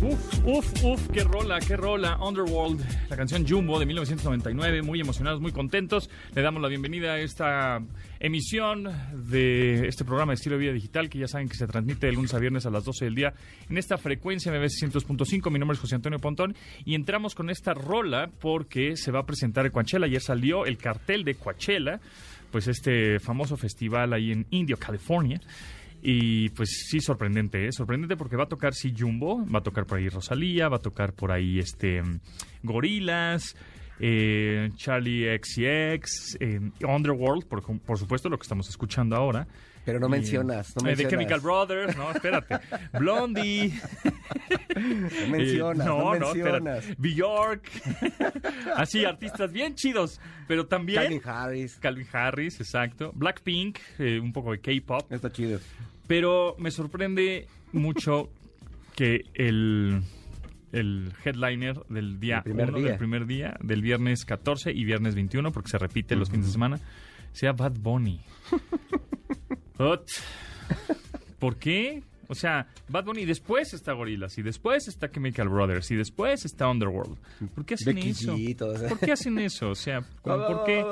Uf, 0.00 0.46
uf, 0.46 0.84
uf, 0.84 1.08
qué 1.08 1.24
rola, 1.24 1.58
qué 1.58 1.76
rola. 1.76 2.18
Underworld, 2.22 2.80
la 3.10 3.16
canción 3.16 3.44
Jumbo 3.44 3.80
de 3.80 3.86
1999. 3.86 4.82
Muy 4.82 5.00
emocionados, 5.00 5.40
muy 5.40 5.50
contentos. 5.50 6.08
Le 6.36 6.42
damos 6.42 6.62
la 6.62 6.68
bienvenida 6.68 7.14
a 7.14 7.18
esta 7.18 7.82
emisión 8.20 8.88
de 9.28 9.88
este 9.88 10.04
programa 10.04 10.30
de 10.30 10.34
estilo 10.34 10.54
de 10.54 10.60
vida 10.60 10.72
digital 10.72 11.10
que 11.10 11.18
ya 11.18 11.26
saben 11.26 11.48
que 11.48 11.56
se 11.56 11.66
transmite 11.66 12.06
de 12.06 12.12
lunes 12.12 12.32
a 12.32 12.38
viernes 12.38 12.64
a 12.64 12.70
las 12.70 12.84
12 12.84 13.06
del 13.06 13.16
día 13.16 13.34
en 13.68 13.76
esta 13.76 13.98
frecuencia 13.98 14.52
MBS 14.52 14.80
100.5. 14.80 15.50
Mi 15.50 15.58
nombre 15.58 15.74
es 15.74 15.80
José 15.80 15.96
Antonio 15.96 16.20
Pontón 16.20 16.54
y 16.84 16.94
entramos 16.94 17.34
con 17.34 17.50
esta 17.50 17.74
rola 17.74 18.30
porque 18.40 18.96
se 18.96 19.10
va 19.10 19.20
a 19.20 19.26
presentar 19.26 19.66
en 19.66 19.72
Coachella. 19.72 20.06
Ayer 20.06 20.22
salió 20.22 20.64
el 20.64 20.78
cartel 20.78 21.24
de 21.24 21.34
Coachella, 21.34 21.98
pues 22.52 22.68
este 22.68 23.18
famoso 23.18 23.56
festival 23.56 24.12
ahí 24.12 24.30
en 24.30 24.46
Indio, 24.50 24.76
California. 24.76 25.40
Y 26.02 26.50
pues 26.50 26.86
sí, 26.88 27.00
sorprendente, 27.00 27.66
¿eh? 27.66 27.72
Sorprendente 27.72 28.16
porque 28.16 28.36
va 28.36 28.44
a 28.44 28.48
tocar 28.48 28.74
sí 28.74 28.94
Jumbo, 28.96 29.44
va 29.52 29.58
a 29.58 29.62
tocar 29.62 29.84
por 29.84 29.98
ahí 29.98 30.08
Rosalía, 30.08 30.68
va 30.68 30.76
a 30.76 30.80
tocar 30.80 31.12
por 31.12 31.32
ahí 31.32 31.58
este 31.58 32.02
Gorilas, 32.62 33.56
eh, 33.98 34.70
Charlie 34.76 35.26
XCX, 35.38 36.36
eh, 36.40 36.60
Underworld, 36.86 37.46
por, 37.46 37.62
por 37.80 37.98
supuesto, 37.98 38.28
lo 38.28 38.38
que 38.38 38.44
estamos 38.44 38.68
escuchando 38.68 39.16
ahora. 39.16 39.48
Pero 39.88 40.00
no 40.00 40.08
mencionas, 40.10 40.74
no 40.76 40.80
eh, 40.86 40.94
The 40.94 41.04
mencionas. 41.04 41.10
Chemical 41.12 41.40
Brothers, 41.40 41.96
no, 41.96 42.10
espérate. 42.10 42.58
Blondie. 42.98 43.72
No 44.78 45.28
mencionas, 45.30 45.86
Eh, 45.86 45.88
no, 45.88 46.14
no, 46.14 46.32
mencionas. 46.34 46.84
Bjork. 46.98 47.68
Así, 48.76 49.04
artistas 49.04 49.50
bien 49.50 49.74
chidos, 49.74 50.20
pero 50.46 50.66
también... 50.66 51.02
Calvin 51.02 51.22
Harris. 51.24 51.76
Calvin 51.76 52.06
Harris, 52.12 52.60
exacto. 52.60 53.12
Blackpink, 53.14 53.78
eh, 53.98 54.20
un 54.20 54.32
poco 54.32 54.52
de 54.52 54.60
K-pop. 54.60 55.10
Está 55.10 55.32
chido. 55.32 55.58
Pero 56.06 56.54
me 56.58 56.70
sorprende 56.70 57.46
mucho 57.72 58.30
que 58.94 59.22
el, 59.34 60.02
el 60.72 61.12
headliner 61.24 61.80
del 61.88 62.20
día 62.20 62.36
El 62.38 62.42
primer 62.44 62.68
1, 62.70 62.78
día. 62.78 62.88
del 62.88 62.98
primer 62.98 63.26
día, 63.26 63.56
del 63.62 63.80
viernes 63.82 64.24
14 64.26 64.70
y 64.70 64.84
viernes 64.84 65.14
21, 65.14 65.50
porque 65.50 65.70
se 65.70 65.78
repite 65.78 66.14
los 66.14 66.28
fines 66.30 66.46
de 66.46 66.52
semana, 66.52 66.78
sea 67.32 67.52
Bad 67.52 67.72
Bunny. 67.80 68.20
Ot. 69.78 70.10
¿Por 71.38 71.56
qué? 71.56 72.02
O 72.28 72.34
sea, 72.34 72.66
Bad 72.88 73.04
Bunny, 73.04 73.24
después 73.24 73.72
está 73.74 73.92
Gorillaz, 73.92 74.38
y 74.38 74.42
después 74.42 74.86
está 74.86 75.10
Chemical 75.10 75.48
Brothers, 75.48 75.90
y 75.90 75.96
después 75.96 76.44
está 76.44 76.68
Underworld. 76.68 77.16
¿Por 77.54 77.64
qué 77.64 77.74
hacen 77.74 77.94
Becky 77.94 78.10
eso? 78.10 78.36
G, 78.36 78.56
todo 78.56 78.74
eso. 78.74 78.86
¿Por 78.88 78.98
qué 78.98 79.12
hacen 79.12 79.38
eso? 79.38 79.70
O 79.70 79.74
sea, 79.74 80.02
¿por 80.22 80.64
qué? 80.64 80.84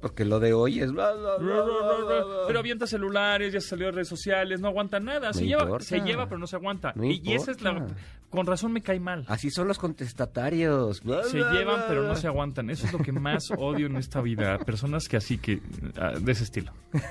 Porque 0.00 0.24
lo 0.24 0.40
de 0.40 0.52
hoy 0.52 0.80
es... 0.80 0.92
bla, 0.92 1.12
bla, 1.12 1.36
bla. 1.38 2.46
Pero 2.46 2.58
avienta 2.58 2.86
celulares, 2.86 3.52
ya 3.52 3.60
salió 3.60 3.86
de 3.86 3.92
redes 3.92 4.08
sociales, 4.08 4.60
no 4.60 4.68
aguanta 4.68 5.00
nada. 5.00 5.32
Se 5.32 5.46
lleva, 5.46 5.80
se 5.80 6.00
lleva, 6.00 6.26
pero 6.26 6.38
no 6.38 6.46
se 6.46 6.56
aguanta. 6.56 6.94
Y, 7.02 7.32
esa 7.32 7.52
es 7.52 7.62
la. 7.62 7.86
Con 8.30 8.46
razón 8.46 8.72
me 8.72 8.80
cae 8.80 8.98
mal. 8.98 9.24
Así 9.28 9.50
son 9.50 9.68
los 9.68 9.78
contestatarios. 9.78 11.02
Se 11.30 11.38
llevan, 11.38 11.84
pero 11.86 12.02
no 12.02 12.16
se 12.16 12.26
aguantan. 12.26 12.70
Eso 12.70 12.86
es 12.86 12.92
lo 12.92 12.98
que 12.98 13.12
más 13.12 13.50
odio 13.58 13.86
en 13.86 13.96
esta 13.96 14.20
vida. 14.20 14.58
Personas 14.58 15.08
que 15.08 15.18
así 15.18 15.38
que. 15.38 15.60
ah, 15.98 16.12
de 16.18 16.32
ese 16.32 16.44
estilo. 16.44 16.72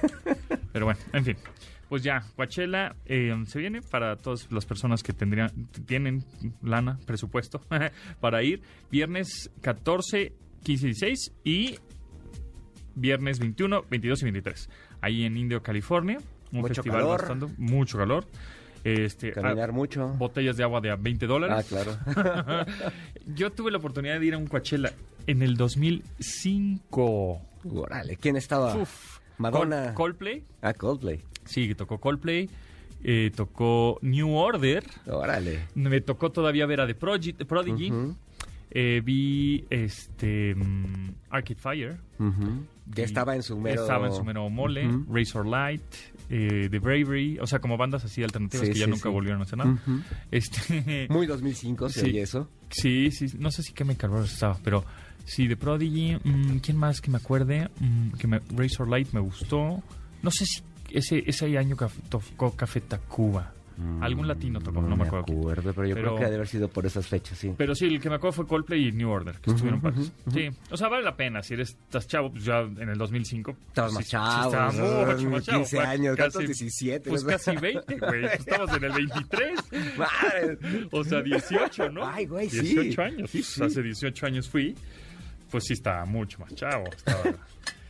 Pero 0.74 0.86
bueno, 0.86 1.00
en 1.12 1.26
fin. 1.26 1.38
Pues 1.92 2.04
ya, 2.04 2.24
Coachella 2.38 2.96
eh, 3.06 3.36
se 3.48 3.60
viene 3.60 3.82
para 3.82 4.16
todas 4.16 4.50
las 4.50 4.66
personas 4.66 5.04
que 5.04 5.12
tendrían 5.12 5.68
tienen 5.86 6.24
lana, 6.62 6.98
presupuesto, 7.06 7.60
para 8.22 8.42
ir. 8.44 8.62
Viernes 8.90 9.52
14, 9.60 10.32
15 10.64 10.86
y 10.86 10.88
16 10.92 11.34
y 11.44 11.80
viernes 12.96 13.40
21, 13.40 13.84
22 13.90 14.22
y 14.22 14.24
23. 14.24 14.70
Ahí 15.02 15.26
en 15.26 15.36
Indio, 15.36 15.62
California. 15.62 16.20
Un 16.54 16.62
Mucho 16.62 16.76
festival 16.76 17.02
calor. 17.02 17.20
bastante, 17.20 17.48
mucho 17.58 17.98
calor. 17.98 18.26
Este, 18.86 19.34
Caminar 19.34 19.72
ah, 19.72 19.74
mucho. 19.74 20.08
botellas 20.18 20.56
de 20.56 20.64
agua 20.64 20.80
de 20.80 20.92
a 20.92 20.96
20 20.96 21.26
Ah, 21.26 21.28
dólares. 21.28 21.66
claro. 21.68 21.98
Yo 23.36 23.52
tuve 23.52 23.70
la 23.70 23.80
oportunidad 23.80 24.18
de 24.18 24.26
ir 24.28 24.34
a 24.34 24.38
un 24.38 24.48
Coachella 24.48 24.94
en 25.28 25.42
el 25.42 25.58
2005. 25.58 27.42
Órale, 27.70 28.16
¿quién 28.16 28.38
estaba? 28.38 28.78
Uf. 28.78 29.20
Madonna. 29.38 29.94
Col- 29.94 30.16
Coldplay. 30.16 30.44
Ah, 30.62 30.74
Coldplay. 30.74 31.20
Sí, 31.46 31.74
tocó 31.76 32.00
Coldplay. 32.00 32.50
eh, 33.04 33.32
tocó 33.36 33.98
New 34.02 34.32
Order. 34.36 34.84
Órale. 35.08 35.68
Me 35.76 36.02
tocó 36.02 36.32
todavía 36.32 36.66
ver 36.68 36.82
a 36.82 36.88
The 36.88 36.96
Prodigy. 36.96 37.34
Prodigy. 37.34 37.92
Eh, 38.74 39.02
vi 39.04 39.66
este 39.70 40.56
Arcade 41.30 41.60
Fire. 41.60 41.98
ujú. 42.20 42.66
Que 42.94 43.04
estaba 43.04 43.36
en 43.36 43.44
su 43.44 43.58
mero... 43.58 43.82
Estaba 43.82 44.08
en 44.08 44.14
su 44.14 44.24
mero 44.24 44.50
mole. 44.50 44.88
Ujú. 44.88 45.14
Razor 45.14 45.46
Light. 45.48 45.82
eh, 46.30 46.68
The 46.70 46.80
Bravery. 46.80 47.40
O 47.40 47.48
sea, 47.48 47.60
como 47.60 47.76
bandas 47.78 48.06
así 48.06 48.24
alternativas 48.24 48.68
Sí, 48.68 48.74
que 48.74 48.80
ya 48.80 48.86
sí, 48.86 48.92
nunca 48.92 49.10
sí. 49.10 49.14
volvieron 49.14 49.42
a 49.42 49.44
hacer 49.44 49.58
nada. 49.58 49.72
Ujú. 49.72 50.00
Este. 50.30 51.08
Muy 51.10 51.26
2005, 51.28 51.90
se 51.90 52.02
Sí. 52.02 52.06
oye 52.08 52.22
eso. 52.22 52.50
Sí, 52.70 53.12
sí, 53.12 53.26
no 53.40 53.50
sé 53.52 53.64
si 53.64 53.74
Chemical 53.74 54.10
Brothers 54.10 54.34
estaba, 54.34 54.58
pero 54.64 54.86
sí, 55.26 55.48
de 55.48 55.58
Prodigy, 55.58 56.16
mm, 56.24 56.58
¿quién 56.60 56.78
más 56.78 57.02
que 57.02 57.12
me 57.12 57.18
acuerde? 57.18 57.70
Mm, 57.80 58.12
que 58.12 58.28
me, 58.28 58.40
Razor 58.56 58.88
Light 58.90 59.12
me 59.12 59.20
gustó. 59.20 59.82
No 60.24 60.32
sé 60.32 60.46
si 60.46 60.62
ese, 60.94 61.24
ese 61.26 61.58
año 61.58 61.76
tocó 62.10 62.56
Café 62.56 62.82
Tacuba. 62.82 63.54
Algún 64.00 64.28
latino 64.28 64.60
tocó, 64.60 64.80
no, 64.80 64.96
me 64.96 65.06
acuerdo. 65.06 65.26
pero 65.26 65.88
yo 65.88 65.96
Pero- 65.96 66.10
creo 66.10 66.16
que 66.18 66.26
ha 66.26 66.30
de 66.30 66.36
haber 66.36 66.48
sido 66.48 66.68
por 66.68 66.86
esas 66.86 67.08
fechas, 67.08 67.36
sí. 67.40 67.52
Pero 67.58 67.74
sí, 67.74 67.86
el 67.86 68.00
que 68.00 68.10
me 68.10 68.16
acuerdo 68.18 68.34
fue 68.34 68.46
Coldplay 68.46 68.90
y 68.90 68.92
New 68.92 69.10
Order, 69.10 69.38
que 69.38 69.50
estuvieron 69.50 69.84
ujú, 69.84 70.04
Sí, 70.32 70.50
o 70.70 70.78
sea, 70.78 70.88
vale 70.88 71.04
la 71.04 71.16
pena. 71.18 71.42
Si 71.42 71.56
eres, 71.56 71.70
estás 71.70 72.06
chavo, 72.08 72.32
pues 72.32 72.46
ya 72.46 72.60
en 72.60 72.90
el 72.90 72.98
2005. 73.00 73.58
Estabas 73.70 73.92
sí, 73.92 73.98
más 73.98 74.08
chavo, 74.08 74.52
estaba 74.52 74.72
mucho 74.72 75.30
más 75.32 75.44
chavo. 75.46 75.58
15 75.64 75.76
fue 75.78 75.86
años, 75.86 76.16
casi- 76.16 76.32
¿cuántos? 76.34 76.46
17. 76.60 77.10
Pues 77.10 77.24
¿no? 77.24 77.30
casi 77.32 77.56
20, 77.56 77.98
güey. 77.98 78.22
Pues 78.22 78.34
Estamos 78.40 78.74
en 78.76 78.84
el 78.84 78.92
23. 78.92 79.60
Madre. 79.98 80.58
O 80.92 81.04
sea, 81.04 81.22
18, 81.24 81.90
¿no? 81.90 82.08
Ay, 82.08 82.26
güey, 82.28 82.50
sí. 82.52 82.60
18 82.62 83.02
años. 83.02 83.32
Sí, 83.32 83.44
Pues. 83.58 83.62
Hace 83.72 83.82
18 83.82 84.26
años 84.28 84.48
fui. 84.48 84.76
Pues 85.50 85.64
sí, 85.64 85.74
estaba 85.74 86.06
mucho 86.06 86.38
más 86.38 86.54
chavo. 86.54 86.84
estaba- 86.96 87.24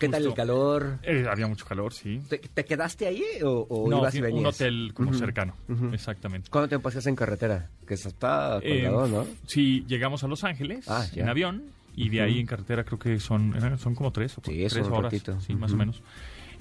¿Qué 0.00 0.08
tal 0.08 0.26
el 0.26 0.34
calor? 0.34 0.98
Eh, 1.02 1.26
había 1.30 1.46
mucho 1.46 1.64
calor, 1.66 1.92
sí. 1.92 2.20
¿Te, 2.28 2.38
te 2.38 2.64
quedaste 2.64 3.06
ahí 3.06 3.22
o, 3.44 3.66
o 3.68 3.88
no, 3.88 3.98
ibas 3.98 4.14
y 4.14 4.18
a 4.18 4.20
un 4.22 4.26
venías? 4.26 4.54
hotel 4.56 4.90
como 4.94 5.10
Ujú, 5.10 5.18
cercano. 5.18 5.54
ujú. 5.68 5.90
Exactamente. 5.92 6.48
¿Cuánto 6.50 6.68
tiempo 6.68 6.88
hacías 6.88 7.06
en 7.06 7.14
carretera? 7.16 7.70
Que 7.86 7.94
eso 7.94 8.08
está 8.08 8.58
Eh, 8.62 8.68
colgado, 8.84 9.06
¿no? 9.08 9.26
Sí, 9.46 9.84
llegamos 9.86 10.24
a 10.24 10.28
Los 10.28 10.42
Ángeles 10.42 10.84
Ah, 10.88 11.06
en 11.14 11.28
avión 11.28 11.62
y 11.94 12.08
de 12.08 12.22
ahí 12.22 12.38
en 12.40 12.46
carretera 12.46 12.82
creo 12.84 12.98
que 12.98 13.20
son, 13.20 13.54
eran- 13.56 13.78
son 13.78 13.94
como 13.94 14.10
tres 14.12 14.36
o 14.38 14.42
Sí, 14.44 14.64
es 14.64 14.72
tres 14.72 14.86
horas. 14.86 15.12
ratito. 15.12 15.40
Sí, 15.40 15.54
más 15.54 15.72
o 15.72 15.76
menos. 15.76 16.02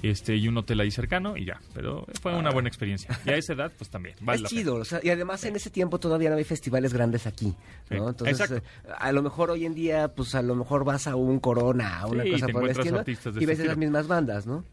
Este, 0.01 0.35
y 0.35 0.47
un 0.47 0.57
hotel 0.57 0.79
ahí 0.79 0.91
cercano 0.91 1.35
y 1.35 1.45
ya. 1.45 1.59
Pero 1.73 2.05
fue 2.21 2.35
una 2.35 2.51
buena 2.51 2.69
experiencia. 2.69 3.19
Y 3.25 3.29
a 3.29 3.35
esa 3.37 3.53
edad, 3.53 3.71
pues 3.77 3.89
también. 3.89 4.15
Vale 4.21 4.37
es 4.37 4.41
la 4.43 4.49
chido, 4.49 4.75
o 4.75 4.85
sea, 4.85 4.99
y 5.03 5.09
además 5.09 5.43
en 5.43 5.55
ese 5.55 5.69
tiempo 5.69 5.99
todavía 5.99 6.29
no 6.29 6.37
hay 6.37 6.43
festivales 6.43 6.93
grandes 6.93 7.27
aquí, 7.27 7.53
¿no? 7.89 8.09
Entonces, 8.09 8.39
exacto. 8.39 8.65
eh, 8.65 8.91
a 8.97 9.11
lo 9.11 9.21
mejor 9.21 9.51
hoy 9.51 9.65
en 9.65 9.73
día, 9.73 10.13
pues 10.15 10.35
a 10.35 10.41
lo 10.41 10.55
mejor 10.55 10.85
vas 10.85 11.07
a 11.07 11.15
un 11.15 11.39
Corona, 11.39 11.99
a 11.99 12.07
una 12.07 12.23
cosa 12.23 12.47
por 12.47 12.63
el 12.63 12.71
estilo, 12.71 13.01
y 13.01 13.45
ves 13.45 13.59
esas 13.59 13.59
estilo. 13.59 13.75
mismas 13.77 14.07
bandas, 14.07 14.45
¿no? 14.45 14.63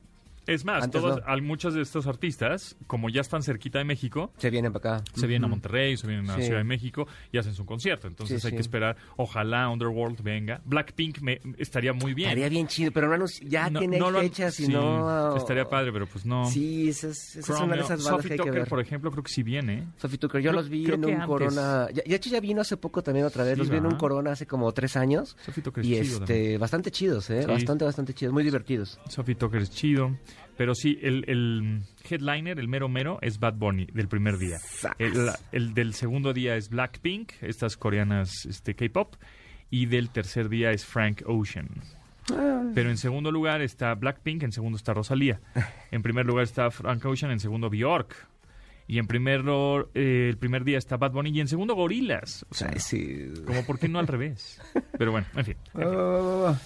Es 0.47 0.65
más, 0.65 0.85
Antes 0.85 1.01
todos, 1.01 1.21
no. 1.21 1.27
al- 1.27 1.43
muchos 1.43 1.75
de 1.75 1.83
estos 1.83 2.07
artistas, 2.07 2.77
como 2.87 3.09
ya 3.09 3.21
están 3.21 3.43
cerquita 3.43 3.79
de 3.79 3.85
México, 3.85 4.33
Se 4.39 4.49
vienen 4.51 4.73
para 4.73 4.97
acá. 4.97 5.05
se 5.15 5.27
vienen 5.27 5.47
a. 5.47 5.49
Monterrey, 5.49 5.97
se 5.97 6.07
vienen 6.07 6.31
a 6.31 6.37
Sí. 6.37 6.43
Ciudad 6.43 6.59
de 6.59 6.65
México 6.65 7.07
y 7.33 7.39
hacen 7.39 7.55
su 7.55 7.65
concierto. 7.67 8.07
Entonces 8.07 8.41
Sí, 8.43 8.47
hay 8.47 8.51
sí. 8.53 8.57
que 8.57 8.61
esperar. 8.61 8.97
Ojalá 9.17 9.69
Underworld 9.69 10.23
venga. 10.23 10.61
Blackpink 10.65 11.21
me, 11.21 11.41
estaría 11.59 11.93
muy 11.93 12.15
bien. 12.15 12.29
Estaría 12.29 12.49
bien 12.49 12.67
chido, 12.69 12.93
pero 12.93 13.09
no, 13.09 13.17
anunci- 13.25 13.47
ya 13.49 13.71
No- 13.71 13.81
tiene 13.81 13.99
no 13.99 14.11
lo 14.11 14.19
han- 14.19 14.25
fechas 14.27 14.61
y 14.61 14.67
sí, 14.67 14.73
no... 14.73 15.37
Estaría 15.37 15.65
padre, 15.69 15.93
pero 15.93 16.07
pues 16.07 16.25
no. 16.25 16.45
Sí, 16.51 16.89
esa 16.91 17.09
es, 17.09 17.37
esa 17.37 17.41
es 17.41 17.49
una 17.49 17.57
de 17.59 17.65
Chromeo. 17.67 17.85
esas 17.85 18.05
bandas 18.05 18.17
Sophie 18.17 18.29
que 18.29 18.33
hay 18.35 18.39
que 18.39 18.45
Tucker, 18.45 18.61
ver. 18.61 18.69
por 18.69 18.81
ejemplo, 18.81 19.11
creo 19.11 19.23
que 19.25 19.33
sí 19.33 19.43
viene. 19.43 19.89
Sophie 19.97 20.19
Tucker, 20.19 20.41
yo 20.41 20.51
Creo- 20.51 20.61
los 20.61 20.69
vi 20.69 20.85
creo 20.85 20.95
en 20.97 21.01
que 21.01 21.07
un 21.09 21.13
antes. 21.15 21.27
Corona. 21.27 21.89
Ya, 21.93 22.03
de 22.07 22.15
hecho, 22.15 22.31
ya 22.31 22.41
vino 22.41 22.61
hace 22.61 22.77
poco 22.77 23.03
también 23.03 23.27
otra 23.27 23.43
vez. 23.45 23.55
Sí, 23.55 23.59
los 23.59 23.69
vi 23.71 23.77
en 23.77 23.83
un 23.83 23.89
¿verdad? 23.89 23.99
Corona 24.01 24.33
hace 24.33 24.47
como 24.47 24.71
tres 24.73 24.97
años. 24.97 25.37
Sophie 25.45 25.63
Tucker 25.63 25.85
es 25.85 25.91
Y 25.91 26.03
chido 26.03 26.19
también. 26.21 26.39
este, 26.41 26.59
bastante 26.59 26.91
chidos, 26.91 27.31
¿eh? 27.31 27.43
Sí. 27.43 27.49
Bastante, 27.49 27.85
bastante 27.85 28.15
chidos. 28.15 28.33
Muy 28.33 28.45
divertidos. 28.45 29.01
Sophie 29.09 29.35
Tucker 29.35 29.61
es 29.63 29.71
chido. 29.71 30.17
Pero 30.57 30.75
sí, 30.75 30.99
el, 31.03 31.25
el 31.29 31.83
headliner, 32.09 32.59
el 32.59 32.69
mero 32.69 32.89
mero, 32.89 33.19
es 33.21 33.39
Bad 33.39 33.55
Bunny 33.55 33.87
del 33.93 34.09
primer 34.09 34.39
día. 34.39 34.59
El, 34.99 35.31
el 35.53 35.75
del 35.75 35.95
segundo 35.95 36.33
día 36.33 36.57
es 36.57 36.71
Blackpink, 36.71 37.33
estas 37.43 37.77
coreanas 37.77 38.47
este, 38.47 38.75
K-pop. 38.75 39.15
Y 39.69 39.87
del 39.87 40.11
tercer 40.11 40.49
día 40.49 40.71
es 40.71 40.87
Frank 40.87 41.23
Ocean. 41.27 41.69
Pero 42.75 42.91
en 42.91 42.97
segundo 42.97 43.31
lugar 43.31 43.63
está 43.63 43.95
Blackpink, 43.95 44.43
en 44.45 44.53
segundo 44.53 44.77
está 44.77 44.95
Rosalía. 44.95 45.41
En 45.91 46.03
primer 46.03 46.27
lugar 46.27 46.45
está 46.45 46.71
Frank 46.71 47.05
Ocean, 47.05 47.31
en 47.31 47.41
segundo 47.41 47.71
Bjork. 47.71 48.29
Y 48.89 48.99
en 48.99 49.07
primer 49.07 49.43
eh, 49.95 50.29
el 50.31 50.37
primer 50.39 50.63
día 50.65 50.79
está 50.79 50.97
Bad 50.97 51.13
Bunny 51.13 51.31
y 51.31 51.41
en 51.41 51.49
segundo 51.49 51.75
Gorilas. 51.75 52.47
O 52.51 52.55
sea, 52.55 52.71
sí. 52.79 53.33
como 53.45 53.65
por 53.65 53.79
qué 53.79 53.89
no 53.89 53.99
al 53.99 54.07
revés. 54.07 54.61
Pero 54.99 55.11
bueno, 55.11 55.27
en 55.35 55.45
fin. 55.45 55.57
en 55.75 55.83
fin. 55.83 56.57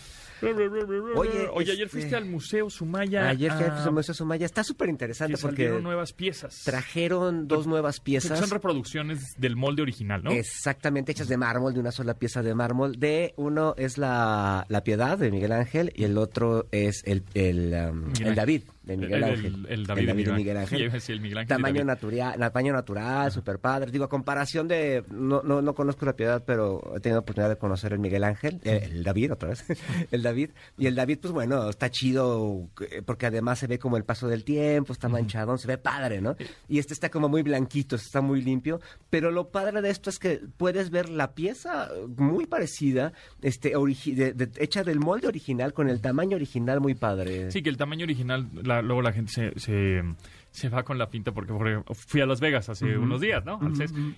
Oye, 0.42 1.48
Oye, 1.52 1.72
ayer 1.72 1.86
este, 1.86 1.88
fuiste 1.88 2.16
al 2.16 2.24
Museo 2.26 2.70
Sumaya. 2.70 3.28
Ayer 3.28 3.52
fui 3.52 3.64
al 3.64 3.92
Museo 3.92 4.14
Sumaya. 4.14 4.46
Está 4.46 4.64
súper 4.64 4.88
interesante 4.88 5.36
porque 5.38 5.68
nuevas 5.68 6.12
piezas. 6.12 6.62
trajeron 6.64 7.48
dos 7.48 7.66
nuevas 7.66 8.00
piezas. 8.00 8.38
Son 8.38 8.50
reproducciones 8.50 9.34
del 9.38 9.56
molde 9.56 9.82
original, 9.82 10.22
¿no? 10.22 10.30
Exactamente, 10.30 11.12
hechas 11.12 11.28
de 11.28 11.36
mármol, 11.36 11.74
de 11.74 11.80
una 11.80 11.92
sola 11.92 12.14
pieza 12.14 12.42
de 12.42 12.54
mármol. 12.54 12.98
De 12.98 13.34
uno 13.36 13.74
es 13.76 13.98
la, 13.98 14.66
la 14.68 14.84
Piedad 14.84 15.18
de 15.18 15.30
Miguel 15.30 15.52
Ángel 15.52 15.92
y 15.94 16.04
el 16.04 16.18
otro 16.18 16.66
es 16.72 17.02
el, 17.04 17.22
el, 17.34 17.74
um, 17.90 18.12
el. 18.20 18.34
David 18.34 18.62
de 18.90 18.96
Miguel 18.96 19.22
El- 19.22 19.24
Ángel. 19.24 19.46
el- 19.46 19.66
el 19.80 19.86
David 19.86 20.06
de 20.26 20.32
Miguel 20.32 20.56
Ángel. 20.56 20.88
A 20.90 20.92
decir 20.92 21.14
el 21.14 21.20
Miguel 21.20 21.38
Ángel 21.38 21.46
y 21.46 21.56
Tamaño 21.56 21.74
David. 21.74 21.86
natural, 21.86 22.38
tamaño 22.52 22.72
natural, 22.72 23.32
super 23.32 23.58
padre. 23.58 23.90
Digo, 23.90 24.04
a 24.04 24.08
comparación 24.08 24.68
de, 24.68 25.04
no, 25.10 25.42
no, 25.42 25.62
no 25.62 25.74
conozco 25.74 26.04
la 26.06 26.14
Piedad, 26.14 26.42
pero 26.46 26.92
he 26.96 27.00
tenido 27.00 27.20
oportunidad 27.20 27.48
de 27.50 27.56
conocer 27.56 27.92
el 27.92 27.98
Miguel 27.98 28.24
Ángel, 28.24 28.60
el 28.64 29.02
David 29.04 29.32
otra 29.32 29.50
vez, 29.50 29.64
el 30.10 30.22
David. 30.22 30.50
Y 30.78 30.86
el 30.86 30.94
David, 30.94 31.18
pues 31.22 31.32
bueno, 31.32 31.68
está 31.68 31.90
chido 31.90 32.68
eh, 32.90 33.02
porque 33.04 33.26
además 33.26 33.58
se 33.58 33.66
ve 33.66 33.78
como 33.78 33.96
el 33.96 34.04
paso 34.04 34.28
del 34.28 34.44
tiempo, 34.44 34.92
está 34.92 35.08
manchadón, 35.08 35.58
se 35.58 35.66
ve 35.68 35.78
padre, 35.78 36.20
¿no? 36.20 36.36
Y 36.68 36.78
este 36.78 36.92
está 36.94 37.10
como 37.10 37.28
muy 37.28 37.42
blanquito, 37.42 37.96
está 37.96 38.20
muy 38.20 38.40
limpio. 38.42 38.80
Pero 39.10 39.30
lo 39.30 39.48
padre 39.50 39.80
de 39.82 39.90
esto 39.90 40.10
es 40.10 40.18
que 40.18 40.40
puedes 40.56 40.90
ver 40.90 41.08
la 41.08 41.32
pieza 41.34 41.88
muy 42.16 42.46
parecida, 42.46 43.12
este, 43.42 43.74
origi- 43.76 44.14
de- 44.14 44.32
de- 44.32 44.50
hecha 44.58 44.82
del 44.84 44.98
molde 45.00 45.28
original, 45.28 45.72
con 45.72 45.88
el 45.88 46.00
tamaño 46.00 46.36
original 46.36 46.80
muy 46.80 46.94
padre. 46.94 47.50
Sí, 47.50 47.62
que 47.62 47.70
el 47.70 47.76
tamaño 47.76 48.04
original, 48.04 48.48
la- 48.62 48.79
luego 48.82 49.02
la 49.02 49.12
gente 49.12 49.32
se, 49.32 49.58
se, 49.58 50.02
se 50.50 50.68
va 50.68 50.82
con 50.82 50.98
la 50.98 51.08
pinta 51.08 51.32
porque 51.32 51.52
fui 51.94 52.20
a 52.20 52.26
Las 52.26 52.40
Vegas 52.40 52.68
hace 52.68 52.98
unos 52.98 53.20
días, 53.20 53.44
¿no? 53.44 53.60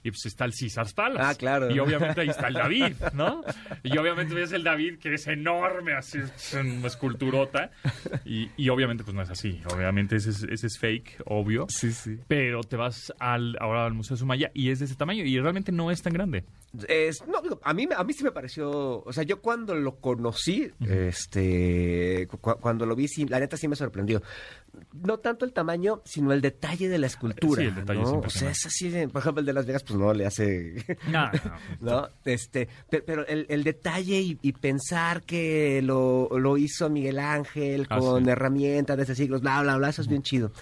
Y 0.03 0.11
pues 0.11 0.27
está 0.27 0.45
el 0.45 0.53
Caesar's 0.59 0.95
Palace. 0.95 1.25
Ah, 1.25 1.35
claro. 1.35 1.71
Y 1.71 1.79
obviamente 1.79 2.21
ahí 2.23 2.29
está 2.29 2.49
el 2.49 2.55
David, 2.55 2.95
¿no? 3.15 3.43
Y 3.83 3.97
obviamente 3.99 4.35
ves 4.35 4.53
el 4.53 4.65
David 4.65 4.99
que 4.99 5.15
es 5.15 5.27
enorme, 5.27 5.93
así, 5.95 6.19
es 6.19 6.55
una 6.55 6.87
esculturota. 6.87 7.71
Y, 8.25 8.51
y 8.57 8.69
obviamente 8.69 9.05
pues 9.05 9.15
no 9.15 9.23
es 9.23 9.31
así. 9.31 9.61
Obviamente 9.75 10.17
ese 10.17 10.31
es, 10.31 10.43
ese 10.45 10.67
es 10.67 10.79
fake, 10.79 11.23
obvio. 11.27 11.67
Sí, 11.69 11.93
sí. 11.93 12.19
Pero 12.29 12.63
te 12.63 12.77
vas 12.77 13.13
al, 13.19 13.57
ahora 13.61 13.87
al 13.87 13.95
Museo 13.95 14.17
Sumaya 14.17 14.51
y 14.55 14.71
es 14.71 14.79
de 14.79 14.87
ese 14.87 14.97
tamaño 14.97 15.25
y 15.25 15.39
realmente 15.39 15.73
no 15.73 15.91
es 15.91 16.03
tan 16.03 16.13
grande. 16.13 16.45
Es, 16.89 17.27
no, 17.27 17.43
digo, 17.43 17.61
a 17.63 17.75
mí, 17.75 17.87
a 17.95 18.03
mí 18.03 18.13
sí 18.15 18.25
me 18.25 18.33
pareció, 18.33 19.03
o 19.05 19.13
sea, 19.13 19.25
yo 19.25 19.43
cuando 19.43 19.75
lo 19.75 19.97
conocí, 19.97 20.71
este, 20.81 22.27
cu- 22.41 22.57
cuando 22.61 22.87
lo 22.87 22.97
vi, 22.97 23.09
sí, 23.09 23.27
la 23.27 23.39
neta 23.41 23.57
sí 23.57 23.69
me 23.69 23.77
sorprendió. 23.77 24.23
No 24.95 25.19
tanto 25.19 25.45
el 25.45 25.53
tamaño, 25.53 26.01
sino 26.05 26.33
el 26.33 26.41
detalle 26.41 26.89
de 26.89 26.99
la 26.99 27.07
escultura. 27.07 27.61
Sí, 27.61 27.69
el 27.69 27.75
detalle 27.75 28.01
¿no? 28.01 28.21
es 28.21 28.27
O 28.27 28.31
sea, 28.39 28.51
es 28.51 28.65
así, 28.67 28.89
de- 28.89 29.09
por 29.09 29.21
ejemplo, 29.21 29.41
el 29.41 29.47
de 29.47 29.53
Las 29.53 29.67
Vegas, 29.67 29.83
pues 29.85 29.99
no 29.99 30.13
le 30.15 30.25
hace, 30.27 30.85
No, 31.09 31.31
no. 31.81 31.91
¿no? 32.03 32.09
Este, 32.25 32.69
pe- 32.89 33.03
pero, 33.03 33.27
el, 33.27 33.45
el 33.51 33.65
detalle 33.65 34.19
y, 34.21 34.39
y 34.41 34.53
pensar 34.53 35.23
que 35.25 35.83
lo, 35.83 36.29
lo 36.39 36.57
hizo 36.57 36.89
Miguel 36.89 37.19
Ángel 37.19 37.87
Ah, 37.91 37.99
con 37.99 38.25
sí. 38.25 38.31
herramientas 38.31 38.97
de 38.97 39.03
ese 39.03 39.15
siglo, 39.15 39.41
bla, 39.41 39.61
bla, 39.63 39.77
bla, 39.77 39.91
eso 39.91 40.01
es 40.03 40.09
bien 40.09 40.23
chido. 40.23 40.53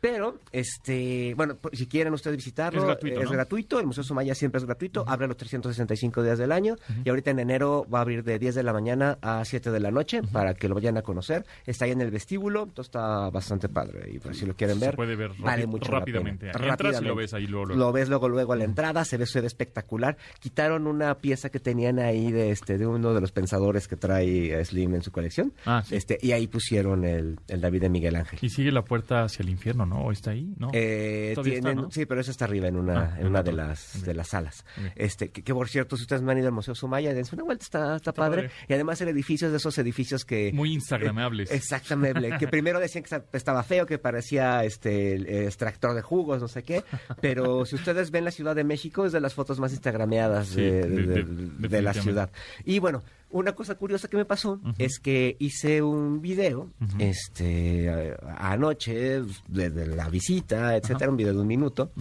Pero, 0.00 0.38
este, 0.52 1.34
bueno, 1.36 1.56
por- 1.56 1.76
si 1.76 1.86
quieren 1.86 2.12
ustedes 2.14 2.36
visitarlo, 2.36 2.80
Es 2.80 2.86
gratuito, 2.86 3.18
es 3.20 3.24
¿no? 3.26 3.30
gratuito, 3.32 3.80
el 3.80 3.86
Museo 3.86 4.02
Sumaya 4.04 4.34
siempre 4.34 4.58
es 4.58 4.64
gratuito, 4.64 5.04
abre 5.06 5.26
los 5.26 5.36
365 5.36 6.22
días 6.22 6.38
del 6.38 6.52
año 6.52 6.76
y 7.04 7.08
ahorita 7.08 7.30
en 7.30 7.38
enero 7.40 7.86
va 7.92 7.98
a 7.98 8.02
abrir 8.02 8.24
de 8.24 8.38
10 8.38 8.54
de 8.54 8.62
la 8.62 8.72
mañana 8.72 9.18
a 9.22 9.44
7 9.44 9.70
de 9.70 9.80
la 9.80 9.90
noche 9.90 10.22
para 10.22 10.54
que 10.54 10.68
lo 10.68 10.74
vayan 10.74 10.96
a 10.96 11.02
conocer. 11.02 11.44
Está 11.66 11.84
ahí 11.84 11.90
en 11.92 12.00
el 12.00 12.10
vestíbulo, 12.10 12.62
entonces 12.62 12.86
está 12.86 13.30
bastante 13.30 13.68
padre 13.68 14.10
y 14.12 14.18
pues, 14.18 14.38
si 14.38 14.46
lo 14.46 14.54
quieren 14.54 14.78
Se 14.78 14.86
ver, 14.86 14.96
puede 14.96 15.16
ver 15.16 15.32
vale 15.38 15.66
mucho 15.66 15.90
la 15.92 15.98
rápidamente. 16.00 16.46
pena. 16.46 16.52
Entras 16.52 16.62
y 16.62 16.66
lo 16.66 16.70
Rápidamente. 16.76 17.14
ves 17.20 17.34
ahí 17.34 17.46
luego, 17.46 17.66
luego. 17.66 17.80
Lo 17.84 17.92
ves 17.92 18.08
luego 18.08 18.28
luego 18.28 18.52
a 18.52 18.56
la 18.56 18.64
entrada, 18.64 19.04
se 19.04 19.16
ve, 19.16 19.26
se 19.26 19.40
ve 19.40 19.46
espectacular. 19.46 20.16
Quitaron 20.40 20.86
una 20.86 21.14
pieza 21.18 21.50
que 21.50 21.60
tenían 21.60 21.98
ahí 21.98 22.32
de 22.32 22.50
este 22.50 22.78
de 22.78 22.86
uno 22.86 23.12
de 23.14 23.20
los 23.20 23.32
pensadores 23.32 23.86
que 23.88 23.96
trae 23.96 24.58
eh, 24.58 24.64
Slim 24.64 24.94
en 24.94 25.02
su 25.02 25.10
colección. 25.12 25.52
Ah, 25.66 25.82
sí. 25.86 25.94
Este 25.96 26.18
y 26.22 26.32
ahí 26.32 26.46
pusieron 26.46 27.04
el, 27.04 27.38
el 27.48 27.60
David 27.60 27.82
de 27.82 27.88
Miguel 27.90 28.16
Ángel. 28.16 28.38
Y 28.42 28.48
sigue 28.48 28.72
la 28.72 28.82
puerta 28.82 29.24
hacia 29.24 29.42
el 29.42 29.50
infierno, 29.50 29.86
¿no? 29.86 29.89
¿O 29.92 30.12
está 30.12 30.30
ahí? 30.32 30.52
¿No? 30.58 30.70
Eh, 30.72 31.30
está, 31.30 31.42
tienen, 31.42 31.76
¿no? 31.76 31.90
Sí, 31.90 32.06
pero 32.06 32.20
eso 32.20 32.30
está 32.30 32.44
arriba 32.44 32.68
en 32.68 32.76
una, 32.76 33.00
Ah, 33.14 33.16
en 33.20 33.26
una 33.26 33.42
de 33.42 33.52
las 33.52 34.02
de 34.04 34.14
las 34.14 34.28
salas. 34.28 34.64
Este, 34.96 35.30
que, 35.30 35.42
que, 35.42 35.52
por 35.54 35.68
cierto, 35.68 35.96
si 35.96 36.02
ustedes 36.02 36.22
no 36.22 36.30
han 36.30 36.38
ido 36.38 36.46
al 36.48 36.52
Museo 36.54 36.74
Sumaya, 36.74 37.12
dense 37.14 37.34
una 37.34 37.44
vuelta, 37.44 37.64
está, 37.64 37.96
está, 37.96 38.12
padre. 38.12 38.42
padre. 38.44 38.54
Y 38.68 38.72
además 38.74 39.00
el 39.00 39.08
edificio 39.08 39.46
es 39.48 39.52
de 39.52 39.56
esos 39.58 39.76
edificios 39.78 40.24
que 40.24 40.52
Muy 40.52 40.72
instagramables. 40.72 41.50
eh, 41.50 41.54
exactamente, 41.56 42.36
que 42.38 42.48
primero 42.48 42.80
decían 42.80 43.04
que 43.04 43.22
estaba 43.32 43.62
feo, 43.62 43.86
que 43.86 43.98
parecía 43.98 44.64
este 44.64 45.14
el, 45.14 45.26
extractor 45.28 45.94
de 45.94 46.02
jugos, 46.02 46.40
no 46.40 46.48
sé 46.48 46.62
qué, 46.62 46.84
pero 47.20 47.64
si 47.66 47.74
ustedes 47.76 48.10
ven 48.10 48.24
la 48.24 48.30
Ciudad 48.30 48.54
de 48.56 48.64
México 48.64 49.06
es 49.06 49.12
de 49.12 49.20
las 49.20 49.34
fotos 49.34 49.58
más 49.60 49.72
instagrameadas 49.72 50.48
Sí, 50.48 50.60
de, 50.60 50.82
de- 50.88 51.06
de- 51.06 51.24
de- 51.24 51.68
de 51.68 51.82
la 51.82 51.94
ciudad. 51.94 52.30
Y 52.64 52.78
bueno, 52.78 53.02
una 53.30 53.52
cosa 53.52 53.76
curiosa 53.76 54.08
que 54.08 54.16
me 54.16 54.24
pasó 54.24 54.60
es 54.78 54.98
que 54.98 55.36
hice 55.38 55.82
un 55.82 56.20
video, 56.20 56.70
este, 56.98 58.16
anoche 58.36 59.22
de, 59.48 59.70
de 59.70 59.86
la 59.86 60.08
visita, 60.08 60.76
etcétera, 60.76 61.10
un 61.10 61.16
video 61.16 61.34
de 61.34 61.40
un 61.40 61.46
minuto, 61.46 61.92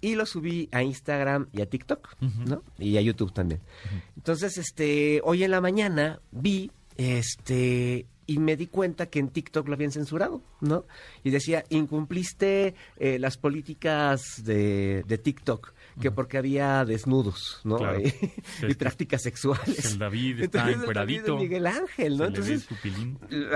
y 0.00 0.14
lo 0.14 0.26
subí 0.26 0.68
a 0.72 0.82
Instagram 0.82 1.48
y 1.52 1.62
a 1.62 1.66
TikTok, 1.66 2.16
¿no? 2.46 2.62
Y 2.78 2.96
a 2.96 3.00
YouTube 3.00 3.32
también. 3.32 3.60
Entonces, 4.16 4.58
este, 4.58 5.20
hoy 5.24 5.44
en 5.44 5.50
la 5.50 5.60
mañana 5.60 6.20
vi, 6.30 6.70
este, 6.96 8.06
y 8.26 8.38
me 8.38 8.56
di 8.56 8.66
cuenta 8.66 9.06
que 9.06 9.18
en 9.18 9.28
TikTok 9.28 9.68
lo 9.68 9.74
habían 9.74 9.92
censurado, 9.92 10.42
¿no? 10.60 10.84
Y 11.22 11.30
decía, 11.30 11.64
incumpliste 11.70 12.74
eh, 12.98 13.18
las 13.18 13.36
políticas 13.36 14.42
de, 14.44 15.04
de 15.06 15.18
TikTok, 15.18 15.72
que 16.00 16.10
porque 16.10 16.38
había 16.38 16.84
desnudos, 16.84 17.60
¿no? 17.64 17.76
Claro. 17.76 18.00
Y, 18.04 18.10
Sí, 18.68 18.74
prácticas 18.74 19.22
sexuales. 19.22 19.92
el 19.92 19.98
David 19.98 20.40
está 20.40 20.44
Entonces, 20.44 20.88
el 20.88 20.94
David 20.94 21.14
encueradito. 21.20 21.36
Miguel 21.36 21.66
Ángel, 21.66 22.16
¿no? 22.16 22.24
Entonces, 22.26 22.66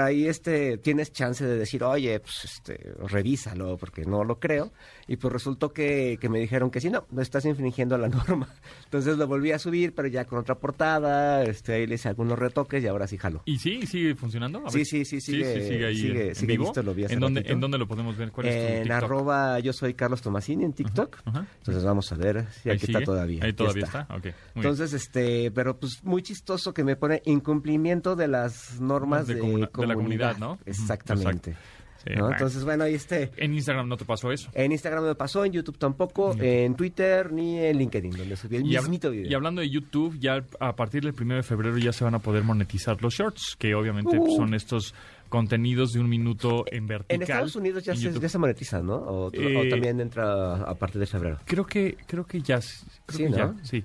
ahí 0.00 0.26
este 0.26 0.78
tienes 0.78 1.12
chance 1.12 1.44
de 1.44 1.56
decir, 1.56 1.82
oye, 1.84 2.18
pues 2.20 2.44
este, 2.44 2.92
revísalo, 3.06 3.76
porque 3.76 4.04
no 4.04 4.24
lo 4.24 4.38
creo. 4.38 4.72
Y 5.06 5.16
pues 5.16 5.32
resultó 5.32 5.72
que, 5.72 6.18
que 6.20 6.28
me 6.28 6.38
dijeron 6.38 6.70
que 6.70 6.80
sí, 6.80 6.90
no, 6.90 7.06
no 7.10 7.22
estás 7.22 7.44
infringiendo 7.44 7.96
la 7.98 8.08
norma. 8.28 8.48
Entonces 8.84 9.16
lo 9.16 9.26
volví 9.26 9.52
a 9.52 9.58
subir, 9.58 9.94
pero 9.94 10.08
ya 10.08 10.24
con 10.26 10.38
otra 10.38 10.56
portada, 10.56 11.42
este, 11.44 11.74
ahí 11.74 11.86
le 11.86 11.94
hice 11.96 12.08
algunos 12.08 12.38
retoques 12.38 12.82
y 12.82 12.86
ahora 12.86 13.06
sí 13.06 13.16
jalo. 13.18 13.42
¿Y 13.46 13.58
sí? 13.58 13.86
¿Sigue 13.86 14.14
funcionando? 14.14 14.66
A 14.66 14.70
Sí, 14.70 14.78
ver. 14.78 14.86
sí, 14.86 15.04
sí, 15.04 15.20
sigue- 15.20 15.66
sigue 15.68 15.86
ahí 15.86 15.96
sigue- 15.96 16.28
en, 16.28 16.34
sigue 16.34 16.52
vivo. 16.52 16.64
visto, 16.64 16.82
lo 16.82 16.94
vi 16.94 17.04
hace 17.04 17.14
¿En 17.14 17.20
dónde. 17.20 17.42
¿En 17.46 17.60
dónde 17.60 17.78
lo 17.78 17.86
podemos 17.88 18.16
ver? 18.16 18.30
¿Cuál 18.32 18.48
es 18.48 18.54
tu 18.54 18.72
En 18.72 18.82
TikTok? 18.82 19.02
arroba 19.02 19.58
yo 19.60 19.72
soy 19.72 19.94
Carlos 19.94 20.20
Tomasini 20.22 20.64
en 20.64 20.72
TikTok. 20.72 21.18
Ajá. 21.24 21.46
Entonces 21.58 21.84
vamos 21.84 22.10
a 22.12 22.16
ver 22.16 22.27
si 22.62 22.68
Ahí 22.70 22.76
aquí 22.76 22.86
sigue. 22.86 22.98
está 22.98 23.04
todavía. 23.04 23.44
Ahí 23.44 23.52
todavía 23.52 23.84
está. 23.84 24.06
Muy 24.10 24.20
bien. 24.20 24.34
Entonces, 24.54 24.92
este, 24.92 25.50
pero 25.50 25.78
pues 25.78 26.02
muy 26.04 26.22
chistoso 26.22 26.72
que 26.74 26.84
me 26.84 26.96
pone 26.96 27.22
incumplimiento 27.26 28.16
de 28.16 28.28
las 28.28 28.80
normas 28.80 29.26
De 29.26 29.34
de 29.34 29.40
la 29.40 29.66
comunidad. 29.68 29.94
comunidad, 29.96 30.36
¿no? 30.38 30.58
Exactamente. 30.66 31.56
Sí, 32.04 32.10
¿no? 32.14 32.20
bueno. 32.22 32.36
Entonces, 32.36 32.64
bueno, 32.64 32.84
ahí 32.84 32.94
este. 32.94 33.32
En 33.36 33.52
Instagram 33.54 33.88
no 33.88 33.96
te 33.96 34.04
pasó 34.04 34.30
eso. 34.30 34.48
En 34.54 34.70
Instagram 34.70 35.02
no 35.02 35.08
me 35.08 35.14
pasó, 35.16 35.44
en 35.44 35.50
YouTube 35.52 35.78
tampoco, 35.78 36.32
en 36.38 36.76
Twitter 36.76 37.32
ni 37.32 37.58
en 37.58 37.76
LinkedIn, 37.76 38.12
donde 38.16 38.36
subí 38.36 38.54
el 38.56 38.62
Y, 38.66 38.76
mismito 38.76 39.10
video. 39.10 39.28
y 39.28 39.34
hablando 39.34 39.60
de 39.60 39.68
YouTube, 39.68 40.16
ya 40.20 40.44
a 40.60 40.76
partir 40.76 41.02
del 41.02 41.12
1 41.20 41.34
de 41.34 41.42
febrero 41.42 41.76
ya 41.76 41.92
se 41.92 42.04
van 42.04 42.14
a 42.14 42.20
poder 42.20 42.44
monetizar 42.44 43.02
los 43.02 43.14
shorts, 43.14 43.56
que 43.58 43.74
obviamente 43.74 44.16
Uh. 44.16 44.36
son 44.36 44.54
estos 44.54 44.94
contenidos 45.28 45.92
de 45.92 46.00
un 46.00 46.08
minuto 46.08 46.64
en 46.70 46.86
vertical. 46.86 47.16
en 47.16 47.22
Estados 47.22 47.56
Unidos 47.56 47.84
ya 47.84 47.94
se, 47.94 48.12
ya 48.18 48.28
se 48.28 48.38
monetiza, 48.38 48.82
¿no? 48.82 48.96
O, 48.96 49.26
o 49.26 49.30
Eh, 49.32 49.68
también 49.70 50.00
entra 50.00 50.56
a 50.62 50.74
partir 50.74 51.00
de 51.00 51.06
febrero. 51.06 51.38
Creo 51.44 51.66
que, 51.66 51.96
creo 52.06 52.26
que 52.26 52.40
ya. 52.40 52.58
Creo 53.06 53.18
Sí, 53.18 53.24
que 53.24 53.30
¿no? 53.30 53.36
ya, 53.36 53.64
sí. 53.64 53.84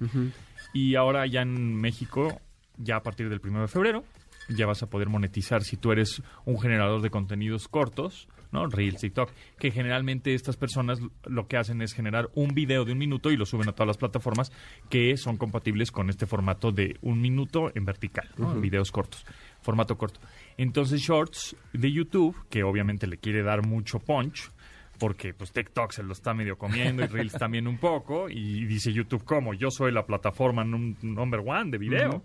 Y 0.74 0.96
ahora 0.96 1.28
ya 1.28 1.42
en 1.42 1.76
México, 1.76 2.40
ya 2.78 2.96
a 2.98 3.04
partir 3.04 3.30
del 3.30 3.40
1 3.44 3.62
de 3.62 3.68
febrero, 3.68 4.04
ya 4.50 4.66
vas 4.66 4.82
a 4.84 4.88
poder 4.90 5.08
monetizar 5.10 5.64
si 5.64 5.78
tú 5.78 5.92
eres 5.92 6.22
un 6.46 6.60
generador 6.60 7.02
de 7.02 7.10
contenidos 7.10 7.68
cortos, 7.68 8.28
¿no? 8.52 8.68
Reels, 8.68 9.00
TikTok, 9.00 9.32
que 9.58 9.72
generalmente 9.72 10.34
estas 10.36 10.58
personas 10.58 11.00
lo 11.26 11.48
que 11.48 11.58
hacen 11.58 11.82
es 11.82 11.94
generar 11.94 12.30
un 12.36 12.50
video 12.54 12.86
de 12.86 12.92
un 12.92 12.98
minuto 13.00 13.32
y 13.32 13.38
lo 13.38 13.46
suben 13.46 13.70
a 13.70 13.72
todas 13.72 13.88
las 13.88 13.98
plataformas 13.98 14.52
que 14.90 15.16
son 15.18 15.38
compatibles 15.38 15.92
con 15.92 16.10
este 16.10 16.26
formato 16.28 16.72
de 16.72 16.98
un 17.02 17.20
minuto 17.22 17.72
en 17.74 17.86
vertical, 17.86 18.30
¿no? 18.38 18.54
Videos 18.56 18.92
cortos, 18.92 19.26
formato 19.64 19.98
corto. 19.98 20.20
Entonces 20.58 21.02
Shorts 21.02 21.56
de 21.74 21.92
YouTube, 21.92 22.36
que 22.50 22.62
obviamente 22.64 23.08
le 23.08 23.18
quiere 23.18 23.42
dar 23.42 23.66
mucho 23.66 23.98
punch, 24.00 24.52
porque 25.00 25.34
pues 25.34 25.52
TikTok 25.52 25.92
se 25.92 26.04
lo 26.04 26.14
está 26.14 26.34
medio 26.36 26.58
comiendo 26.58 27.04
y 27.04 27.08
Reels 27.08 27.34
también 27.34 27.68
un 27.68 27.78
poco 27.80 28.30
y 28.30 28.66
dice 28.66 28.94
YouTube 28.94 29.24
como 29.24 29.54
yo 29.56 29.72
soy 29.72 29.92
la 29.92 30.06
plataforma 30.06 30.64
num- 30.64 30.96
number 31.02 31.42
one 31.46 31.72
de 31.72 31.78
video. 31.80 32.24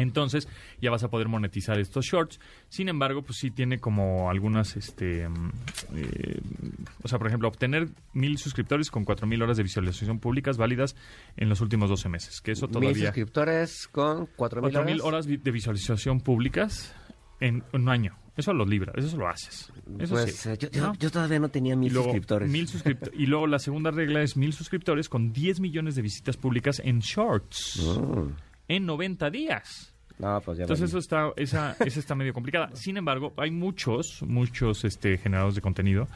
Entonces 0.00 0.48
ya 0.80 0.90
vas 0.90 1.02
a 1.04 1.08
poder 1.10 1.28
monetizar 1.28 1.78
estos 1.78 2.04
shorts. 2.06 2.40
Sin 2.68 2.88
embargo, 2.88 3.22
pues 3.22 3.38
sí 3.38 3.50
tiene 3.50 3.78
como 3.80 4.30
algunas, 4.30 4.76
este, 4.76 5.28
mm, 5.28 5.50
eh, 5.96 6.40
o 7.02 7.08
sea, 7.08 7.18
por 7.18 7.28
ejemplo, 7.28 7.48
obtener 7.48 7.88
mil 8.12 8.38
suscriptores 8.38 8.90
con 8.90 9.04
cuatro 9.04 9.26
mil 9.26 9.40
horas 9.42 9.56
de 9.56 9.62
visualización 9.62 10.18
públicas 10.18 10.56
válidas 10.56 10.96
en 11.36 11.48
los 11.48 11.60
últimos 11.60 11.88
12 11.90 12.08
meses. 12.08 12.40
Que 12.40 12.52
eso 12.52 12.66
Mil 12.66 12.72
todavía... 12.74 13.06
suscriptores 13.06 13.88
con 13.88 14.26
cuatro 14.36 14.60
mil 14.62 14.70
Cuatro 14.72 14.84
mil 14.84 15.00
horas. 15.02 15.26
horas 15.26 15.42
de 15.42 15.50
visualización 15.50 16.20
públicas 16.20 16.94
en 17.40 17.62
un 17.72 17.88
año. 17.88 18.16
Eso 18.36 18.54
lo 18.54 18.64
libra, 18.64 18.92
eso 18.96 19.16
lo 19.18 19.28
haces. 19.28 19.70
Eso 19.98 20.14
Pues 20.14 20.34
sí. 20.36 20.48
eh, 20.50 20.56
yo, 20.58 20.70
yo- 20.70 20.82
¿no? 20.82 20.94
yo 20.94 21.10
todavía 21.10 21.38
no 21.40 21.48
tenía 21.50 21.76
mil 21.76 21.90
Y 21.90 21.92
luego, 21.92 22.06
suscriptores. 22.08 22.50
mil 22.50 22.66
y 23.14 23.26
luego 23.26 23.46
la 23.46 23.58
segunda 23.58 23.90
regla 23.90 24.22
es 24.22 24.36
mil 24.36 24.52
suscriptores 24.52 25.08
con 25.08 25.32
10 25.32 25.60
millones 25.60 25.94
de 25.94 26.02
visitas 26.02 26.36
públicas 26.38 26.80
en 26.84 27.00
shorts 27.00 27.82
Mm. 28.00 28.28
en 28.68 28.86
90 28.86 29.30
días. 29.30 29.89
No, 30.20 30.40
pues 30.42 30.58
ya 30.58 30.64
Entonces 30.64 30.90
eso 30.90 30.98
está, 30.98 31.30
esa, 31.36 31.76
esa 31.84 31.98
está 32.00 32.14
medio 32.14 32.34
complicada. 32.34 32.70
Sin 32.74 32.96
embargo, 32.96 33.32
hay 33.36 33.50
muchos, 33.50 34.22
muchos 34.26 34.84
este, 34.84 35.16
generadores 35.18 35.54
de 35.54 35.60
contenido, 35.62 36.08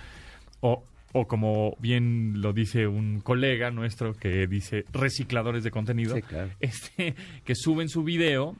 o, 0.61 0.83
o 1.13 1.27
como 1.27 1.77
bien 1.79 2.41
lo 2.43 2.53
dice 2.53 2.87
un 2.87 3.21
colega 3.21 3.71
nuestro 3.71 4.15
que 4.15 4.47
dice 4.47 4.85
recicladores 4.93 5.65
de 5.65 5.71
contenido, 5.71 6.15
Sí, 6.17 6.23
claro. 6.23 6.51
este, 6.61 7.15
que 7.45 7.55
suben 7.55 7.89
su 7.89 8.03
video 8.05 8.57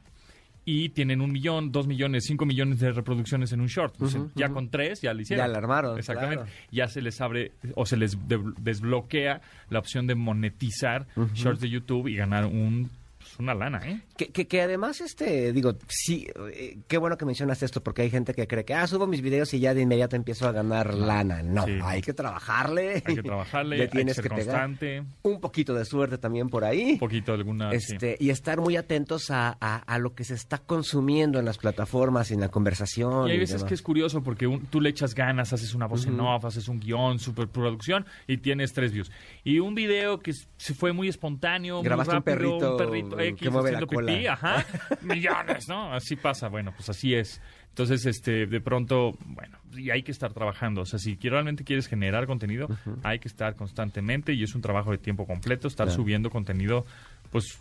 y 0.67 0.89
tienen 0.89 1.21
un 1.21 1.31
millón, 1.31 1.71
dos 1.71 1.85
millones, 1.85 2.23
cinco 2.25 2.47
millones 2.47 2.79
de 2.79 2.91
reproducciones 2.91 3.51
en 3.51 3.61
un 3.61 3.67
short. 3.67 3.93
Ya 4.33 4.49
con 4.49 4.69
tres 4.69 4.99
ya 4.99 5.13
lo 5.13 5.21
hicieron. 5.21 5.45
Ya 5.45 5.51
la 5.51 5.59
armaron, 5.59 5.99
Exactamente. 5.99 6.45
claro. 6.45 6.51
Ya 6.71 6.87
se 6.87 7.03
les 7.03 7.21
abre 7.21 7.51
o 7.75 7.85
se 7.85 7.97
les 7.97 8.27
de- 8.27 8.41
desbloquea 8.59 9.41
la 9.69 9.77
opción 9.77 10.07
de 10.07 10.15
monetizar 10.15 11.05
shorts 11.35 11.61
de 11.61 11.69
YouTube 11.69 12.07
y 12.07 12.15
ganar 12.15 12.45
un 12.47 12.89
una 13.39 13.53
lana, 13.53 13.81
¿eh? 13.89 14.01
Que, 14.17 14.27
que, 14.27 14.47
que 14.47 14.61
además, 14.61 15.01
este, 15.01 15.51
digo, 15.53 15.75
sí, 15.87 16.27
eh, 16.53 16.77
qué 16.87 16.97
bueno 16.97 17.17
que 17.17 17.25
mencionas 17.25 17.61
esto, 17.63 17.81
porque 17.83 18.01
hay 18.03 18.09
gente 18.09 18.33
que 18.33 18.47
cree 18.47 18.65
que, 18.65 18.73
ah, 18.73 18.87
subo 18.87 19.07
mis 19.07 19.21
videos 19.21 19.53
y 19.53 19.59
ya 19.59 19.73
de 19.73 19.81
inmediato 19.81 20.15
empiezo 20.15 20.47
a 20.47 20.51
ganar 20.51 20.93
lana. 20.93 21.43
No, 21.43 21.65
Sí. 21.65 21.79
hay 21.83 22.01
que 22.01 22.13
trabajarle. 22.13 23.03
Hay 23.05 23.15
que 23.15 23.23
trabajarle, 23.23 23.75
Le 23.77 23.83
hay 23.83 23.89
que 23.89 23.97
tienes 23.97 24.15
ser 24.15 24.23
que 24.23 24.29
pegar 24.29 24.45
constante, 24.45 25.03
un 25.23 25.39
poquito 25.41 25.73
de 25.73 25.85
suerte 25.85 26.17
también 26.17 26.49
por 26.49 26.63
ahí. 26.63 26.93
un 26.93 26.99
poquito 26.99 27.31
de 27.33 27.37
alguna... 27.39 27.71
sí. 27.71 27.93
Este, 27.93 28.17
Y 28.19 28.29
estar 28.29 28.59
muy 28.61 28.75
atentos 28.77 29.31
a, 29.31 29.57
a- 29.59 29.77
a 29.77 29.99
lo 29.99 30.13
que 30.15 30.23
se 30.23 30.33
está 30.33 30.57
consumiendo 30.59 31.39
en 31.39 31.45
las 31.45 31.57
plataformas 31.57 32.31
y 32.31 32.35
en 32.35 32.39
la 32.41 32.49
conversación. 32.49 33.27
Y 33.27 33.31
hay 33.31 33.37
y 33.37 33.39
veces 33.39 33.57
demás. 33.57 33.67
que 33.69 33.73
es 33.75 33.81
curioso 33.81 34.23
porque 34.23 34.47
un- 34.47 34.65
tú 34.67 34.81
le 34.81 34.89
echas 34.89 35.15
ganas, 35.15 35.51
haces 35.53 35.73
una 35.73 35.87
voz 35.87 36.05
en 36.05 36.19
off, 36.19 36.45
haces 36.45 36.67
un 36.67 36.79
guion, 36.79 37.19
superproducción 37.19 38.05
y 38.27 38.37
tienes 38.37 38.73
tres 38.73 38.91
views. 38.91 39.11
Y 39.43 39.59
un 39.59 39.75
video 39.75 40.19
que 40.19 40.33
se 40.57 40.73
fue 40.73 40.93
muy 40.93 41.07
espontáneo, 41.07 41.77
muy 41.77 41.85
Grabaste 41.85 42.15
un 42.15 42.23
perrito 42.23 42.71
un 42.71 42.77
perrito 42.77 43.17
que 43.17 43.24
X 43.29 43.51
mueve 43.51 43.71
la 43.71 43.77
haciendo 43.79 43.95
cola. 43.95 44.11
pipí, 44.13 44.27
ajá, 44.27 44.65
millones, 45.01 45.67
¿no? 45.67 45.93
Así 45.93 46.15
pasa, 46.15 46.47
bueno, 46.47 46.71
pues 46.75 46.89
así 46.89 47.13
es. 47.13 47.41
Entonces, 47.69 48.05
este, 48.05 48.45
de 48.45 48.61
pronto, 48.61 49.17
bueno, 49.25 49.57
y 49.75 49.89
hay 49.89 50.01
que 50.03 50.11
estar 50.11 50.31
trabajando. 50.33 50.81
O 50.81 50.85
sea, 50.85 50.97
si 50.97 51.15
realmente 51.15 51.63
quieres 51.65 51.87
generar 51.87 52.25
contenido, 52.25 52.69
hay 53.03 53.19
que 53.19 53.27
estar 53.27 53.55
constantemente 53.55 54.31
y 54.33 54.43
es 54.43 54.55
un 54.55 54.61
trabajo 54.61 54.91
de 54.91 54.97
tiempo 54.97 55.25
completo, 55.27 55.67
estar 55.67 55.87
Claro. 55.87 56.01
subiendo 56.01 56.29
contenido, 56.29 56.85
pues, 57.31 57.59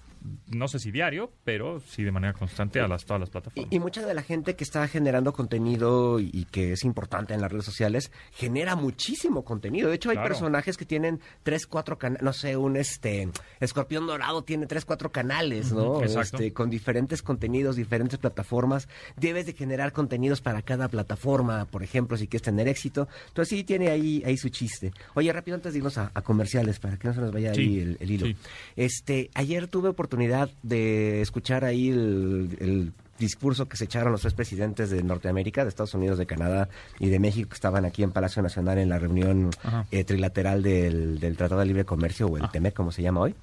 no 0.49 0.69
sé 0.69 0.79
si 0.79 0.91
diario, 0.91 1.31
pero 1.45 1.81
sí 1.81 2.03
de 2.03 2.11
manera 2.13 2.33
constante 2.33 2.81
a 2.81 2.89
las, 2.89 3.05
todas 3.05 3.21
las 3.21 3.31
plataformas. 3.31 3.71
Y, 3.71 3.77
y 3.77 3.79
mucha 3.79 4.05
de 4.07 4.15
la 4.15 4.23
gente 4.23 4.57
que 4.57 4.65
está 4.65 4.87
generando 4.89 5.33
contenido 5.33 6.19
y, 6.19 6.31
y 6.33 6.45
que 6.47 6.73
es 6.73 6.85
importante 6.85 7.35
en 7.35 7.41
las 7.43 7.53
redes 7.53 7.65
sociales 7.67 8.11
genera 8.33 8.75
muchísimo 8.75 9.45
contenido. 9.45 9.89
De 9.91 9.97
hecho, 9.97 10.11
hay 10.11 10.17
Claro. 10.17 10.29
personajes 10.29 10.77
que 10.77 10.87
tienen 10.87 11.21
tres, 11.43 11.67
cuatro 11.67 11.99
canales. 11.99 12.23
No 12.23 12.33
sé, 12.33 12.57
un 12.57 12.77
este 12.77 13.29
escorpión 13.61 14.07
dorado 14.07 14.43
tiene 14.45 14.67
tres, 14.67 14.85
cuatro 14.85 15.13
canales, 15.13 15.73
¿no? 15.73 16.01
Exacto. 16.03 16.37
Este, 16.39 16.53
con 16.53 16.71
diferentes 16.71 17.21
contenidos, 17.23 17.77
diferentes 17.77 18.19
plataformas. 18.19 18.89
Debes 19.17 19.45
de 19.47 19.53
generar 19.53 19.93
contenidos 19.93 20.41
para 20.41 20.63
cada 20.63 20.89
plataforma, 20.89 21.67
por 21.67 21.83
ejemplo, 21.83 22.17
si 22.17 22.29
quieres 22.29 22.43
tener 22.45 22.67
éxito. 22.69 23.09
Entonces 23.29 23.51
sí 23.59 23.65
tiene 23.65 23.91
ahí, 23.91 24.23
ahí 24.25 24.37
su 24.39 24.49
chiste. 24.49 24.93
Oye, 25.15 25.33
rápido 25.33 25.57
antes 25.57 25.73
de 25.75 25.79
irnos 25.81 25.99
a, 25.99 26.11
a 26.15 26.23
comerciales, 26.23 26.79
para 26.79 26.97
que 26.97 27.09
no 27.09 27.15
se 27.15 27.21
nos 27.21 27.33
vaya 27.33 27.53
Sí, 27.55 27.61
ahí 27.61 27.79
el, 27.81 27.97
el 28.01 28.11
hilo. 28.11 28.27
sí. 28.27 28.37
Este, 28.77 29.31
ayer 29.35 29.69
tuve 29.69 29.89
oportunidad 29.91 30.14
de 30.63 31.21
escuchar 31.21 31.65
ahí 31.65 31.89
el, 31.89 32.57
el 32.61 32.93
discurso 33.19 33.69
que 33.69 33.77
se 33.77 33.85
echaron 33.85 34.13
los 34.13 34.23
tres 34.23 34.35
presidentes 34.35 34.91
de 34.91 35.03
Norteamérica, 35.03 35.63
de 35.63 35.69
Estados 35.69 35.95
Unidos, 35.95 36.19
de 36.19 36.27
Canadá 36.27 36.69
y 36.99 37.09
de 37.09 37.19
México, 37.19 37.49
que 37.49 37.55
estaban 37.55 37.85
aquí 37.85 38.03
en 38.03 38.13
Palacio 38.13 38.43
Nacional 38.43 38.79
en 38.79 38.89
la 38.89 38.99
reunión 38.99 39.51
eh, 39.91 40.05
trilateral 40.05 40.63
del, 40.63 41.19
del 41.21 41.37
Tratado 41.37 41.61
de 41.61 41.67
Libre 41.67 41.85
Comercio, 41.85 42.27
o 42.27 42.37
el 42.37 42.51
TEMEC, 42.51 42.75
como 42.75 42.93
se 42.93 43.03
llama 43.03 43.21
hoy. 43.21 43.35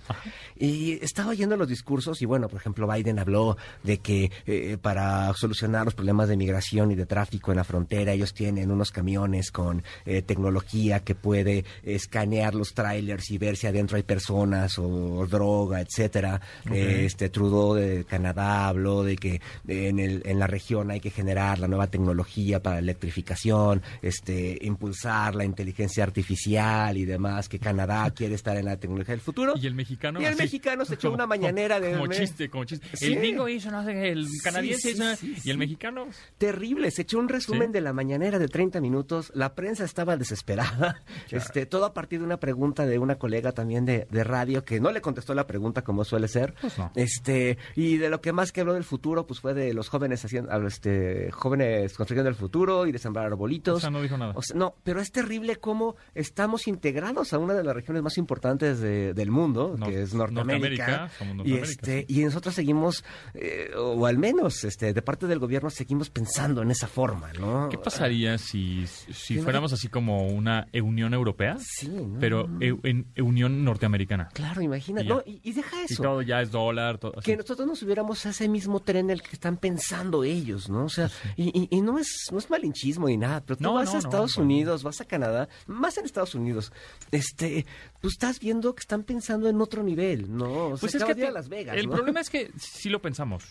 Y 0.57 1.03
estaba 1.03 1.29
oyendo 1.29 1.57
los 1.57 1.67
discursos 1.67 2.21
y, 2.21 2.25
bueno, 2.25 2.47
por 2.47 2.59
ejemplo, 2.59 2.87
Biden 2.87 3.19
habló 3.19 3.57
de 3.83 3.99
que 3.99 4.31
eh, 4.45 4.77
para 4.81 5.33
solucionar 5.33 5.85
los 5.85 5.95
problemas 5.95 6.29
de 6.29 6.37
migración 6.37 6.91
y 6.91 6.95
de 6.95 7.05
tráfico 7.05 7.51
en 7.51 7.57
la 7.57 7.63
frontera, 7.63 8.13
ellos 8.13 8.33
tienen 8.33 8.71
unos 8.71 8.91
camiones 8.91 9.51
con 9.51 9.83
eh, 10.05 10.21
tecnología 10.21 11.01
que 11.01 11.15
puede 11.15 11.65
escanear 11.83 12.55
los 12.55 12.73
trailers 12.73 13.31
y 13.31 13.37
ver 13.37 13.57
si 13.57 13.67
adentro 13.67 13.97
hay 13.97 14.03
personas 14.03 14.77
o 14.77 15.25
droga, 15.27 15.81
etcétera. 15.81 16.41
Eh, 16.71 17.03
este 17.05 17.29
Trudeau 17.29 17.75
de 17.75 18.05
Canadá 18.05 18.67
habló 18.67 19.03
de 19.03 19.15
que 19.15 19.41
en, 19.67 19.99
el, 19.99 20.21
en 20.25 20.39
la 20.39 20.47
región 20.47 20.91
hay 20.91 20.99
que 20.99 21.09
generar 21.09 21.59
la 21.59 21.67
nueva 21.67 21.87
tecnología 21.87 22.61
para 22.61 22.75
la 22.77 22.81
electrificación, 22.81 23.81
este, 24.01 24.57
impulsar 24.61 25.35
la 25.35 25.45
inteligencia 25.45 26.03
artificial 26.03 26.97
y 26.97 27.05
demás, 27.05 27.49
que 27.49 27.59
Canadá 27.59 28.09
quiere 28.15 28.35
estar 28.35 28.57
en 28.57 28.65
la 28.65 28.77
tecnología 28.77 29.13
del 29.13 29.21
futuro. 29.21 29.53
Y 29.55 29.67
el 29.67 29.75
mexicano. 29.75 30.21
Y 30.21 30.25
el 30.25 30.33
así, 30.33 30.43
mexicano 30.43 30.85
se 30.85 30.93
echó 30.95 31.11
una 31.11 31.27
mañanera 31.27 31.79
de- 31.79 31.93
Como 31.93 32.07
chiste, 32.07 32.49
como 32.49 32.65
chiste. 32.65 32.87
Sí. 32.93 33.07
El 33.07 33.15
gringo 33.19 33.47
hizo, 33.47 33.71
no 33.71 33.83
sé, 33.85 34.09
el 34.09 34.27
canadiense 34.43 34.93
sí, 34.93 34.97
hizo. 34.97 35.15
sí, 35.15 35.35
y 35.43 35.49
el 35.49 35.57
mexicano. 35.57 36.07
Terrible, 36.37 36.89
se 36.91 37.03
echó 37.03 37.19
un 37.19 37.29
resumen 37.29 37.71
de 37.71 37.81
la 37.81 37.93
mañanera 37.93 38.39
de 38.39 38.47
30 38.47 38.81
minutos, 38.81 39.31
la 39.35 39.53
prensa 39.55 39.83
estaba 39.85 40.17
desesperada, 40.17 41.01
este, 41.31 41.65
todo 41.65 41.85
a 41.85 41.93
partir 41.93 42.19
de 42.19 42.25
una 42.25 42.37
pregunta 42.37 42.85
de 42.85 42.99
una 42.99 43.15
colega 43.15 43.51
también 43.51 43.85
de, 43.85 44.07
de 44.09 44.23
radio 44.23 44.63
que 44.63 44.79
no 44.79 44.91
le 44.91 45.01
contestó 45.01 45.33
la 45.33 45.47
pregunta 45.47 45.83
como 45.83 46.03
suele 46.03 46.27
ser, 46.27 46.53
Pues 46.61 46.77
no. 46.77 46.91
este, 46.95 47.57
y 47.75 47.97
de 47.97 48.09
lo 48.09 48.21
que 48.21 48.33
más 48.33 48.51
que 48.51 48.61
habló 48.61 48.73
del 48.73 48.83
futuro, 48.83 49.25
pues 49.27 49.39
fue 49.39 49.50
de 49.53 49.73
los 49.73 49.89
jóvenes 49.89 50.23
haciendo, 50.25 50.51
este, 50.67 51.31
jóvenes 51.31 51.93
construyendo 51.93 52.29
el 52.29 52.35
futuro 52.35 52.85
y 52.87 52.91
de 52.91 52.99
sembrar 52.99 53.25
arbolitos. 53.27 53.77
O 53.77 53.79
sea, 53.79 53.89
no 53.89 54.01
dijo 54.01 54.17
nada. 54.17 54.33
O 54.35 54.41
sea, 54.41 54.55
no, 54.55 54.75
pero 54.83 54.99
es 55.01 55.11
terrible 55.11 55.57
cómo 55.57 55.95
estamos 56.15 56.67
integrados 56.67 57.33
a 57.33 57.37
una 57.39 57.53
de 57.53 57.63
las 57.63 57.75
regiones 57.75 58.03
más 58.03 58.17
importantes 58.17 58.79
de- 58.79 59.13
del 59.13 59.31
mundo, 59.31 59.75
Nor- 59.77 59.89
que 59.89 60.01
es 60.03 60.13
Norteamérica. 60.13 60.87
Norteamérica, 60.87 61.09
somos 61.17 61.33
y, 61.33 61.37
Norteamérica, 61.37 61.71
este, 61.71 62.05
y 62.07 62.23
nosotros 62.23 62.55
seguimos, 62.55 63.03
eh, 63.33 63.71
o 63.77 64.05
al 64.05 64.17
menos 64.17 64.63
este, 64.63 64.93
de 64.93 65.01
parte 65.01 65.27
del 65.27 65.39
gobierno, 65.39 65.69
seguimos 65.69 66.09
pensando 66.09 66.61
en 66.61 66.71
esa 66.71 66.87
forma, 66.87 67.31
¿no? 67.39 67.69
¿Qué 67.69 67.77
pasaría 67.77 68.37
si, 68.37 68.85
si 68.87 69.37
fuéramos 69.39 69.73
así 69.73 69.87
como 69.87 70.27
una 70.27 70.67
Unión 70.73 71.13
Europea, 71.13 71.57
Sí, 71.59 71.87
¿no? 71.89 72.19
pero 72.19 72.47
eu- 72.59 72.79
en 72.83 73.07
Unión 73.23 73.63
Norteamericana? 73.63 74.29
Claro, 74.33 74.61
imagínate. 74.61 75.05
Y. 75.05 75.09
No, 75.09 75.21
y, 75.25 75.39
y 75.43 75.53
deja 75.53 75.81
Y 75.81 75.85
eso. 75.93 76.03
todo 76.03 76.21
ya 76.21 76.41
es 76.41 76.51
dólar, 76.51 76.97
todo 76.97 77.13
así. 77.17 77.25
que 77.31 77.37
nosotros 77.37 77.67
nos 77.67 77.79
subiéramos 77.79 78.25
a 78.25 78.29
ese 78.29 78.47
mismo 78.47 78.79
tren 78.79 79.01
en 79.05 79.09
el 79.11 79.21
que 79.21 79.29
están 79.41 79.57
pensando 79.57 80.23
ellos, 80.23 80.69
¿no? 80.69 80.85
O 80.85 80.89
sea, 80.89 81.09
y, 81.35 81.49
y- 81.59 81.67
y 81.71 81.81
no 81.81 81.97
es 81.97 82.27
no 82.31 82.37
es 82.37 82.47
malinchismo 82.51 83.07
ni 83.07 83.17
nada, 83.17 83.41
pero 83.43 83.57
tú 83.57 83.63
No, 83.63 83.73
vas 83.73 83.89
no, 83.89 83.95
a 83.95 83.97
Estados 83.97 84.37
no. 84.37 84.43
Unidos, 84.43 84.83
vas 84.83 85.01
a 85.01 85.05
Canadá, 85.05 85.49
más 85.65 85.97
en 85.97 86.05
Estados 86.05 86.35
Unidos, 86.35 86.71
este, 87.11 87.65
pues 88.01 88.13
estás 88.13 88.39
viendo 88.39 88.75
que 88.75 88.81
están 88.81 89.01
pensando 89.03 89.49
en 89.49 89.59
otro 89.59 89.81
nivel, 89.81 90.31
¿no? 90.31 90.67
O 90.67 90.77
sea, 90.77 90.81
Pues 90.81 90.93
es 90.95 91.03
que 91.03 91.15
te- 91.15 91.31
Las 91.31 91.49
Vegas, 91.49 91.75
el 91.75 91.89
problema 91.89 92.19
es 92.19 92.29
que 92.29 92.51
sí 92.59 92.89
lo 92.89 93.01
pensamos. 93.01 93.43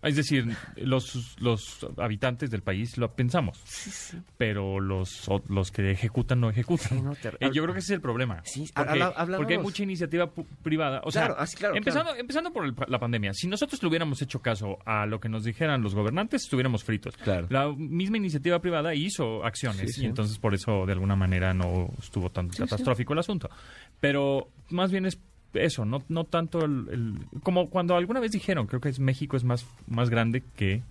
Es 0.00 0.14
decir, 0.14 0.46
los, 0.76 1.36
los 1.40 1.84
habitantes 1.96 2.50
del 2.50 2.62
país 2.62 2.96
lo 2.98 3.12
pensamos, 3.16 3.60
pero 4.36 4.78
los, 4.78 5.28
los 5.48 5.72
que 5.72 5.90
ejecutan 5.90 6.40
no 6.40 6.50
ejecutan. 6.50 6.88
Sí, 6.98 7.02
no, 7.02 7.14
te- 7.16 7.30
Eh, 7.40 7.50
yo 7.52 7.62
creo 7.64 7.72
que 7.74 7.80
ese 7.80 7.92
es 7.94 7.96
el 7.96 8.00
problema. 8.00 8.40
Sí, 8.44 8.64
porque, 9.36 9.54
hay 9.54 9.58
mucha 9.58 9.82
iniciativa 9.82 10.30
privada. 10.62 11.00
O 11.04 11.10
sea, 11.10 11.34
claro, 11.56 11.74
empezando, 11.74 12.14
empezando 12.14 12.52
por 12.52 12.64
el- 12.64 12.74
la 12.86 12.98
pandemia, 13.00 13.32
si 13.34 13.48
nosotros 13.48 13.82
le 13.82 13.88
hubiéramos 13.88 14.22
hecho 14.22 14.40
caso 14.40 14.78
a 14.86 15.04
lo 15.06 15.18
que 15.18 15.28
nos 15.28 15.42
dijeran 15.42 15.82
los 15.82 15.96
gobernantes, 15.96 16.44
estuviéramos 16.44 16.84
fritos. 16.84 17.16
Claro. 17.16 17.48
La 17.50 17.68
misma 17.76 18.18
iniciativa 18.18 18.60
privada 18.60 18.94
hizo 18.94 19.44
acciones 19.44 19.98
y 19.98 20.06
entonces 20.06 20.38
por 20.38 20.54
eso 20.54 20.86
de 20.86 20.92
alguna 20.92 21.16
manera 21.16 21.52
no 21.54 21.88
estuvo 21.98 22.30
tan 22.30 22.48
catastrófico 22.50 23.14
el 23.14 23.18
asunto. 23.18 23.50
Pero 24.00 24.48
más 24.70 24.92
bien 24.92 25.06
es 25.06 25.18
eso, 25.54 25.84
no, 25.84 26.02
no 26.08 26.24
tanto 26.24 26.64
el, 26.64 27.26
como 27.42 27.70
cuando 27.70 27.96
alguna 27.96 28.20
vez 28.20 28.32
dijeron, 28.32 28.66
creo 28.66 28.80
que 28.80 28.88
es 28.88 28.98
México 28.98 29.36
es 29.36 29.44
más, 29.44 29.66
más 29.86 30.10
grande 30.10 30.42
que 30.56 30.82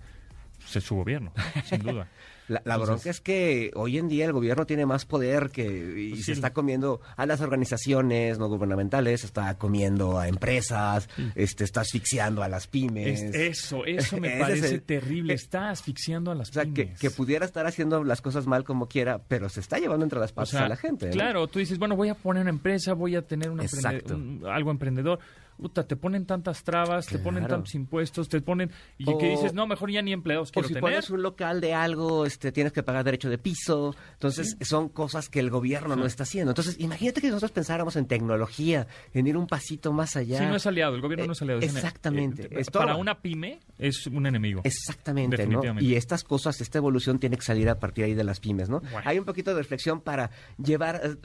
su 0.80 0.96
gobierno, 0.96 1.32
sin 1.64 1.80
duda. 1.80 2.08
La, 2.48 2.62
la 2.64 2.74
Entonces- 2.74 2.86
bronca 2.86 3.10
es 3.10 3.20
que 3.20 3.70
hoy 3.74 3.98
en 3.98 4.08
día 4.08 4.24
el 4.24 4.32
gobierno 4.32 4.66
tiene 4.66 4.86
más 4.86 5.04
poder 5.04 5.50
que 5.50 5.64
y 5.66 6.08
Pues 6.10 6.20
se 6.20 6.24
sí. 6.26 6.32
está 6.32 6.52
comiendo 6.52 7.00
a 7.16 7.26
las 7.26 7.40
organizaciones 7.40 8.38
no 8.38 8.48
gubernamentales, 8.48 9.22
está 9.24 9.56
comiendo 9.58 10.18
a 10.18 10.28
empresas, 10.28 11.08
este 11.34 11.64
está 11.64 11.82
asfixiando 11.82 12.42
a 12.42 12.48
las 12.48 12.66
pymes. 12.66 13.20
Es- 13.22 13.34
eso, 13.34 13.84
eso 13.84 14.16
me 14.20 14.38
parece 14.38 14.74
el- 14.74 14.82
terrible. 14.82 15.34
Está 15.34 15.70
asfixiando 15.70 16.30
a 16.30 16.34
las 16.34 16.50
o 16.50 16.52
sea, 16.54 16.64
que, 16.64 16.84
pymes. 16.84 16.98
que 16.98 17.10
pudiera 17.10 17.44
estar 17.44 17.66
haciendo 17.66 18.02
las 18.02 18.20
cosas 18.22 18.46
mal 18.46 18.64
como 18.64 18.88
quiera, 18.88 19.18
pero 19.28 19.48
se 19.48 19.60
está 19.60 19.78
llevando 19.78 20.04
entre 20.04 20.18
las 20.18 20.32
O 20.32 20.34
patas 20.36 20.50
sea, 20.50 20.64
a 20.64 20.68
la 20.68 20.76
gente. 20.76 21.10
Claro, 21.10 21.46
tú 21.48 21.58
dices, 21.58 21.78
bueno, 21.78 21.96
voy 21.96 22.08
a 22.08 22.14
poner 22.14 22.40
una 22.42 22.50
empresa, 22.50 22.94
voy 22.94 23.14
a 23.16 23.22
tener 23.22 23.50
una 23.50 23.64
emprende- 23.64 23.96
Exacto. 23.96 24.14
un- 24.14 24.42
algo 24.46 24.70
emprendedor. 24.70 25.18
Puta, 25.58 25.84
te 25.86 25.96
ponen 25.96 26.24
tantas 26.24 26.62
trabas, 26.62 27.06
te 27.06 27.18
ponen 27.18 27.44
tantos 27.48 27.74
impuestos, 27.74 28.28
te 28.28 28.40
ponen... 28.40 28.70
Y 28.96 29.10
O- 29.10 29.18
que 29.18 29.28
dices, 29.30 29.52
no, 29.54 29.66
mejor 29.66 29.90
ya 29.90 30.00
ni 30.02 30.12
empleados 30.12 30.50
O 30.50 30.52
quiero 30.52 30.68
si 30.68 30.74
tener. 30.74 30.88
pones 30.88 31.10
un 31.10 31.20
local 31.22 31.60
de 31.60 31.74
algo, 31.74 32.24
este, 32.26 32.52
tienes 32.52 32.72
que 32.72 32.84
pagar 32.84 33.02
derecho 33.04 33.28
de 33.28 33.38
piso. 33.38 33.94
Entonces, 34.12 34.56
son 34.60 34.88
cosas 34.88 35.28
que 35.28 35.40
el 35.40 35.50
gobierno 35.50 35.96
no 35.96 36.06
está 36.06 36.22
haciendo. 36.22 36.52
Entonces, 36.52 36.76
imagínate 36.78 37.20
que 37.20 37.26
nosotros 37.28 37.50
pensáramos 37.50 37.96
en 37.96 38.06
tecnología, 38.06 38.86
en 39.12 39.26
ir 39.26 39.36
un 39.36 39.48
pasito 39.48 39.92
más 39.92 40.14
allá. 40.14 40.38
Sí, 40.38 40.46
no 40.46 40.54
es 40.56 40.66
aliado, 40.66 40.94
el 40.94 41.00
gobierno 41.00 41.26
no 41.26 41.32
es 41.32 41.42
aliado. 41.42 41.60
es 41.60 41.74
Exactamente. 41.74 42.44
eh, 42.44 42.60
Estorba. 42.60 42.86
para 42.86 42.96
una 42.96 43.20
pyme 43.20 43.58
es 43.78 44.06
un 44.06 44.26
enemigo. 44.26 44.60
Exactamente, 44.64 45.46
¿no? 45.48 45.60
Y 45.80 45.96
estas 45.96 46.22
cosas, 46.22 46.60
esta 46.60 46.78
evolución 46.78 47.18
tiene 47.18 47.36
que 47.36 47.42
salir 47.42 47.68
a 47.68 47.80
partir 47.80 48.04
ahí 48.04 48.14
de 48.14 48.22
las 48.24 48.38
pymes, 48.38 48.68
¿no? 48.68 48.80
Bueno. 48.80 49.02
Hay 49.04 49.18
un 49.18 49.24
poquito 49.24 49.50
de 49.50 49.56
reflexión 49.58 50.00
para 50.00 50.30
llevar... 50.62 51.00
eh, 51.02 51.16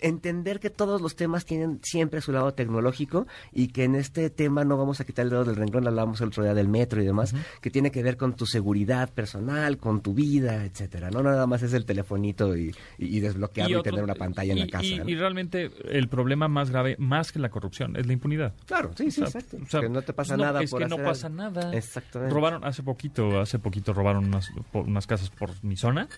entender 0.00 0.60
que 0.60 0.70
todos 0.70 1.00
los 1.00 1.16
temas 1.16 1.44
tienen 1.44 1.80
siempre 1.82 2.20
su 2.20 2.32
lado 2.32 2.52
tecnológico 2.54 3.26
y 3.52 3.68
que 3.68 3.84
en 3.84 3.94
este 3.94 4.30
tema 4.30 4.64
no 4.64 4.76
vamos 4.76 5.00
a 5.00 5.04
quitar 5.04 5.24
el 5.24 5.30
dedo 5.30 5.44
del 5.44 5.56
renglón, 5.56 5.86
hablábamos 5.86 6.20
el 6.20 6.28
otro 6.28 6.42
día 6.44 6.54
del 6.54 6.68
metro 6.68 7.02
y 7.02 7.06
demás, 7.06 7.34
que 7.60 7.70
tiene 7.70 7.90
que 7.90 8.02
ver 8.02 8.16
con 8.16 8.34
tu 8.34 8.46
seguridad 8.46 9.10
personal, 9.12 9.78
con 9.78 10.00
tu 10.00 10.14
vida, 10.14 10.64
etcétera. 10.64 11.10
No 11.10 11.22
nada 11.22 11.46
más 11.46 11.62
es 11.62 11.72
el 11.72 11.84
telefonito 11.84 12.56
y, 12.56 12.74
y- 12.98 13.16
y 13.18 13.20
desbloquearlo 13.20 13.76
y, 13.76 13.80
otro- 13.80 13.90
tener 13.92 14.04
una 14.04 14.14
pantalla 14.14 14.52
en 14.52 14.60
la 14.60 14.66
casa. 14.68 14.84
Y, 14.84 14.98
¿no? 14.98 15.08
y 15.08 15.14
realmente 15.14 15.70
el 15.90 16.08
problema 16.08 16.48
más 16.48 16.70
grave, 16.70 16.96
más 16.98 17.32
que 17.32 17.38
la 17.38 17.48
corrupción, 17.50 17.96
es 17.96 18.06
la 18.06 18.12
impunidad. 18.12 18.54
Claro, 18.66 18.90
sí, 18.96 19.10
sí, 19.10 19.22
O 19.22 19.26
sea, 19.26 19.40
exacto. 19.40 19.64
o 19.64 19.68
sea, 19.70 19.80
que 19.80 19.88
no 19.88 20.02
te 20.02 20.12
pasa 20.12 20.36
no, 20.36 20.44
nada 20.44 20.62
es 20.62 20.70
por 20.70 20.80
que 20.82 20.88
no 20.88 20.96
pasa 20.98 21.26
algo. 21.28 21.38
nada. 21.38 21.72
Exactamente. 21.74 22.34
Robaron 22.34 22.64
hace 22.64 22.82
poquito, 22.82 23.40
hace 23.40 23.58
poquito 23.58 23.92
robaron 23.92 24.26
unas, 24.26 24.48
por- 24.72 24.86
unas 24.86 25.06
casas 25.06 25.30
por 25.30 25.50
mi 25.64 25.76
zona. 25.76 26.08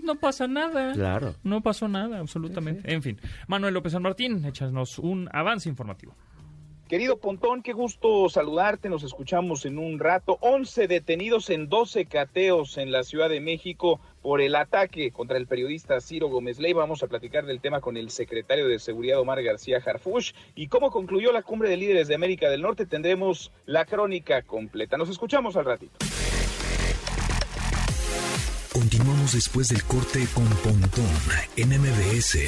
No 0.00 0.16
pasa 0.16 0.46
nada. 0.46 0.92
Claro. 0.92 1.34
No 1.42 1.60
pasó 1.60 1.88
nada, 1.88 2.18
absolutamente. 2.18 2.92
En 2.92 3.02
fin, 3.02 3.20
Manuel 3.46 3.74
López 3.74 3.92
San 3.92 4.02
Martín, 4.02 4.44
échanos 4.44 4.98
un 4.98 5.28
avance 5.32 5.68
informativo. 5.68 6.14
Querido 6.92 7.16
Pontón, 7.16 7.62
qué 7.62 7.72
gusto 7.72 8.28
saludarte. 8.28 8.90
Nos 8.90 9.02
escuchamos 9.02 9.64
en 9.64 9.78
un 9.78 9.98
rato. 9.98 10.36
11 10.42 10.88
detenidos 10.88 11.48
en 11.48 11.70
12 11.70 12.04
cateos 12.04 12.76
en 12.76 12.92
la 12.92 13.02
Ciudad 13.02 13.30
de 13.30 13.40
México 13.40 13.98
por 14.20 14.42
el 14.42 14.54
ataque 14.54 15.10
contra 15.10 15.38
el 15.38 15.46
periodista 15.46 16.02
Ciro 16.02 16.28
Gómez 16.28 16.58
Ley. 16.58 16.74
Vamos 16.74 17.02
a 17.02 17.06
platicar 17.06 17.46
del 17.46 17.62
tema 17.62 17.80
con 17.80 17.96
el 17.96 18.10
secretario 18.10 18.68
de 18.68 18.78
Seguridad 18.78 19.20
Omar 19.20 19.42
García 19.42 19.80
Harfush. 19.82 20.32
Y 20.54 20.66
cómo 20.66 20.90
concluyó 20.90 21.32
la 21.32 21.40
cumbre 21.40 21.70
de 21.70 21.78
líderes 21.78 22.08
de 22.08 22.14
América 22.14 22.50
del 22.50 22.60
Norte, 22.60 22.84
tendremos 22.84 23.52
la 23.64 23.86
crónica 23.86 24.42
completa. 24.42 24.98
Nos 24.98 25.08
escuchamos 25.08 25.56
al 25.56 25.64
ratito. 25.64 25.96
Continuamos 28.72 29.32
después 29.34 29.68
del 29.68 29.82
corte 29.84 30.26
con 30.32 30.46
Pontón 30.46 31.06
en 31.56 31.68
MBS. 31.68 32.38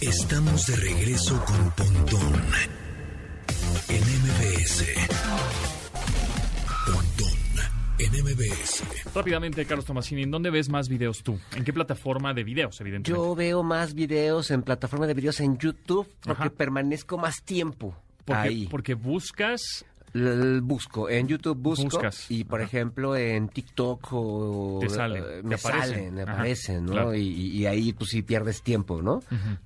Estamos 0.00 0.66
de 0.66 0.76
regreso 0.76 1.42
con 1.44 1.70
Pontón 1.72 2.42
en 3.88 4.02
MBS. 4.02 4.84
Pontón 6.84 7.38
en 7.98 8.24
MBS. 8.24 8.82
Rápidamente, 9.14 9.64
Carlos 9.66 9.84
Tomasini, 9.86 10.24
¿en 10.24 10.32
dónde 10.32 10.50
ves 10.50 10.68
más 10.68 10.88
videos 10.88 11.22
tú? 11.22 11.38
¿En 11.54 11.62
qué 11.62 11.72
plataforma 11.72 12.34
de 12.34 12.42
videos, 12.42 12.80
evidentemente? 12.80 13.10
Yo 13.10 13.34
veo 13.36 13.62
más 13.62 13.94
videos 13.94 14.50
en 14.50 14.62
plataforma 14.62 15.06
de 15.06 15.14
videos 15.14 15.38
en 15.38 15.56
YouTube 15.58 16.08
porque 16.24 16.42
Ajá. 16.42 16.50
permanezco 16.50 17.18
más 17.18 17.36
tiempo 17.44 17.96
porque, 18.24 18.48
ahí. 18.48 18.66
porque 18.68 18.94
buscas 18.94 19.84
busco, 20.62 21.10
en 21.10 21.26
YouTube 21.26 21.58
busco 21.58 21.84
Buscas, 21.84 22.30
y 22.30 22.44
por 22.44 22.60
ajá. 22.60 22.68
ejemplo 22.68 23.16
en 23.16 23.48
TikTok 23.48 24.08
o 24.12 24.78
Te 24.80 24.88
salen, 24.88 25.22
eh, 25.24 25.26
te 25.38 25.42
me 25.42 25.54
aparecen. 25.56 25.90
salen, 25.90 26.14
me 26.14 26.22
Ajá, 26.22 26.32
aparecen, 26.34 26.84
¿no? 26.86 26.92
claro. 26.92 27.14
Y, 27.14 27.66
ahí 27.66 27.92
pues 27.92 28.10
sí 28.10 28.22
pierdes 28.22 28.62
tiempo, 28.62 29.02
¿no? 29.02 29.20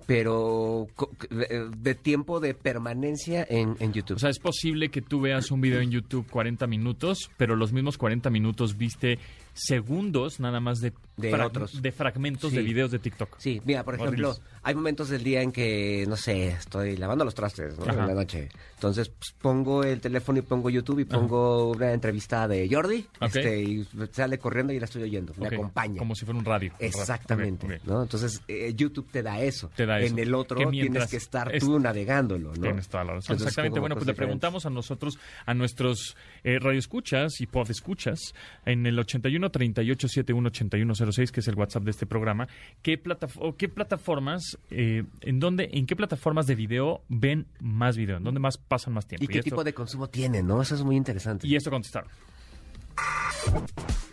Pero 0.07 0.87
de, 1.31 1.71
de 1.77 1.95
tiempo 1.95 2.41
de 2.41 2.55
permanencia 2.55 3.47
en, 3.49 3.77
en 3.79 3.93
YouTube. 3.93 4.17
O 4.17 4.21
sea, 4.21 4.31
es 4.31 4.39
posible 4.39 4.89
que 4.91 5.03
tú 5.03 5.21
veas 5.21 5.51
un 5.51 5.61
video 5.61 5.81
en 5.81 5.91
YouTube 5.91 6.27
40 6.31 6.67
minutos, 6.67 7.31
pero 7.37 7.55
los 7.55 7.73
mismos 7.73 7.99
40 7.99 8.31
minutos 8.31 8.77
viste 8.77 9.19
segundos 9.53 10.41
nada 10.41 10.61
más 10.61 10.79
de, 10.81 10.93
De 11.19 11.35
otros. 11.35 11.83
de 11.83 11.93
fragmentos 11.93 12.51
Sí. 12.51 12.57
de 12.57 12.63
videos 12.63 12.91
de 12.91 12.99
TikTok. 12.99 13.37
Sí, 13.39 13.61
mira, 13.65 13.85
por 13.85 13.95
ejemplo, 13.97 14.37
hay 14.63 14.75
momentos 14.75 15.09
del 15.09 15.23
día 15.25 15.43
en 15.43 15.53
que, 15.53 16.05
no 16.09 16.17
sé, 16.17 16.49
estoy 16.49 16.97
lavando 16.97 17.25
los 17.25 17.35
trastes 17.35 17.75
en 17.79 17.97
la 17.97 18.15
noche. 18.15 18.49
Entonces 18.75 19.09
pues, 19.09 19.33
pongo 19.41 19.83
el 19.85 20.01
teléfono 20.01 20.39
y 20.39 20.43
pongo 20.43 20.71
YouTube 20.71 21.01
y 21.01 21.05
pongo 21.05 21.71
una 21.73 21.93
entrevista 21.93 22.47
de 22.47 22.69
Jordi 22.71 23.05
este, 23.21 23.61
y 23.61 23.87
sale 24.13 24.39
corriendo 24.39 24.73
y 24.73 24.79
la 24.79 24.85
estoy 24.85 25.03
oyendo, 25.03 25.35
me 25.37 25.49
acompaña. 25.49 25.99
Como 25.99 26.15
si 26.15 26.25
fuera 26.25 26.39
un 26.39 26.45
radio. 26.45 26.73
Exactamente. 26.79 27.81
Entonces, 27.85 28.41
eh, 28.49 28.73
YouTube 28.77 29.09
te 29.11 29.23
da 29.23 29.41
eso. 29.41 29.71
Te 29.75 29.87
da 29.87 29.99
eso. 30.01 30.13
En 30.13 30.19
el 30.19 30.35
otro 30.35 30.59
tienes 30.71 31.07
que 31.09 31.17
estar 31.17 31.55
es- 31.55 31.65
tú 31.65 31.79
navegándolo, 31.81 32.55
¿no? 32.55 32.61
Tienes 32.63 32.89
toda 32.89 33.05
la 33.05 33.13
razón. 33.15 33.35
Entonces, 33.35 33.49
Exactamente. 33.49 33.81
Bueno, 33.81 33.95
pues 33.97 34.07
le 34.07 34.15
preguntamos 34.15 34.67
a 34.67 34.71
nosotros, 34.71 35.19
a 35.47 35.55
nuestros 35.55 36.17
eh, 36.45 36.59
radioescuchas 36.61 37.41
y 37.41 37.47
podescuchas, 37.47 38.35
en 38.65 38.87
el 38.87 38.99
81 38.99 39.51
38 39.51 40.09
71 40.09 40.49
81 40.49 40.95
06, 41.13 41.33
que 41.33 41.41
es 41.41 41.49
el 41.49 41.55
WhatsApp 41.55 41.85
de 41.85 41.91
este 41.91 42.07
programa, 42.07 42.49
¿qué, 42.83 43.03
plataf- 43.03 43.37
o 43.41 43.57
qué 43.57 43.69
plataformas, 43.69 44.59
eh, 44.71 45.05
en 45.21 45.41
dónde, 45.41 45.69
en 45.73 45.87
qué 45.87 45.97
plataformas 45.97 46.47
de 46.47 46.55
video 46.55 47.03
ven 47.09 47.47
más 47.61 47.97
video? 47.97 48.17
¿En 48.19 48.25
dónde 48.25 48.41
más 48.41 48.57
pasan 48.59 48.93
más 48.95 49.07
tiempo? 49.07 49.25
¿Y 49.25 49.29
qué 49.29 49.39
esto, 49.39 49.51
tipo 49.51 49.65
de 49.65 49.73
consumo 49.75 50.09
tienen, 50.09 50.47
no? 50.47 50.61
Eso 50.63 50.75
es 50.75 50.83
muy 50.83 50.97
interesante. 50.97 51.47
Y 51.47 51.57
esto 51.57 51.71
contestaron. 51.71 52.11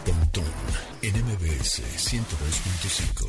Pontón 0.06 0.44
en 1.02 1.14
MBS 1.16 1.82
102.5. 1.98 3.28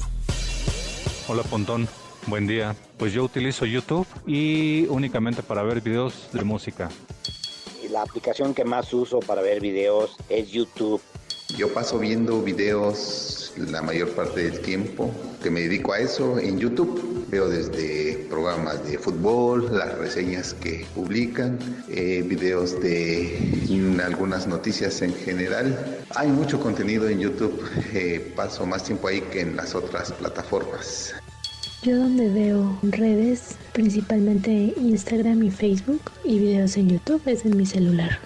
Hola 1.28 1.42
Pontón, 1.44 1.88
buen 2.26 2.46
día. 2.46 2.76
Pues 2.98 3.12
yo 3.12 3.24
utilizo 3.24 3.64
YouTube 3.66 4.06
y 4.26 4.86
únicamente 4.88 5.42
para 5.42 5.62
ver 5.62 5.80
videos 5.80 6.28
de 6.32 6.42
música. 6.44 6.88
La 7.90 8.02
aplicación 8.02 8.52
que 8.54 8.64
más 8.64 8.92
uso 8.92 9.20
para 9.20 9.40
ver 9.42 9.60
videos 9.60 10.16
es 10.28 10.50
YouTube. 10.50 11.00
Yo 11.56 11.72
paso 11.72 11.98
viendo 11.98 12.42
videos 12.42 13.45
la 13.58 13.82
mayor 13.82 14.10
parte 14.10 14.44
del 14.44 14.60
tiempo 14.60 15.12
que 15.42 15.50
me 15.50 15.60
dedico 15.60 15.92
a 15.92 15.98
eso 15.98 16.38
en 16.38 16.58
YouTube. 16.58 17.26
Veo 17.28 17.48
desde 17.48 18.26
programas 18.30 18.86
de 18.86 18.98
fútbol, 18.98 19.68
las 19.76 19.96
reseñas 19.98 20.54
que 20.54 20.86
publican, 20.94 21.58
eh, 21.88 22.22
videos 22.26 22.80
de 22.80 23.66
mm, 23.68 24.00
algunas 24.00 24.46
noticias 24.46 25.02
en 25.02 25.12
general. 25.14 25.76
Hay 26.14 26.28
mucho 26.28 26.60
contenido 26.60 27.08
en 27.08 27.20
YouTube. 27.20 27.60
eh, 27.92 28.32
paso 28.36 28.66
más 28.66 28.84
tiempo 28.84 29.08
ahí 29.08 29.20
que 29.20 29.40
en 29.40 29.56
las 29.56 29.74
otras 29.74 30.12
plataformas. 30.12 31.14
Yo 31.82 31.96
donde 31.96 32.28
veo 32.28 32.78
redes, 32.82 33.56
principalmente 33.72 34.74
Instagram 34.76 35.42
y 35.42 35.50
Facebook, 35.50 36.00
y 36.24 36.38
videos 36.38 36.76
en 36.76 36.88
YouTube 36.88 37.22
es 37.26 37.44
en 37.44 37.56
mi 37.56 37.66
celular. 37.66 38.18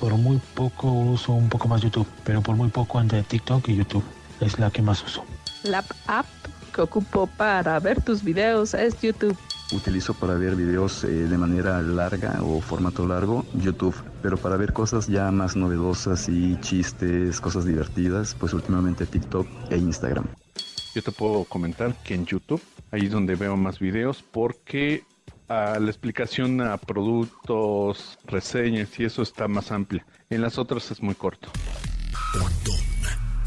Por 0.00 0.14
muy 0.16 0.40
poco 0.54 0.90
uso 0.90 1.32
un 1.32 1.48
poco 1.48 1.68
más 1.68 1.82
YouTube, 1.82 2.06
pero 2.24 2.40
por 2.40 2.56
muy 2.56 2.68
poco 2.68 3.00
entre 3.00 3.22
TikTok 3.22 3.68
y 3.68 3.76
YouTube. 3.76 4.04
Es 4.40 4.58
la 4.58 4.70
que 4.70 4.82
más 4.82 5.02
uso. 5.04 5.24
La 5.64 5.84
app 6.06 6.26
que 6.74 6.82
ocupo 6.82 7.26
para 7.26 7.78
ver 7.80 8.02
tus 8.02 8.22
videos 8.22 8.74
es 8.74 9.00
YouTube. 9.00 9.36
Utilizo 9.72 10.14
para 10.14 10.34
ver 10.34 10.56
videos 10.56 11.04
eh, 11.04 11.08
de 11.08 11.38
manera 11.38 11.82
larga 11.82 12.38
o 12.42 12.60
formato 12.60 13.06
largo 13.06 13.44
YouTube, 13.54 13.94
pero 14.22 14.38
para 14.38 14.56
ver 14.56 14.72
cosas 14.72 15.08
ya 15.08 15.30
más 15.30 15.56
novedosas 15.56 16.28
y 16.28 16.58
chistes, 16.60 17.40
cosas 17.40 17.66
divertidas, 17.66 18.34
pues 18.38 18.54
últimamente 18.54 19.04
TikTok 19.04 19.46
e 19.70 19.76
Instagram. 19.76 20.26
Yo 20.94 21.02
te 21.02 21.12
puedo 21.12 21.44
comentar 21.44 21.94
que 22.02 22.14
en 22.14 22.24
YouTube, 22.24 22.62
ahí 22.90 23.06
es 23.06 23.10
donde 23.10 23.34
veo 23.34 23.56
más 23.56 23.78
videos, 23.78 24.24
porque 24.32 25.04
ah, 25.48 25.76
la 25.78 25.90
explicación 25.90 26.62
a 26.62 26.78
productos, 26.78 28.18
reseñas 28.24 28.98
y 28.98 29.04
eso 29.04 29.20
está 29.20 29.48
más 29.48 29.70
amplia. 29.70 30.06
En 30.30 30.40
las 30.40 30.56
otras 30.56 30.90
es 30.90 31.02
muy 31.02 31.14
corto. 31.14 31.50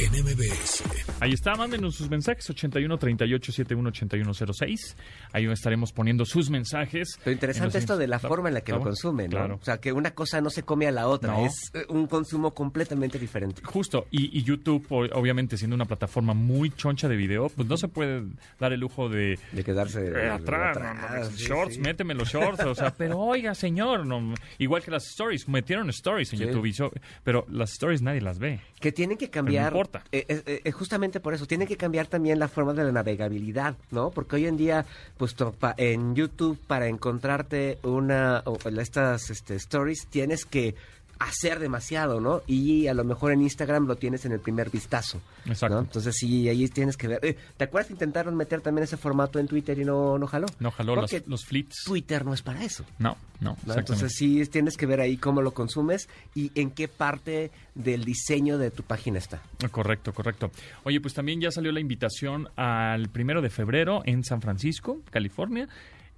En 0.01 0.11
MBS. 0.13 0.83
Ahí 1.19 1.33
está, 1.33 1.53
mándenos 1.53 1.95
sus 1.95 2.09
mensajes, 2.09 2.49
81 2.49 2.97
38 2.97 3.51
71 3.51 3.89
81 3.89 4.33
06. 4.33 4.97
Ahí 5.31 5.45
estaremos 5.45 5.91
poniendo 5.93 6.25
sus 6.25 6.49
mensajes. 6.49 7.19
Lo 7.23 7.31
interesante 7.31 7.77
esto 7.77 7.97
de 7.97 8.07
la 8.07 8.17
forma 8.17 8.47
en 8.47 8.55
la 8.55 8.61
que 8.61 8.71
lo 8.71 8.81
consumen, 8.81 9.29
¿no? 9.29 9.37
Claro. 9.37 9.59
O 9.61 9.63
sea, 9.63 9.79
que 9.79 9.91
una 9.91 10.11
cosa 10.15 10.41
no 10.41 10.49
se 10.49 10.63
come 10.63 10.87
a 10.87 10.91
la 10.91 11.07
otra, 11.07 11.33
No. 11.33 11.45
es 11.45 11.69
eh, 11.75 11.85
un 11.89 12.07
consumo 12.07 12.51
completamente 12.55 13.19
diferente. 13.19 13.61
Justo, 13.63 14.07
y, 14.09 14.35
y 14.37 14.41
YouTube, 14.43 14.85
obviamente 15.13 15.55
siendo 15.57 15.75
una 15.75 15.85
plataforma 15.85 16.33
muy 16.33 16.71
choncha 16.71 17.07
de 17.07 17.15
video, 17.15 17.49
pues 17.49 17.67
no 17.67 17.77
se 17.77 17.87
puede 17.87 18.23
dar 18.59 18.73
el 18.73 18.79
lujo 18.79 19.07
de... 19.07 19.37
De 19.51 19.63
quedarse 19.63 20.07
eh, 20.07 20.29
atrás, 20.29 20.77
no, 20.79 20.93
no, 20.95 20.99
atrás, 21.01 21.31
sí, 21.35 21.43
shorts, 21.45 21.75
sí. 21.75 21.81
méteme 21.81 22.15
los 22.15 22.27
shorts, 22.29 22.63
o 22.65 22.73
sea, 22.73 22.91
pero 22.97 23.19
oiga, 23.19 23.53
señor, 23.53 24.05
no, 24.07 24.33
igual 24.57 24.81
que 24.81 24.89
las 24.89 25.05
stories, 25.07 25.47
metieron 25.47 25.89
stories 25.91 26.33
en 26.33 26.39
Sí. 26.39 26.45
YouTube, 26.45 26.65
y 26.65 26.73
so- 26.73 26.91
pero 27.23 27.45
las 27.51 27.73
stories 27.73 28.01
nadie 28.01 28.21
las 28.21 28.39
ve. 28.39 28.59
Que 28.79 28.91
tienen 28.91 29.17
que 29.17 29.29
cambiar. 29.29 29.71
Eh, 30.11 30.25
eh, 30.27 30.61
eh, 30.63 30.71
justamente 30.71 31.19
por 31.19 31.33
eso, 31.33 31.45
tienen 31.45 31.67
que 31.67 31.77
cambiar 31.77 32.07
también 32.07 32.39
la 32.39 32.47
forma 32.47 32.73
de 32.73 32.83
la 32.83 32.91
navegabilidad, 32.91 33.75
¿no? 33.91 34.11
Porque 34.11 34.35
hoy 34.35 34.47
en 34.47 34.57
día, 34.57 34.85
pues 35.17 35.35
en 35.77 36.15
YouTube, 36.15 36.57
para 36.67 36.87
encontrarte 36.87 37.79
una. 37.83 38.43
o 38.45 38.57
estas 38.79 39.29
este, 39.29 39.55
stories, 39.55 40.07
tienes 40.09 40.45
que 40.45 40.75
hacer 41.23 41.59
demasiado, 41.59 42.19
¿no? 42.19 42.41
Y 42.47 42.87
a 42.87 42.93
lo 42.93 43.03
mejor 43.03 43.31
en 43.31 43.41
Instagram 43.41 43.87
lo 43.87 43.95
tienes 43.95 44.25
en 44.25 44.31
el 44.31 44.39
primer 44.39 44.69
vistazo. 44.69 45.21
Exacto. 45.45 45.75
¿no? 45.75 45.81
Entonces 45.81 46.15
sí, 46.17 46.49
ahí 46.49 46.67
tienes 46.67 46.97
que 46.97 47.07
ver. 47.07 47.19
Eh, 47.23 47.37
¿Te 47.57 47.65
acuerdas 47.65 47.87
que 47.87 47.93
intentaron 47.93 48.35
meter 48.35 48.61
también 48.61 48.83
ese 48.83 48.97
formato 48.97 49.39
en 49.39 49.47
Twitter 49.47 49.77
y 49.79 49.85
no, 49.85 50.17
no 50.17 50.27
jaló? 50.27 50.47
No 50.59 50.71
jaló 50.71 50.95
Porque 50.95 51.23
los 51.27 51.45
flits. 51.45 51.83
Twitter 51.85 52.25
no 52.25 52.33
es 52.33 52.41
para 52.41 52.63
eso. 52.63 52.85
No, 52.99 53.17
no. 53.39 53.55
Entonces 53.75 54.13
sí 54.13 54.43
tienes 54.47 54.77
que 54.77 54.85
ver 54.85 54.99
ahí 54.99 55.17
cómo 55.17 55.41
lo 55.41 55.53
consumes 55.53 56.09
y 56.33 56.51
en 56.59 56.71
qué 56.71 56.87
parte 56.87 57.51
del 57.75 58.03
diseño 58.03 58.57
de 58.57 58.71
tu 58.71 58.83
página 58.83 59.19
está. 59.19 59.41
Correcto, 59.71 60.13
correcto. 60.13 60.51
Oye, 60.83 60.99
pues 61.01 61.13
también 61.13 61.39
ya 61.39 61.51
salió 61.51 61.71
la 61.71 61.79
invitación 61.79 62.49
al 62.55 63.09
primero 63.09 63.41
de 63.41 63.49
febrero 63.49 64.01
en 64.05 64.23
San 64.23 64.41
Francisco, 64.41 65.01
California, 65.09 65.67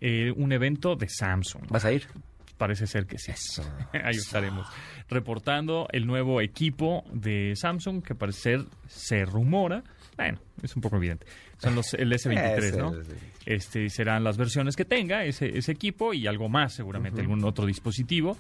eh, 0.02 0.32
un 0.36 0.52
evento 0.52 0.96
de 0.96 1.08
Samsung. 1.10 1.64
¿Vas 1.70 1.86
a 1.86 1.92
ir? 1.92 2.08
Parece 2.58 2.88
ser 2.88 3.06
que 3.06 3.18
sí. 3.18 3.32
Ahí 3.94 4.16
estaremos 4.16 4.68
reportando 5.10 5.88
el 5.92 6.06
nuevo 6.06 6.42
equipo 6.42 7.04
de 7.12 7.56
Samsung 7.56 8.04
que 8.04 8.16
parece 8.16 8.58
ser, 8.58 8.66
se 8.88 9.26
rumora, 9.26 9.84
bueno, 10.18 10.40
es 10.62 10.76
un 10.76 10.82
poco 10.82 10.98
evidente. 10.98 11.26
Son 11.58 11.76
los 11.76 11.94
el 11.94 12.12
S23, 12.12 12.78
¿no? 12.78 12.94
Este 13.46 13.90
serán 13.90 14.24
las 14.24 14.38
versiones 14.38 14.76
que 14.76 14.86
tenga 14.86 15.24
ese, 15.26 15.58
ese 15.58 15.72
equipo 15.72 16.14
y 16.14 16.28
algo 16.28 16.50
más 16.50 16.74
seguramente, 16.74 17.22
algún 17.22 17.44
otro 17.44 17.66
dispositivo. 17.66 18.38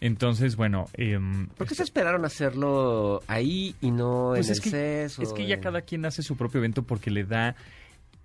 Entonces, 0.00 0.56
bueno, 0.56 0.86
em, 0.92 1.46
¿Por 1.48 1.66
qué 1.66 1.74
se 1.74 1.82
esperaron 1.82 2.24
hacerlo 2.24 3.22
ahí 3.28 3.74
y 3.80 3.90
no 3.90 4.32
pues 4.34 4.46
en 4.46 4.52
es 4.52 4.58
el 4.58 4.64
que, 4.64 4.70
CES? 4.70 5.18
o 5.18 5.22
es 5.22 5.32
que 5.32 5.46
ya 5.46 5.58
cada 5.58 5.80
quien 5.80 6.04
hace 6.04 6.22
su 6.22 6.36
propio 6.36 6.58
evento 6.58 6.82
porque 6.82 7.10
le 7.10 7.24
da 7.24 7.56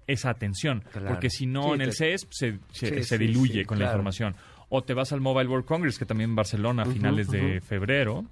esa 0.08 0.30
atención. 0.30 0.84
Claro. 0.92 1.08
Porque 1.08 1.30
si 1.30 1.46
no, 1.46 1.64
Sí, 1.64 1.72
en 1.76 1.82
el 1.82 1.94
CES 1.94 2.28
se, 2.30 2.60
se, 2.72 2.88
Sí, 2.90 3.04
se 3.04 3.04
sí, 3.04 3.18
diluye 3.18 3.62
sí, 3.62 3.66
con 3.66 3.80
la 3.80 3.86
información. 3.86 4.36
O 4.74 4.82
te 4.84 4.94
vas 4.94 5.12
al 5.12 5.20
Mobile 5.20 5.50
World 5.50 5.66
Congress, 5.66 6.00
que 6.00 6.06
también 6.06 6.30
en 6.30 6.36
Barcelona 6.38 6.84
a 6.84 6.86
finales 6.86 7.28
de 7.28 7.60
febrero, 7.60 8.24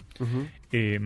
eh, 0.72 0.98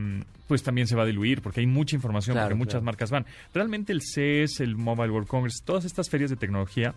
pues 0.48 0.62
también 0.62 0.86
se 0.88 0.96
va 0.96 1.02
a 1.04 1.06
diluir 1.08 1.42
porque 1.42 1.60
hay 1.62 1.66
mucha 1.66 1.96
información, 1.96 2.36
Claro, 2.36 2.50
porque 2.50 2.58
muchas 2.60 2.74
claro. 2.76 2.86
marcas 2.86 3.10
van. 3.10 3.26
Realmente 3.52 3.92
el 3.94 4.02
CES, 4.04 4.60
el 4.60 4.76
Mobile 4.76 5.10
World 5.12 5.28
Congress, 5.28 5.64
todas 5.66 5.86
estas 5.86 6.08
ferias 6.10 6.30
de 6.30 6.36
tecnología 6.36 6.94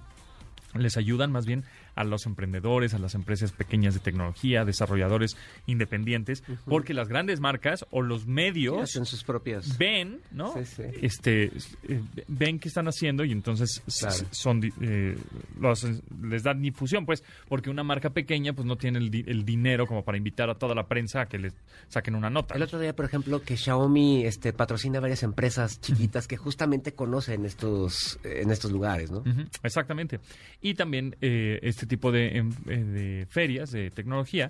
les 0.75 0.99
ayudan 0.99 1.33
más 1.33 1.47
bien 1.47 1.65
a 1.97 2.05
los 2.05 2.27
emprendedores, 2.27 2.95
a 2.95 2.99
las 3.01 3.15
empresas 3.17 3.51
pequeñas 3.53 3.95
de 3.95 4.01
tecnología, 4.01 4.65
desarrolladores 4.65 5.37
independientes, 5.67 6.45
porque 6.67 6.95
las 6.95 7.09
grandes 7.09 7.41
marcas 7.41 7.85
o 7.91 8.03
los 8.03 8.23
Sí, 8.23 8.29
medios 8.29 8.83
hacen 8.83 9.05
sus 9.07 9.25
propias. 9.25 9.77
ven, 9.79 10.21
¿no? 10.31 10.55
Sí, 10.55 10.65
sí. 10.65 10.83
Este, 11.03 11.45
eh, 11.89 12.01
ven 12.29 12.59
qué 12.61 12.69
están 12.69 12.87
haciendo 12.87 13.25
y 13.25 13.33
entonces 13.33 13.83
Claro. 13.99 14.15
son 14.31 14.61
eh, 14.81 15.17
los- 15.61 15.87
les 16.23 16.43
dan 16.43 16.61
difusión, 16.63 17.05
pues, 17.07 17.25
porque 17.49 17.71
una 17.71 17.83
marca 17.83 18.11
pequeña 18.11 18.53
pues 18.53 18.67
no 18.67 18.77
tiene 18.77 18.99
el, 18.99 19.11
di- 19.11 19.25
el 19.27 19.45
dinero 19.45 19.87
como 19.87 20.05
para 20.05 20.19
invitar 20.19 20.51
a 20.51 20.55
toda 20.55 20.75
la 20.75 20.87
prensa 20.87 21.23
a 21.23 21.27
que 21.27 21.39
les 21.39 21.55
saquen 21.89 22.15
una 22.15 22.31
nota. 22.31 22.55
El 22.55 22.63
otro 22.63 22.79
día, 22.79 22.95
por 22.95 23.05
ejemplo, 23.07 23.43
que 23.43 23.57
Xiaomi 23.57 24.25
este, 24.25 24.53
patrocina 24.53 25.01
varias 25.01 25.23
empresas 25.23 25.81
chiquitas 25.81 26.29
que 26.29 26.37
justamente 26.37 26.93
conocen 26.93 27.45
estos, 27.47 28.19
en 28.25 28.51
estos 28.51 28.71
lugares, 28.71 29.11
¿no? 29.11 29.25
Exactamente. 29.63 30.21
Y 30.61 30.75
también 30.75 31.17
eh, 31.21 31.59
este 31.63 31.86
tipo 31.87 32.13
de, 32.13 32.39
em, 32.39 32.51
eh, 32.69 32.77
de 32.79 33.27
ferias 33.29 33.71
de 33.71 33.91
tecnología, 33.91 34.49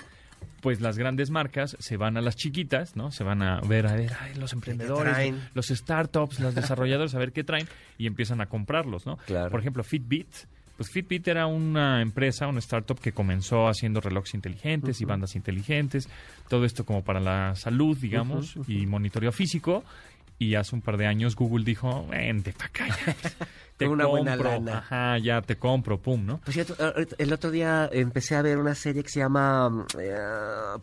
pues 0.61 0.81
las 0.81 0.99
grandes 0.99 1.31
marcas 1.31 1.77
se 1.79 1.97
van 1.97 2.17
a 2.17 2.21
las 2.21 2.37
chiquitas, 2.37 2.97
¿no? 2.97 3.11
Se 3.11 3.25
van 3.25 3.43
a 3.43 3.61
ver, 3.61 3.87
a 3.87 3.95
ver, 3.95 4.13
ay, 4.21 4.35
los 4.35 4.53
emprendedores, 4.53 5.35
los 5.55 5.67
startups, 5.69 6.41
los 6.41 6.55
desarrolladores, 6.55 7.15
a 7.15 7.19
ver 7.19 7.33
qué 7.33 7.45
traen 7.45 7.69
y 7.99 8.07
empiezan 8.07 8.41
a 8.41 8.47
comprarlos, 8.47 9.07
¿no? 9.07 9.17
Claro. 9.19 9.51
Por 9.51 9.61
ejemplo, 9.61 9.85
Fitbit. 9.85 10.29
Pues 10.77 10.91
Fitbit 10.91 11.27
era 11.29 11.47
una 11.47 12.03
empresa, 12.03 12.47
una 12.49 12.59
startup 12.59 13.01
que 13.01 13.13
comenzó 13.13 13.67
haciendo 13.67 14.01
relojes 14.01 14.35
inteligentes 14.35 15.01
y 15.01 15.07
bandas 15.07 15.35
inteligentes, 15.35 16.07
todo 16.49 16.67
esto 16.67 16.85
como 16.85 17.03
para 17.03 17.19
la 17.19 17.55
salud, 17.55 17.97
digamos, 17.97 18.57
y 18.69 18.85
monitoreo 18.87 19.33
físico. 19.33 19.85
Y 20.39 20.55
hace 20.55 20.75
un 20.75 20.83
par 20.83 20.99
de 20.99 21.07
años 21.07 21.35
Google 21.35 21.65
dijo, 21.65 22.07
vente 22.09 22.53
para 22.53 22.67
acá, 22.67 22.87
te 23.77 23.87
una 23.89 24.07
buena 24.07 24.33
compro, 24.37 24.51
lana. 24.53 24.79
ajá, 24.79 25.19
ya 25.19 25.43
te 25.43 25.57
compro, 25.57 25.99
pum, 26.01 26.25
¿no? 26.25 26.39
Pues 26.45 26.55
cierto, 26.55 26.77
el 27.19 27.33
otro 27.33 27.51
día 27.51 27.89
empecé 27.93 28.35
a 28.37 28.43
ver 28.43 28.59
una 28.59 28.75
serie 28.75 29.03
que 29.03 29.09
se 29.11 29.21
llama 29.21 29.69
mm, 29.69 29.87
eh, 30.01 30.15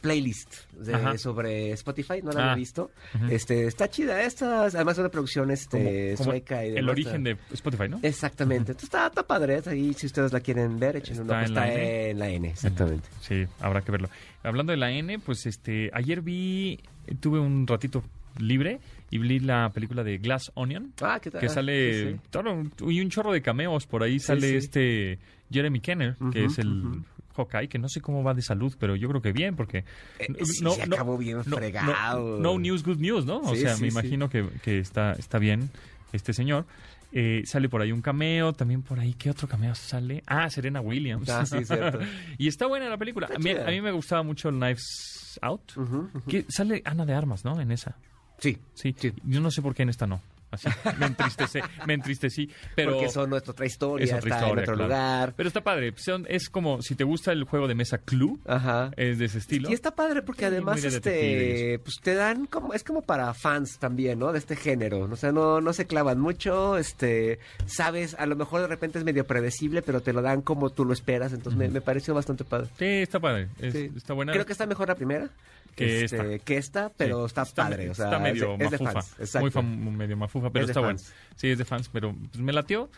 Playlist 0.01 0.53
de- 0.73 1.17
sobre 1.17 1.71
Spotify, 1.71 2.21
no 2.23 2.32
la 2.32 2.39
Ah. 2.39 2.43
había 2.51 2.56
visto. 2.56 2.91
Este, 3.29 3.65
está 3.67 3.89
chida 3.89 4.21
esta, 4.21 4.63
además 4.65 4.93
es 4.93 4.99
una 4.99 5.10
producción 5.10 5.49
este, 5.51 6.13
Como- 6.17 6.17
como 6.17 6.29
sueca 6.32 6.63
y 6.65 6.69
el 6.69 6.75
demás. 6.75 6.91
origen 6.91 7.23
de 7.23 7.38
Spotify, 7.51 7.89
¿no? 7.89 7.99
Exactamente. 8.01 8.71
Entonces 8.73 8.84
está, 8.86 9.08
está 9.08 9.23
padre, 9.25 9.56
está 9.58 9.71
ahí 9.71 9.93
si 9.93 10.06
ustedes 10.06 10.32
la 10.34 10.39
quieren 10.39 10.79
ver, 10.79 10.95
echen 10.97 11.13
Está 11.21 11.34
ojo, 11.38 11.45
en 11.45 11.53
la 11.53 11.73
N. 11.73 12.10
en 12.12 12.19
la 12.19 12.29
N, 12.29 12.47
exactamente. 12.49 13.10
Sí, 13.21 13.45
habrá 13.60 13.82
que 13.82 13.91
verlo. 13.91 14.10
Hablando 14.43 14.71
de 14.71 14.77
la 14.77 14.91
N, 14.91 15.19
pues 15.19 15.45
este, 15.45 15.89
ayer 15.93 16.21
vi, 16.21 16.79
tuve 17.19 17.39
un 17.39 17.65
ratito 17.65 18.03
libre 18.39 18.79
y 19.09 19.17
vi 19.17 19.39
la 19.39 19.69
película 19.73 20.03
de 20.03 20.17
Glass 20.17 20.51
Onion, 20.55 20.93
Ah, 21.01 21.19
¿qué 21.21 21.29
tal? 21.31 21.41
que 21.41 21.49
sale 21.49 21.93
sí, 21.93 22.11
sí. 22.13 22.19
todo- 22.29 22.91
y 22.91 23.01
un 23.01 23.09
chorro 23.09 23.31
de 23.31 23.41
cameos 23.41 23.85
por 23.87 24.03
ahí 24.03 24.19
sale 24.19 24.49
sí. 24.49 24.55
este 24.55 25.19
Jeremy 25.51 25.79
Kenner, 25.79 26.15
que 26.31 26.45
es 26.45 26.57
el. 26.59 27.01
Hawkeye, 27.35 27.67
que 27.67 27.79
no 27.79 27.89
sé 27.89 27.99
cómo 27.99 28.23
va 28.23 28.35
de 28.35 28.43
salud, 28.43 28.75
pero 28.79 28.95
yo 28.95 29.09
creo 29.09 29.19
que 29.19 29.31
bien, 29.31 29.55
porque 29.55 29.85
Eh, 30.19 30.27
sí, 30.45 30.63
se 30.69 30.83
acabó 30.83 31.17
bien 31.17 31.37
no, 31.47 31.57
fregado. 31.57 32.37
no- 32.37 32.53
no 32.53 32.59
news, 32.59 32.83
good 32.83 32.97
news, 32.99 33.25
¿no? 33.25 33.39
O 33.39 33.55
sea, 33.55 33.73
sí, 33.75 33.81
me 33.81 33.87
imagino 33.87 34.29
que, 34.29 34.47
que 34.61 34.77
está, 34.77 35.13
está 35.13 35.39
bien 35.39 35.71
este 36.11 36.31
señor. 36.33 36.67
Eh, 37.11 37.41
sale 37.45 37.69
por 37.69 37.81
ahí 37.81 37.91
un 37.91 38.01
cameo, 38.03 38.53
también 38.53 38.83
por 38.83 38.99
ahí, 38.99 39.15
¿qué 39.15 39.31
otro 39.31 39.47
cameo 39.47 39.73
sale? 39.73 40.21
Ah, 40.27 40.47
Serena 40.51 40.79
Williams. 40.81 41.27
Ah, 41.29 41.43
sí, 41.43 41.65
cierto. 41.65 41.99
y 42.37 42.47
está 42.47 42.67
buena 42.67 42.87
la 42.87 42.97
película. 42.97 43.27
A 43.35 43.39
mí, 43.39 43.49
chida. 43.51 43.67
a 43.67 43.71
mí 43.71 43.81
me 43.81 43.91
gustaba 43.91 44.21
mucho 44.21 44.49
Knives 44.51 45.39
Out. 45.41 45.73
Que 46.27 46.45
sale 46.49 46.83
Ana 46.85 47.03
de 47.05 47.13
Armas, 47.15 47.43
¿no? 47.43 47.59
En 47.59 47.71
esa. 47.71 47.97
Sí, 48.39 48.57
Sí. 48.73 48.95
Yo 49.23 49.39
no 49.41 49.51
sé 49.51 49.61
por 49.61 49.73
qué 49.75 49.83
en 49.83 49.89
esta 49.89 50.07
no. 50.07 50.21
Así, 50.51 50.67
me 50.99 51.07
entristece, 51.07 51.63
me 51.87 51.95
entristecí. 51.95 52.47
Pero 52.75 52.91
porque 52.91 53.09
son 53.09 53.27
nuestra 53.31 53.53
otra 53.53 53.65
historia, 53.65 54.03
es 54.05 54.13
otra 54.13 54.19
está 54.19 54.35
historia, 54.35 54.51
en 54.53 54.59
otro 54.69 54.75
claro. 54.75 54.83
lugar. 54.87 55.33
Pero 55.35 55.47
está 55.47 55.63
padre. 55.63 55.95
Es 56.27 56.47
como 56.49 56.79
si 56.83 56.93
te 56.93 57.03
gusta 57.03 57.31
el 57.31 57.43
juego 57.45 57.67
de 57.67 57.73
mesa 57.73 57.97
Clue, 57.97 58.37
Ajá. 58.45 58.91
es 58.95 59.17
de 59.17 59.25
ese 59.25 59.39
estilo. 59.39 59.71
Y 59.71 59.73
está 59.73 59.95
padre 59.95 60.21
porque 60.21 60.41
Sí, 60.41 60.45
además 60.45 60.83
este 60.83 61.79
pues 61.83 61.95
te 62.03 62.13
dan 62.13 62.45
como 62.45 62.75
es 62.75 62.83
como 62.83 63.01
para 63.01 63.33
fans 63.33 63.79
también, 63.79 64.19
¿no? 64.19 64.31
De 64.31 64.37
este 64.37 64.55
género. 64.55 64.99
O 65.11 65.15
sea, 65.15 65.31
no 65.31 65.59
no 65.59 65.73
se 65.73 65.87
clavan 65.87 66.19
mucho, 66.19 66.77
este 66.77 67.39
sabes, 67.65 68.13
a 68.19 68.27
lo 68.27 68.35
mejor 68.35 68.61
de 68.61 68.67
repente 68.67 68.99
es 68.99 69.05
medio 69.05 69.25
predecible, 69.25 69.81
pero 69.81 70.01
te 70.01 70.13
lo 70.13 70.21
dan 70.21 70.43
como 70.43 70.69
tú 70.69 70.85
lo 70.85 70.93
esperas, 70.93 71.33
entonces 71.33 71.57
me, 71.57 71.67
me 71.69 71.81
pareció 71.81 72.13
bastante 72.13 72.43
padre. 72.43 72.67
Sí, 72.77 72.85
está 72.85 73.19
padre. 73.19 73.47
Es- 73.59 73.73
Sí. 73.73 73.89
Está 73.97 74.13
buena. 74.13 74.31
Creo 74.33 74.45
que 74.45 74.51
está 74.51 74.67
mejor 74.67 74.87
la 74.87 74.93
primera 74.95 75.29
Que 75.75 76.03
este, 76.03 76.17
esta. 76.17 76.45
que 76.45 76.57
esta, 76.57 76.91
pero 76.95 77.19
Sí. 77.27 77.33
está, 77.39 77.45
padre, 77.63 77.89
o 77.89 77.93
sea, 77.93 78.05
está 78.05 78.19
medio 78.19 78.53
es 78.55 78.62
es 78.62 78.71
de 78.71 78.77
mafufa. 78.77 78.91
fans. 78.93 79.15
Exacto. 79.19 79.39
Muy 79.41 79.51
medio 79.95 80.17
mafufa, 80.17 80.49
pero 80.51 80.65
Es 80.65 80.69
está 80.69 80.81
bueno. 80.81 80.99
Sí, 81.36 81.49
es 81.49 81.57
de 81.57 81.65
fans, 81.65 81.89
pero 81.91 82.13
pues, 82.13 82.38
me 82.43 82.53
latió. 82.53 82.89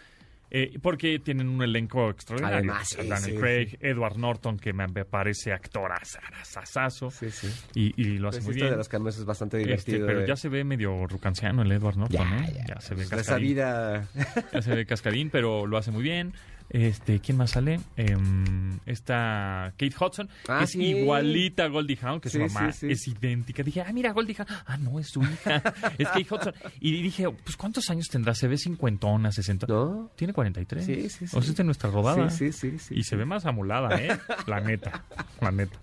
eh, 0.52 0.78
porque 0.82 1.20
tienen 1.20 1.50
un 1.50 1.62
elenco 1.64 2.10
extraordinario. 2.12 2.58
Además, 2.72 2.88
sí, 3.24 3.36
Craig, 3.36 3.70
sí. 3.72 3.78
Edward 3.82 4.16
Norton, 4.18 4.58
que 4.60 4.74
me 4.74 4.88
parece 5.04 5.52
actor 5.52 5.92
asasazo. 6.40 7.10
Sí, 7.12 7.32
sí. 7.32 7.50
Y, 7.74 8.00
y 8.02 8.18
lo 8.20 8.30
hace 8.30 8.38
Pues 8.38 8.46
muy 8.46 8.52
esto 8.54 8.64
bien. 8.66 8.72
de 8.74 8.78
los 8.78 8.88
es 9.18 9.26
bastante 9.26 9.58
Este, 9.58 9.66
divertido. 9.94 10.08
pero 10.08 10.20
de- 10.22 10.28
ya 10.28 10.36
se 10.36 10.48
ve 10.50 10.64
medio 10.64 11.08
rucanciano 11.08 11.64
el 11.64 11.72
Edward 11.72 11.98
Norton, 11.98 12.16
Ya, 12.18 12.26
¿no? 12.30 12.46
ya. 12.48 12.66
Ya 12.68 12.80
se 12.80 12.90
ve 12.94 12.96
Pues 12.98 13.08
esa 13.08 13.16
cascarín. 13.18 13.48
vida 13.48 14.08
Ya 14.54 14.62
se 14.62 14.76
ve 14.76 14.86
cascarín, 14.86 15.30
pero 15.32 15.66
lo 15.66 15.78
hace 15.78 15.92
muy 15.92 16.04
bien. 16.04 16.34
Este, 16.70 17.20
¿quién 17.20 17.38
más 17.38 17.52
sale? 17.52 17.80
Em, 17.96 18.80
está 18.86 19.72
Kate 19.78 19.94
Hudson, 20.00 20.30
Ah, 20.48 20.58
que 20.60 20.64
es 20.66 20.76
igualita 20.76 21.66
a 21.66 21.68
Goldie 21.68 21.98
Hawn, 22.02 22.20
que 22.20 22.30
Sí, 22.30 22.38
su 22.40 22.54
mamá 22.54 22.72
sí, 22.72 22.88
es 22.92 23.08
idéntica. 23.08 23.64
Dije, 23.64 23.82
ah, 23.82 23.92
mira, 23.94 24.12
Goldie 24.14 24.36
Hawn. 24.38 24.48
Ah, 24.66 24.78
no, 24.78 25.00
es 25.00 25.08
su 25.10 25.22
hija. 25.22 25.62
es 25.98 26.08
Kate 26.08 26.28
Hudson. 26.30 26.54
Y 26.80 27.02
dije, 27.04 27.30
pues, 27.30 27.56
¿cuántos 27.56 27.90
años 27.90 28.08
tendrá? 28.10 28.34
Se 28.34 28.48
ve 28.48 28.58
cincuentona, 28.58 29.32
sesenta. 29.32 29.68
¿No? 29.68 30.12
Tiene 30.16 30.34
43. 30.34 30.86
Sí, 30.86 31.10
sí, 31.10 31.28
sí. 31.28 31.38
O 31.38 31.42
sea, 31.42 31.52
es 31.52 31.56
de 31.56 31.64
nuestra 31.64 31.90
rodada. 31.92 32.30
Sí, 32.30 32.52
sí, 32.52 32.78
sí. 32.80 32.96
Y 32.98 33.04
se 33.04 33.16
ve 33.16 33.26
más 33.26 33.46
amulada, 33.46 33.96
¿eh? 34.02 34.18
La 34.48 34.60
neta. 34.60 35.04
La 35.42 35.52
neta. 35.52 35.80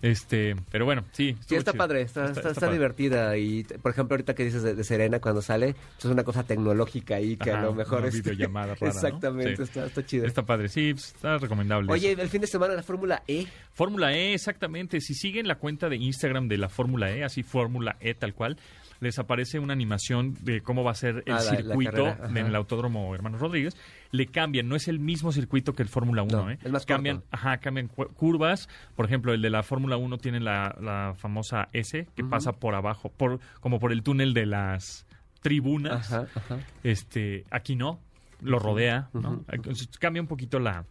Este, 0.00 0.56
pero 0.70 0.84
bueno, 0.84 1.04
sí. 1.12 1.36
Sí, 1.46 1.54
está 1.54 1.72
chido. 1.72 1.78
padre, 1.78 2.02
está, 2.02 2.26
está, 2.26 2.48
está 2.48 2.60
padre. 2.60 2.72
divertida. 2.74 3.36
Y, 3.36 3.64
por 3.64 3.92
ejemplo, 3.92 4.14
ahorita 4.14 4.34
que 4.34 4.44
dices 4.44 4.62
de, 4.62 4.74
de 4.74 4.84
Serena, 4.84 5.20
cuando 5.20 5.42
sale, 5.42 5.74
pues 5.74 6.04
es 6.06 6.10
una 6.10 6.24
cosa 6.24 6.42
tecnológica 6.44 7.16
ahí 7.16 7.36
que 7.36 7.50
Ajá, 7.50 7.60
a 7.60 7.64
lo 7.64 7.74
mejor 7.74 8.04
es. 8.06 8.14
videollamada 8.14 8.74
rara. 8.80 8.92
Exactamente, 8.92 9.62
está, 9.62 9.86
está 9.86 10.04
chido. 10.04 10.21
Está 10.26 10.44
padre, 10.44 10.68
sí, 10.68 10.90
está 10.90 11.38
recomendable. 11.38 11.92
Oye, 11.92 12.12
el 12.12 12.28
fin 12.28 12.40
de 12.40 12.46
semana 12.46 12.74
la 12.74 12.82
Fórmula 12.82 13.22
E. 13.26 13.46
Fórmula 13.72 14.12
E, 14.12 14.34
exactamente. 14.34 15.00
Si 15.00 15.14
siguen 15.14 15.46
la 15.48 15.56
cuenta 15.56 15.88
de 15.88 15.96
Instagram 15.96 16.48
de 16.48 16.58
la 16.58 16.68
Fórmula 16.68 17.10
E, 17.10 17.24
así 17.24 17.42
Fórmula 17.42 17.96
E 18.00 18.14
tal 18.14 18.34
cual, 18.34 18.56
les 19.00 19.18
aparece 19.18 19.58
una 19.58 19.72
animación 19.72 20.34
de 20.42 20.60
cómo 20.60 20.84
va 20.84 20.92
a 20.92 20.94
ser 20.94 21.24
el 21.26 21.32
Ah, 21.32 21.38
la- 21.42 21.50
la 21.52 21.56
circuito 21.56 22.06
ajá. 22.06 22.28
en 22.28 22.36
el 22.46 22.54
Autódromo 22.54 23.12
Hermanos 23.14 23.40
Rodríguez. 23.40 23.76
Le 24.12 24.26
cambian, 24.26 24.68
no 24.68 24.76
es 24.76 24.86
el 24.88 25.00
mismo 25.00 25.32
circuito 25.32 25.72
que 25.74 25.82
el 25.82 25.88
Fórmula 25.88 26.22
1, 26.22 26.42
No, 26.44 26.50
¿eh? 26.50 26.58
es 26.62 26.70
más 26.70 26.86
cambian, 26.86 27.16
corto. 27.16 27.28
ajá, 27.32 27.58
cambian 27.58 27.88
cu- 27.88 28.08
curvas. 28.14 28.68
Por 28.94 29.06
ejemplo, 29.06 29.32
el 29.32 29.42
de 29.42 29.50
la 29.50 29.62
Fórmula 29.64 29.96
1 29.96 30.18
tiene 30.18 30.38
la, 30.38 30.76
la 30.80 31.14
famosa 31.18 31.68
S 31.72 32.06
que 32.14 32.22
pasa 32.24 32.52
por 32.52 32.74
abajo, 32.76 33.10
por 33.10 33.40
como 33.60 33.80
por 33.80 33.90
el 33.90 34.02
túnel 34.04 34.34
de 34.34 34.46
las 34.46 35.04
tribunas. 35.40 36.12
Ajá, 36.12 36.28
ajá. 36.36 36.58
Este, 36.84 37.44
aquí 37.50 37.74
no, 37.74 37.98
lo 38.42 38.58
rodea, 38.58 39.08
¿no? 39.12 39.44
Entonces 39.48 39.88
cambia 39.98 40.22
un 40.22 40.28
poquito 40.28 40.58
la, 40.58 40.84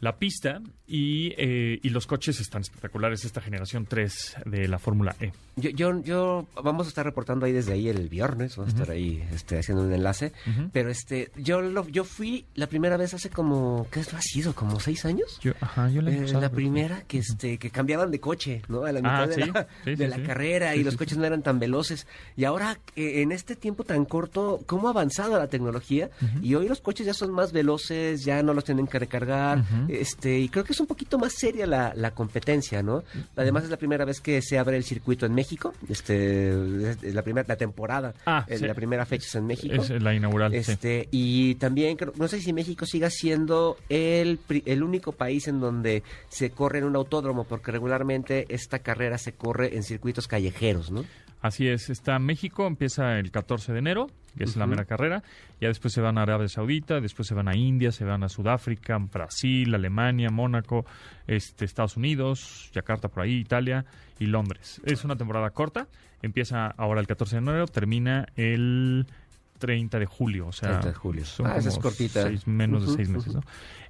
la 0.00 0.16
pista 0.16 0.60
y, 0.86 1.32
eh, 1.36 1.80
y 1.82 1.88
los 1.88 2.06
coches 2.06 2.38
están 2.40 2.62
espectaculares, 2.62 3.24
esta 3.24 3.40
generación 3.40 3.86
3 3.86 4.36
de 4.46 4.68
la 4.68 4.78
Fórmula 4.78 5.16
E. 5.20 5.32
Yo, 5.56 5.70
yo, 5.70 6.00
yo, 6.02 6.46
vamos 6.62 6.86
a 6.86 6.88
estar 6.90 7.04
reportando 7.04 7.46
ahí 7.46 7.52
desde 7.52 7.72
ahí 7.72 7.88
el 7.88 8.08
viernes, 8.08 8.56
vamos 8.56 8.74
a 8.74 8.76
estar 8.76 8.94
ahí 8.94 9.24
este, 9.32 9.58
haciendo 9.58 9.82
un 9.84 9.92
enlace. 9.92 10.32
Pero 10.72 10.90
este, 10.90 11.30
yo 11.36 11.60
lo, 11.60 11.88
yo 11.88 12.04
fui 12.04 12.44
la 12.54 12.66
primera 12.68 12.96
vez 12.96 13.14
hace 13.14 13.30
como, 13.30 13.86
¿qué 13.90 14.00
ha 14.00 14.20
sido? 14.22 14.54
¿Como 14.54 14.78
seis 14.78 15.04
años? 15.04 15.38
Yo, 15.40 15.52
ajá, 15.60 15.88
yo 15.88 16.02
la, 16.02 16.10
he 16.12 16.24
Eh, 16.24 16.32
la 16.34 16.50
primera 16.50 17.02
que 17.08 17.18
este 17.18 17.58
que 17.58 17.70
cambiaban 17.70 18.10
de 18.10 18.20
coche, 18.20 18.62
¿no? 18.68 18.84
A 18.84 18.92
la 18.92 19.00
mitad 19.00 19.22
Ah, 19.22 19.26
de 19.26 19.34
sí, 19.34 19.40
la, 19.52 19.66
sí, 19.84 19.94
de 19.96 20.04
sí, 20.04 20.06
la 20.10 20.22
carrera 20.22 20.76
y 20.76 20.84
los 20.84 20.96
coches 20.96 21.16
no 21.18 21.24
eran 21.24 21.42
tan 21.42 21.58
veloces. 21.58 22.06
Y 22.36 22.44
ahora 22.44 22.78
eh, 22.94 23.22
en 23.22 23.32
este 23.32 23.56
tiempo 23.56 23.82
tan 23.84 24.04
corto, 24.04 24.60
cómo 24.66 24.88
ha 24.88 24.90
avanzado 24.90 25.38
la 25.38 25.48
tecnología 25.48 26.10
y 26.42 26.54
hoy 26.54 26.68
los 26.68 26.80
coches 26.80 27.06
ya 27.06 27.14
son 27.14 27.32
más 27.32 27.52
veloces, 27.52 28.24
ya 28.24 28.42
no 28.42 28.52
los 28.54 28.64
tienen 28.64 28.86
que 28.86 28.98
recargar, 28.98 29.64
este 29.88 30.38
y 30.38 30.48
creo 30.48 30.64
que 30.64 30.72
es 30.72 30.80
un 30.80 30.86
poquito 30.86 31.18
más 31.18 31.32
seria 31.34 31.66
la, 31.66 31.92
la 31.94 32.10
competencia, 32.12 32.82
¿no? 32.82 33.02
Además 33.36 33.64
es 33.64 33.70
la 33.70 33.76
primera 33.76 34.04
vez 34.04 34.20
que 34.20 34.42
se 34.42 34.58
abre 34.58 34.76
el 34.76 34.84
circuito 34.84 35.26
en 35.26 35.34
México, 35.34 35.72
este 35.88 36.90
es 37.02 37.14
la 37.14 37.22
primera 37.22 37.46
la 37.48 37.56
temporada, 37.56 38.14
Ah, 38.26 38.44
eh, 38.48 38.58
sí. 38.58 38.66
la 38.66 38.74
primera 38.74 39.06
fecha 39.06 39.26
es 39.26 39.34
en 39.34 39.46
México. 39.46 39.74
Es 39.74 39.90
la 39.90 40.14
inaugural, 40.14 40.52
sí. 40.52 40.58
Este, 40.72 41.08
y 41.10 41.54
también, 41.56 41.96
creo- 41.96 42.12
no 42.16 42.28
sé 42.28 42.40
si 42.40 42.52
México 42.52 42.86
siga 42.86 43.10
siendo 43.10 43.76
el, 43.88 44.38
el 44.64 44.82
único 44.82 45.12
país 45.12 45.48
en 45.48 45.60
donde 45.60 46.02
se 46.28 46.50
corre 46.50 46.78
en 46.78 46.84
un 46.84 46.96
autódromo, 46.96 47.44
porque 47.44 47.70
regularmente 47.72 48.46
esta 48.48 48.78
carrera 48.80 49.18
se 49.18 49.32
corre 49.32 49.76
en 49.76 49.82
circuitos 49.82 50.26
callejeros, 50.28 50.90
¿no? 50.90 51.04
Así 51.46 51.68
es, 51.68 51.90
está 51.90 52.18
México, 52.18 52.66
empieza 52.66 53.18
el 53.18 53.30
14 53.30 53.72
de 53.72 53.78
enero, 53.78 54.08
que 54.36 54.44
es 54.44 54.56
la 54.56 54.66
mera 54.66 54.84
carrera, 54.84 55.22
ya 55.60 55.68
después 55.68 55.94
se 55.94 56.00
van 56.00 56.18
a 56.18 56.22
Arabia 56.22 56.48
Saudita, 56.48 57.00
después 57.00 57.28
se 57.28 57.34
van 57.34 57.48
a 57.48 57.56
India, 57.56 57.92
se 57.92 58.04
van 58.04 58.22
a 58.24 58.28
Sudáfrica, 58.28 58.98
Brasil, 58.98 59.74
Alemania, 59.74 60.30
Mónaco, 60.30 60.84
este, 61.26 61.64
Estados 61.64 61.96
Unidos, 61.96 62.70
Yakarta 62.74 63.08
por 63.08 63.22
ahí, 63.22 63.34
Italia 63.36 63.84
y 64.18 64.26
Londres. 64.26 64.80
Es 64.84 65.04
una 65.04 65.16
temporada 65.16 65.50
corta, 65.50 65.86
empieza 66.22 66.66
ahora 66.66 67.00
el 67.00 67.06
14 67.06 67.36
de 67.36 67.42
enero, 67.42 67.66
termina 67.66 68.26
el 68.36 69.06
30 69.58 69.98
de 69.98 70.06
julio, 70.06 70.48
o 70.48 70.52
sea, 70.52 70.68
30 70.80 70.88
de 70.88 70.94
julio. 70.94 71.24
son 71.24 71.46
Ah, 71.46 71.56
esa 71.56 71.68
es 71.70 71.78
cortita. 71.78 72.24
seis- 72.24 72.46
menos 72.46 72.86
de 72.86 72.94
seis 72.94 73.08
meses. 73.08 73.34
¿no? 73.34 73.40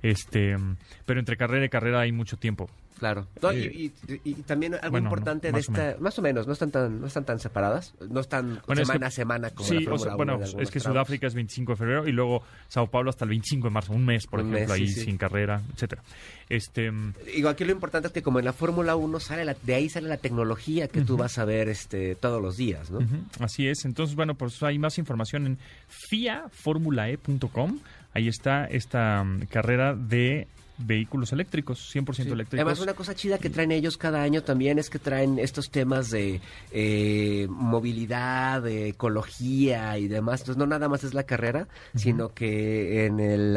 Este, 0.03 0.57
pero 1.05 1.19
entre 1.21 1.37
carrera 1.37 1.64
y 1.64 1.69
carrera 1.69 2.01
hay 2.01 2.12
mucho 2.12 2.37
tiempo. 2.37 2.69
Claro. 2.99 3.27
No, 3.43 3.53
y- 3.53 3.59
y, 3.59 3.93
y- 4.13 4.21
y 4.31 4.35
también 4.45 4.73
algo 4.75 4.91
bueno, 4.91 5.09
importante 5.09 5.51
no, 5.51 5.57
de 5.57 5.61
esta, 5.61 5.73
menos. 5.73 6.01
más 6.01 6.19
o 6.19 6.23
menos, 6.23 6.47
no 6.47 6.55
están 6.55 6.71
tan, 6.71 6.99
no 7.01 7.07
están 7.07 7.25
tan 7.27 7.39
separadas, 7.39 7.93
no 8.09 8.21
están 8.21 8.61
Bueno, 8.67 8.81
es 8.83 8.89
semana 8.89 9.01
que- 9.01 9.07
a 9.07 9.11
semana 9.11 9.51
como 9.51 9.69
sí, 9.69 9.75
la 9.75 9.81
o 9.81 9.85
Fórmula 9.85 9.99
sea, 10.05 10.15
1 10.15 10.17
bueno, 10.17 10.45
es 10.45 10.71
que 10.71 10.81
tramos. 10.81 10.95
Sudáfrica 10.95 11.27
es 11.27 11.35
25 11.35 11.73
de 11.73 11.77
febrero 11.77 12.09
y 12.09 12.13
luego 12.13 12.43
Sao 12.69 12.87
Paulo 12.87 13.11
hasta 13.11 13.25
el 13.27 13.29
25 13.31 13.67
de 13.69 13.71
marzo, 13.75 13.93
un 13.93 14.05
mes, 14.07 14.27
por 14.27 14.41
Un 14.41 14.55
ejemplo, 14.55 14.75
mes, 14.75 14.79
sí, 14.79 14.83
ahí 14.85 14.89
sí. 14.89 15.01
sin 15.05 15.19
carrera, 15.19 15.61
etcétera. 15.75 16.03
Este, 16.49 16.91
mm, 16.91 17.13
Digo, 17.35 17.49
aquí 17.51 17.65
lo 17.65 17.73
importante 17.73 18.09
es 18.09 18.15
que 18.15 18.23
como 18.23 18.39
en 18.39 18.45
la 18.47 18.53
Fórmula 18.55 18.97
1 18.97 19.21
sale 19.21 19.45
la- 19.45 19.57
de 19.63 19.75
ahí 19.75 19.89
sale 19.91 20.09
la 20.09 20.17
tecnología 20.17 20.89
que 20.89 21.03
tú 21.03 21.17
vas 21.19 21.37
a 21.39 21.45
ver 21.45 21.69
este 21.69 22.15
todos 22.15 22.41
los 22.41 22.57
días, 22.57 22.91
¿no? 22.91 23.01
Así 23.41 23.67
es. 23.69 23.85
Entonces, 23.85 24.17
bueno, 24.17 24.35
pues 24.37 24.63
hay 24.63 24.79
más 24.79 24.97
información 24.97 25.47
en 25.47 25.59
fiaformulae.com. 25.89 27.79
Ahí 28.15 28.29
está 28.29 28.65
esta 28.67 29.23
mm, 29.23 29.47
carrera 29.51 29.95
de 29.95 30.47
vehículos 30.79 31.33
eléctricos, 31.33 31.95
100% 31.95 32.33
eléctricos. 32.33 32.55
Además, 32.55 32.81
una 32.81 32.95
cosa 32.95 33.15
chida 33.15 33.39
que 33.39 33.51
traen 33.51 33.73
ellos 33.73 33.97
cada 33.97 34.23
año 34.23 34.43
también 34.43 34.79
es 34.79 34.91
que 34.91 34.99
traen 34.99 35.39
estos 35.39 35.71
temas 35.71 36.11
de 36.11 36.41
eh, 36.73 37.47
movilidad, 37.49 38.62
de 38.62 38.91
ecología 38.91 39.99
y 39.99 40.09
demás. 40.09 40.41
Entonces, 40.41 40.59
no 40.59 40.67
nada 40.67 40.89
más 40.89 41.05
es 41.05 41.15
la 41.15 41.25
carrera, 41.25 41.69
sino 41.95 42.35
que 42.35 43.07
en 43.07 43.21
el, 43.21 43.57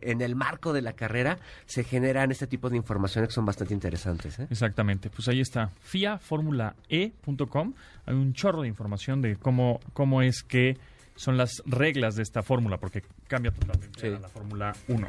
en 0.00 0.20
el 0.20 0.36
marco 0.36 0.72
de 0.72 0.82
la 0.82 0.94
carrera 0.94 1.38
se 1.66 1.84
generan 1.84 2.30
este 2.30 2.46
tipo 2.46 2.70
de 2.70 2.76
informaciones 2.76 3.28
que 3.28 3.34
son 3.34 3.46
bastante 3.46 3.74
interesantes. 3.74 4.38
¿eh? 4.38 4.46
Exactamente, 4.50 5.10
pues 5.10 5.28
ahí 5.28 5.40
está, 5.40 5.70
fiaformulae.com. 5.82 7.74
Hay 8.06 8.14
un 8.14 8.32
chorro 8.34 8.62
de 8.62 8.68
información 8.68 9.22
de 9.22 9.36
cómo, 9.36 9.80
cómo 9.92 10.22
es 10.22 10.42
que 10.42 10.76
son 11.16 11.36
las 11.36 11.62
reglas 11.66 12.16
de 12.16 12.22
esta 12.22 12.42
fórmula, 12.42 12.78
porque 12.78 13.02
cambia 13.28 13.52
totalmente 13.52 14.14
a 14.14 14.18
la 14.18 14.28
Fórmula 14.28 14.72
1. 14.88 15.08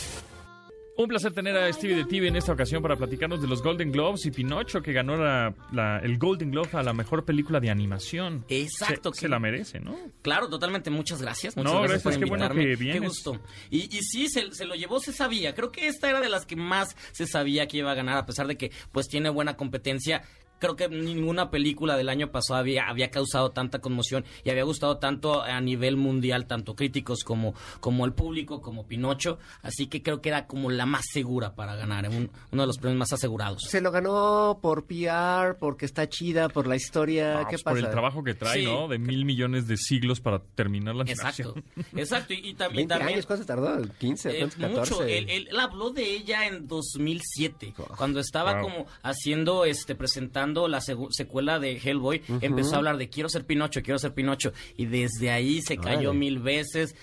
Un 1.01 1.07
placer 1.07 1.33
tener 1.33 1.57
a 1.57 1.71
Stevie 1.73 1.95
de 1.95 2.05
TV 2.05 2.27
en 2.27 2.35
esta 2.35 2.51
ocasión 2.53 2.81
para 2.81 2.95
platicarnos 2.95 3.41
de 3.41 3.47
los 3.47 3.63
Golden 3.63 3.91
Globes 3.91 4.25
y 4.25 4.31
Pinocho, 4.31 4.81
que 4.81 4.93
ganó 4.93 5.15
la- 5.17 5.53
la- 5.71 5.99
el 5.99 6.17
Golden 6.19 6.51
Globe 6.51 6.69
a 6.73 6.83
la 6.83 6.93
mejor 6.93 7.25
película 7.25 7.59
de 7.59 7.69
animación. 7.71 8.45
Exacto, 8.49 9.09
Se, 9.11 9.15
que- 9.15 9.21
se 9.21 9.29
la 9.29 9.39
merece, 9.39 9.79
¿no? 9.79 9.97
Claro, 10.21 10.47
totalmente. 10.47 10.89
Muchas 10.91 11.21
gracias. 11.21 11.57
Muchas 11.57 11.73
No, 11.73 11.79
gracias, 11.81 12.03
gracias, 12.03 12.17
por 12.19 12.23
qué 12.23 12.29
bueno 12.29 12.45
invitarme. 12.45 12.69
que 12.75 12.75
vienes. 12.81 13.01
Qué 13.01 13.07
gusto. 13.07 13.39
Y, 13.69 13.97
y 13.97 14.01
sí, 14.03 14.27
se, 14.29 14.51
se 14.53 14.65
lo 14.65 14.75
llevó, 14.75 14.99
se 14.99 15.11
sabía. 15.13 15.55
Creo 15.55 15.71
que 15.71 15.87
esta 15.87 16.09
era 16.09 16.19
de 16.21 16.29
las 16.29 16.45
que 16.45 16.55
más 16.55 16.95
se 17.13 17.25
sabía 17.25 17.67
que 17.67 17.77
iba 17.77 17.91
a 17.91 17.95
ganar, 17.95 18.17
a 18.17 18.25
pesar 18.25 18.45
de 18.47 18.57
que 18.57 18.71
pues 18.91 19.07
tiene 19.07 19.29
buena 19.29 19.55
competencia. 19.57 20.21
Creo 20.61 20.75
que 20.77 20.87
ninguna 20.87 21.49
película 21.51 21.97
del 21.97 22.07
año 22.07 22.31
pasado 22.31 22.59
había, 22.59 22.83
había 22.87 23.11
causado 23.11 23.49
tanta 23.51 23.79
conmoción 23.79 24.23
y 24.45 24.51
había 24.51 24.63
gustado 24.63 24.97
tanto 24.99 25.41
a 25.41 25.59
nivel 25.59 25.97
mundial, 25.97 26.45
tanto 26.45 26.75
críticos 26.75 27.23
como, 27.25 27.53
como 27.79 28.05
el 28.05 28.13
público, 28.13 28.61
como 28.61 28.85
Pinocho. 28.87 29.39
Así 29.63 29.87
que 29.87 30.03
creo 30.03 30.21
que 30.21 30.29
era 30.29 30.45
como 30.45 30.69
la 30.69 30.85
más 30.85 31.03
segura 31.11 31.55
para 31.55 31.75
ganar, 31.75 32.07
un- 32.09 32.29
uno 32.51 32.61
de 32.61 32.67
los 32.67 32.77
premios 32.77 32.99
más 32.99 33.11
asegurados. 33.11 33.63
Se 33.67 33.81
lo 33.81 33.91
ganó 33.91 34.59
por 34.61 34.85
PR, 34.85 35.55
porque 35.59 35.85
está 35.85 36.07
chida, 36.07 36.47
por 36.47 36.67
la 36.67 36.75
historia. 36.75 37.39
Ah, 37.39 37.43
¿Qué 37.45 37.53
pues 37.55 37.63
pasa? 37.63 37.75
por 37.77 37.85
el 37.85 37.91
trabajo 37.91 38.23
que 38.23 38.35
trae, 38.35 38.59
Sí. 38.59 38.65
¿no? 38.65 38.87
De 38.87 38.99
mil 38.99 39.25
millones 39.25 39.67
de 39.67 39.77
siglos 39.77 40.19
para 40.21 40.39
terminar 40.39 40.95
la 40.95 41.03
Exacto, 41.05 41.55
animación. 41.75 41.97
exacto. 41.99 42.33
Y, 42.35 42.49
y 42.49 42.53
tam- 42.53 42.71
y 42.71 42.75
20 42.75 42.93
también... 42.93 43.13
años, 43.15 43.25
¿cuánto 43.25 43.45
tardó? 43.47 43.79
¿15? 43.99 44.29
Eh, 44.31 44.37
¿cuántos? 44.39 44.57
mucho. 44.59 44.81
14. 44.99 45.17
Él, 45.17 45.29
él- 45.29 45.47
él 45.49 45.59
habló 45.59 45.89
de 45.89 46.03
ella 46.03 46.45
en 46.45 46.67
2007, 46.67 47.73
cuando 47.97 48.19
estaba 48.19 48.53
Wow. 48.53 48.61
como 48.61 48.85
haciendo, 49.01 49.65
este, 49.65 49.95
presentando 49.95 50.50
la 50.67 50.79
segu- 50.79 51.09
secuela 51.11 51.59
de 51.59 51.77
Hellboy. 51.77 52.21
Empezó 52.41 52.75
a 52.75 52.77
hablar 52.77 52.97
de 52.97 53.09
quiero 53.09 53.29
ser 53.29 53.45
Pinocho, 53.45 53.81
quiero 53.81 53.99
ser 53.99 54.13
Pinocho. 54.13 54.53
Y 54.77 54.85
desde 54.85 55.31
ahí 55.31 55.61
se 55.61 55.77
cayó 55.77 56.09
Órale. 56.09 56.19
mil 56.19 56.39
veces, 56.39 56.95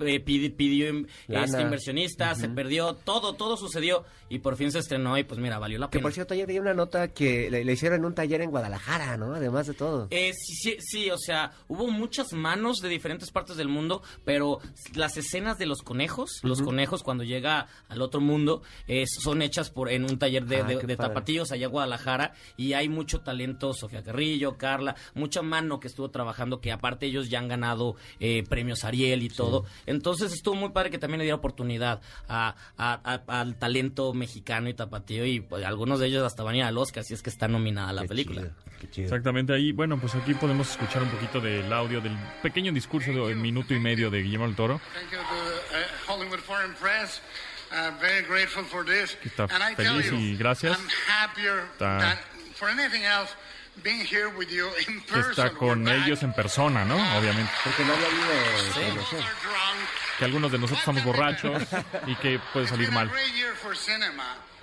eh, 0.00 0.24
pidi- 0.24 0.54
pidió, 0.54 0.92
Lana. 1.28 1.74
este, 1.74 2.34
se 2.34 2.48
perdió, 2.48 2.94
todo, 2.94 3.34
todo 3.34 3.56
sucedió. 3.56 4.04
Y 4.30 4.40
por 4.40 4.56
fin 4.56 4.70
se 4.70 4.78
estrenó 4.78 5.16
y 5.16 5.24
pues 5.24 5.40
mira, 5.40 5.58
valió 5.58 5.78
la 5.78 5.86
Que 5.86 5.92
pena. 5.98 6.02
por 6.02 6.12
cierto, 6.12 6.34
ayer 6.34 6.46
vi 6.46 6.58
una 6.58 6.74
nota 6.74 7.08
que 7.08 7.50
le, 7.50 7.64
le 7.64 7.72
hicieron 7.72 8.00
en 8.00 8.04
un 8.04 8.14
taller 8.14 8.42
en 8.42 8.50
Guadalajara, 8.50 9.16
¿no? 9.16 9.34
Además 9.34 9.66
de 9.66 9.74
todo. 9.74 10.06
Eh, 10.10 10.32
sí, 10.34 10.54
sí, 10.54 10.76
sí, 10.80 11.10
o 11.10 11.16
sea, 11.18 11.52
hubo 11.68 11.86
muchas 11.90 12.32
manos 12.34 12.80
de 12.80 12.88
diferentes 12.90 13.30
partes 13.30 13.56
del 13.56 13.68
mundo, 13.68 14.02
pero 14.24 14.60
las 14.94 15.16
escenas 15.16 15.56
de 15.58 15.64
los 15.66 15.80
conejos, 15.82 16.40
los 16.42 16.60
conejos 16.60 17.02
cuando 17.02 17.24
llega 17.24 17.68
al 17.88 18.02
otro 18.02 18.20
mundo, 18.20 18.62
eh, 18.86 19.04
son 19.06 19.40
hechas 19.40 19.70
por 19.70 19.90
en 19.90 20.04
un 20.04 20.18
taller 20.18 20.44
de, 20.44 20.58
Ah, 20.58 20.64
de- 20.64 20.76
de 20.76 20.96
tapatíos 20.96 21.50
allá 21.52 21.66
en 21.66 21.72
Guadalajara 21.72 22.34
y 22.56 22.74
hay 22.74 22.87
mucho 22.88 23.20
talento, 23.20 23.72
Sofía 23.74 24.02
Carrillo, 24.02 24.56
Carla, 24.58 24.96
mucha 25.14 25.42
mano 25.42 25.80
que 25.80 25.88
estuvo 25.88 26.10
trabajando, 26.10 26.60
que 26.60 26.72
aparte 26.72 27.06
ellos 27.06 27.28
ya 27.30 27.38
han 27.38 27.48
ganado 27.48 27.96
eh, 28.20 28.44
premios 28.48 28.84
Ariel 28.84 29.22
y 29.22 29.28
todo. 29.28 29.64
Entonces 29.86 30.32
estuvo 30.32 30.54
muy 30.54 30.70
padre 30.70 30.90
que 30.90 30.98
también 30.98 31.18
le 31.18 31.24
diera 31.24 31.36
oportunidad 31.36 32.00
a, 32.28 32.54
a- 32.76 33.00
a- 33.04 33.40
al 33.40 33.56
talento 33.56 34.12
mexicano 34.14 34.68
y 34.68 34.74
tapatío 34.74 35.24
y 35.26 35.40
pues, 35.40 35.64
algunos 35.64 36.00
de 36.00 36.06
ellos 36.08 36.24
hasta 36.24 36.42
van 36.42 36.54
a 36.54 36.58
ir 36.58 36.64
al 36.64 36.78
Oscar, 36.78 37.04
si 37.04 37.14
es 37.14 37.22
que 37.22 37.30
está 37.30 37.48
nominada 37.48 37.92
la 37.92 38.04
película. 38.04 38.48
Exactamente 38.96 39.52
ahí. 39.52 39.72
Bueno, 39.72 39.98
pues 40.00 40.14
aquí 40.14 40.34
podemos 40.34 40.70
escuchar 40.70 41.02
un 41.02 41.08
poquito 41.10 41.40
del 41.40 41.72
audio 41.72 42.00
del 42.00 42.16
pequeño 42.42 42.72
discurso 42.72 43.10
de 43.26 43.34
minuto 43.34 43.74
y 43.74 43.80
medio 43.80 44.10
de 44.10 44.22
Guillermo 44.22 44.46
del 44.46 44.54
Toro. 44.56 44.80
Thank 44.94 45.12
you 45.12 45.18
to 45.18 46.12
Hollywood 46.12 46.38
Foreign 46.40 46.74
Press. 46.74 47.20
Very 48.00 48.24
grateful 48.26 48.64
for 48.64 48.84
this. 48.84 49.14
Que 49.16 49.28
está 49.28 49.44
and 49.44 49.62
I 49.62 49.74
tell 49.74 49.94
feliz 50.00 50.10
you, 50.10 50.16
y 50.18 50.36
gracias. 50.36 50.78
I'm 50.78 50.88
happier 51.08 51.64
Está- 51.72 52.18
than 52.58 52.68
for 52.68 52.68
anything 52.68 53.04
else 53.04 53.34
being 53.82 54.00
here 54.00 54.30
with 54.36 54.50
you 54.50 54.68
in 54.88 55.00
Que 55.02 55.20
está 55.20 55.50
con 55.50 55.86
ellos 55.88 56.22
en 56.22 56.32
persona, 56.32 56.84
¿no? 56.84 56.96
Obviamente. 57.18 57.50
Porque 57.64 57.84
no 57.84 57.92
había 57.94 58.06
habido 58.06 58.94
drunk. 58.94 59.88
Que 60.18 60.24
algunos 60.24 60.52
de 60.52 60.58
nosotros 60.58 60.80
estamos 60.80 61.04
borrachos 61.04 61.62
y 62.06 62.14
que 62.16 62.40
puede 62.52 62.66
salir 62.66 62.90
mal. 62.90 63.10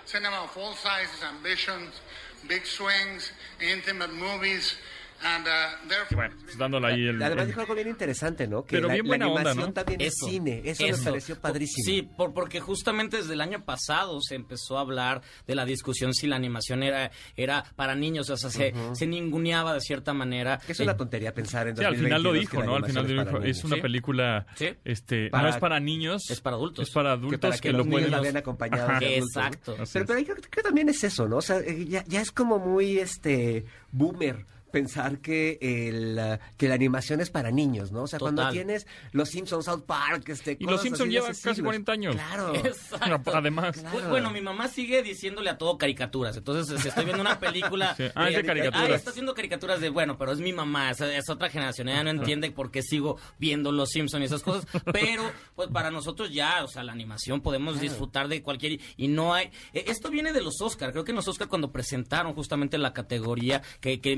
Cinema 0.07 0.43
of 0.43 0.55
all 0.55 0.75
sizes, 0.75 1.23
ambitions, 1.23 1.99
big 2.47 2.63
swings, 2.63 3.31
intimate 3.59 4.13
movies, 4.13 4.77
and 5.23 5.47
uh, 5.47 5.87
therefore. 5.87 6.29
Pues 6.43 6.57
dándole 6.57 6.87
ahí 6.87 7.07
el... 7.07 7.21
Además 7.21 7.47
dijo 7.47 7.61
algo 7.61 7.75
bien 7.75 7.87
interesante, 7.87 8.47
¿no? 8.47 8.63
Que 8.63 8.75
Pero 8.77 8.87
la, 8.87 8.93
bien 8.93 9.05
la 9.05 9.09
buena 9.09 9.27
onda, 9.27 9.39
animación 9.51 9.69
¿no? 9.69 9.73
también 9.73 10.01
es 10.01 10.13
cine. 10.25 10.61
Eso, 10.65 10.85
me 10.85 11.11
pareció 11.11 11.39
padrísimo. 11.39 11.83
Sí, 11.85 12.01
por, 12.03 12.33
porque 12.33 12.59
justamente 12.59 13.17
desde 13.17 13.33
el 13.33 13.41
año 13.41 13.63
pasado 13.63 14.19
se 14.21 14.35
empezó 14.35 14.77
a 14.77 14.81
hablar 14.81 15.21
de 15.47 15.55
la 15.55 15.65
discusión 15.65 16.13
si 16.13 16.27
la 16.27 16.35
animación 16.35 16.83
era, 16.83 17.11
era 17.35 17.63
para 17.75 17.95
niños, 17.95 18.29
o 18.29 18.37
sea, 18.37 18.49
se, 18.49 18.73
se 18.93 19.07
ninguneaba 19.07 19.73
de 19.73 19.81
cierta 19.81 20.13
manera. 20.13 20.59
Que 20.65 20.71
es 20.73 20.79
una 20.79 20.95
tontería 20.97 21.33
pensar 21.33 21.67
en 21.67 21.77
Sí, 21.77 21.83
al 21.83 21.95
final 21.95 22.21
lo 22.23 22.29
2022 22.29 22.39
dijo, 22.39 22.61
que 22.61 22.67
¿no? 22.67 22.75
Al 22.75 22.85
final 22.85 23.15
lo 23.15 23.39
dijo. 23.39 23.43
Es 23.43 23.63
una 23.63 23.75
Sí. 23.75 23.81
película, 23.81 24.45
Sí. 24.55 24.69
este, 24.83 25.29
Para- 25.29 25.43
no 25.43 25.49
es 25.49 25.57
para 25.57 25.79
niños. 25.79 26.29
Es 26.29 26.41
para 26.41 26.55
adultos. 26.55 26.87
Es 26.87 26.93
para 26.93 27.11
adultos 27.13 27.31
que, 27.31 27.47
para 27.47 27.57
que, 27.57 27.71
lo 27.71 27.77
los 27.79 27.87
niños 27.87 28.09
pueden... 28.09 28.33
la. 28.35 28.99
Exacto. 29.01 29.75
Pero, 29.93 30.05
pero 30.05 30.19
yo 30.19 30.35
creo 30.35 30.49
que 30.49 30.61
también 30.61 30.89
es 30.89 31.03
eso, 31.03 31.27
¿no? 31.27 31.37
O 31.37 31.41
sea, 31.41 31.59
eh, 31.59 31.85
ya, 31.87 32.03
ya 32.07 32.21
es 32.21 32.31
como 32.31 32.59
muy 32.59 32.99
este 32.99 33.65
boomer 33.91 34.45
pensar 34.75 35.19
que 35.19 35.57
el 35.61 36.37
que 36.57 36.67
la 36.67 36.75
animación 36.75 37.21
es 37.21 37.29
para 37.29 37.49
niños, 37.49 37.93
¿no? 37.93 38.03
O 38.03 38.07
sea, 38.07 38.19
cuando 38.19 38.49
tienes 38.49 38.85
Los 39.13 39.29
Simpsons, 39.29 39.63
South 39.63 39.83
Park, 39.85 40.27
este, 40.27 40.57
Y 40.59 40.65
los 40.65 40.81
Simpsons 40.81 41.09
llevan 41.09 41.29
casi 41.29 41.41
siglos. 41.55 41.63
40 41.63 41.91
años. 41.93 42.15
Claro. 42.15 42.53
Exacto. 42.65 43.31
Además. 43.33 43.85
Bu- 43.85 44.09
Bueno, 44.09 44.31
mi 44.31 44.41
mamá 44.41 44.67
sigue 44.67 45.01
diciéndole 45.01 45.49
a 45.49 45.57
todo 45.57 45.77
caricaturas. 45.77 46.35
Entonces, 46.35 46.81
si 46.81 46.89
estoy 46.89 47.05
viendo 47.05 47.21
una 47.21 47.39
película. 47.39 47.95
Sí. 47.97 48.03
Ah, 48.15 48.27
es 48.29 48.35
de 48.35 48.43
caricaturas. 48.43 48.89
"Ay, 48.89 48.93
está 48.95 49.11
haciendo 49.11 49.33
caricaturas 49.33 49.79
de. 49.79 49.89
Bueno, 49.89 50.17
pero 50.17 50.33
es 50.33 50.39
mi 50.39 50.51
mamá, 50.51 50.91
es, 50.91 50.99
es 50.99 51.29
otra 51.29 51.49
generación. 51.49 51.87
Ella 51.87 52.03
no 52.03 52.09
entiende 52.09 52.51
por 52.51 52.69
qué 52.71 52.81
sigo 52.81 53.17
viendo 53.39 53.71
Los 53.71 53.91
Simpsons 53.91 54.23
y 54.23 54.25
esas 54.25 54.43
cosas. 54.43 54.65
Pero, 54.91 55.31
pues 55.55 55.69
para 55.69 55.89
nosotros 55.91 56.33
ya, 56.33 56.63
o 56.63 56.67
sea, 56.67 56.83
la 56.83 56.91
animación 56.91 57.39
podemos 57.41 57.79
disfrutar 57.79 58.27
de 58.27 58.41
cualquier. 58.41 58.79
Y 58.97 59.07
no 59.07 59.33
hay. 59.33 59.51
eh, 59.73 59.85
Esto 59.87 60.09
viene 60.09 60.33
de 60.33 60.41
los 60.41 60.59
Oscar. 60.61 60.91
Creo 60.91 61.05
que 61.05 61.11
en 61.11 61.15
los 61.15 61.27
Oscar, 61.27 61.47
cuando 61.47 61.71
presentaron 61.71 62.33
justamente 62.33 62.77
la 62.77 62.91
categoría, 62.93 63.61
que, 63.79 64.01
que 64.01 64.15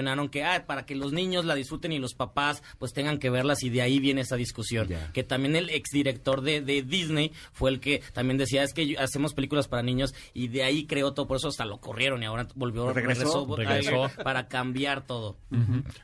mencionaron 0.00 0.28
que, 0.28 0.44
ah, 0.44 0.64
para 0.66 0.86
que 0.86 0.94
los 0.94 1.12
niños 1.12 1.44
la 1.44 1.54
disfruten 1.54 1.92
y 1.92 1.98
los 1.98 2.14
papás, 2.14 2.62
pues 2.78 2.92
tengan 2.92 3.18
que 3.18 3.30
verlas. 3.30 3.62
Y 3.62 3.70
de 3.70 3.82
ahí 3.82 3.98
viene 3.98 4.22
esa 4.22 4.36
discusión. 4.36 4.88
Que 5.12 5.22
también 5.24 5.56
el 5.56 5.70
exdirector 5.70 6.40
de, 6.40 6.60
de 6.60 6.82
Disney 6.82 7.32
fue 7.52 7.70
el 7.70 7.80
que 7.80 8.02
también 8.12 8.38
decía, 8.38 8.62
es 8.62 8.72
que 8.72 8.86
yo- 8.86 9.00
hacemos 9.00 9.34
películas 9.34 9.68
para 9.68 9.82
niños. 9.82 10.14
Y 10.34 10.48
de 10.48 10.62
ahí 10.62 10.86
creó 10.86 11.12
todo. 11.12 11.26
Por 11.26 11.36
eso 11.36 11.48
hasta 11.48 11.64
lo 11.64 11.78
corrieron 11.78 12.22
y 12.22 12.26
ahora 12.26 12.46
volvió, 12.54 12.92
Regresó. 12.92 13.46
Regresó. 13.56 14.06
eh, 14.06 14.10
para 14.24 14.48
cambiar 14.48 15.06
todo. 15.06 15.36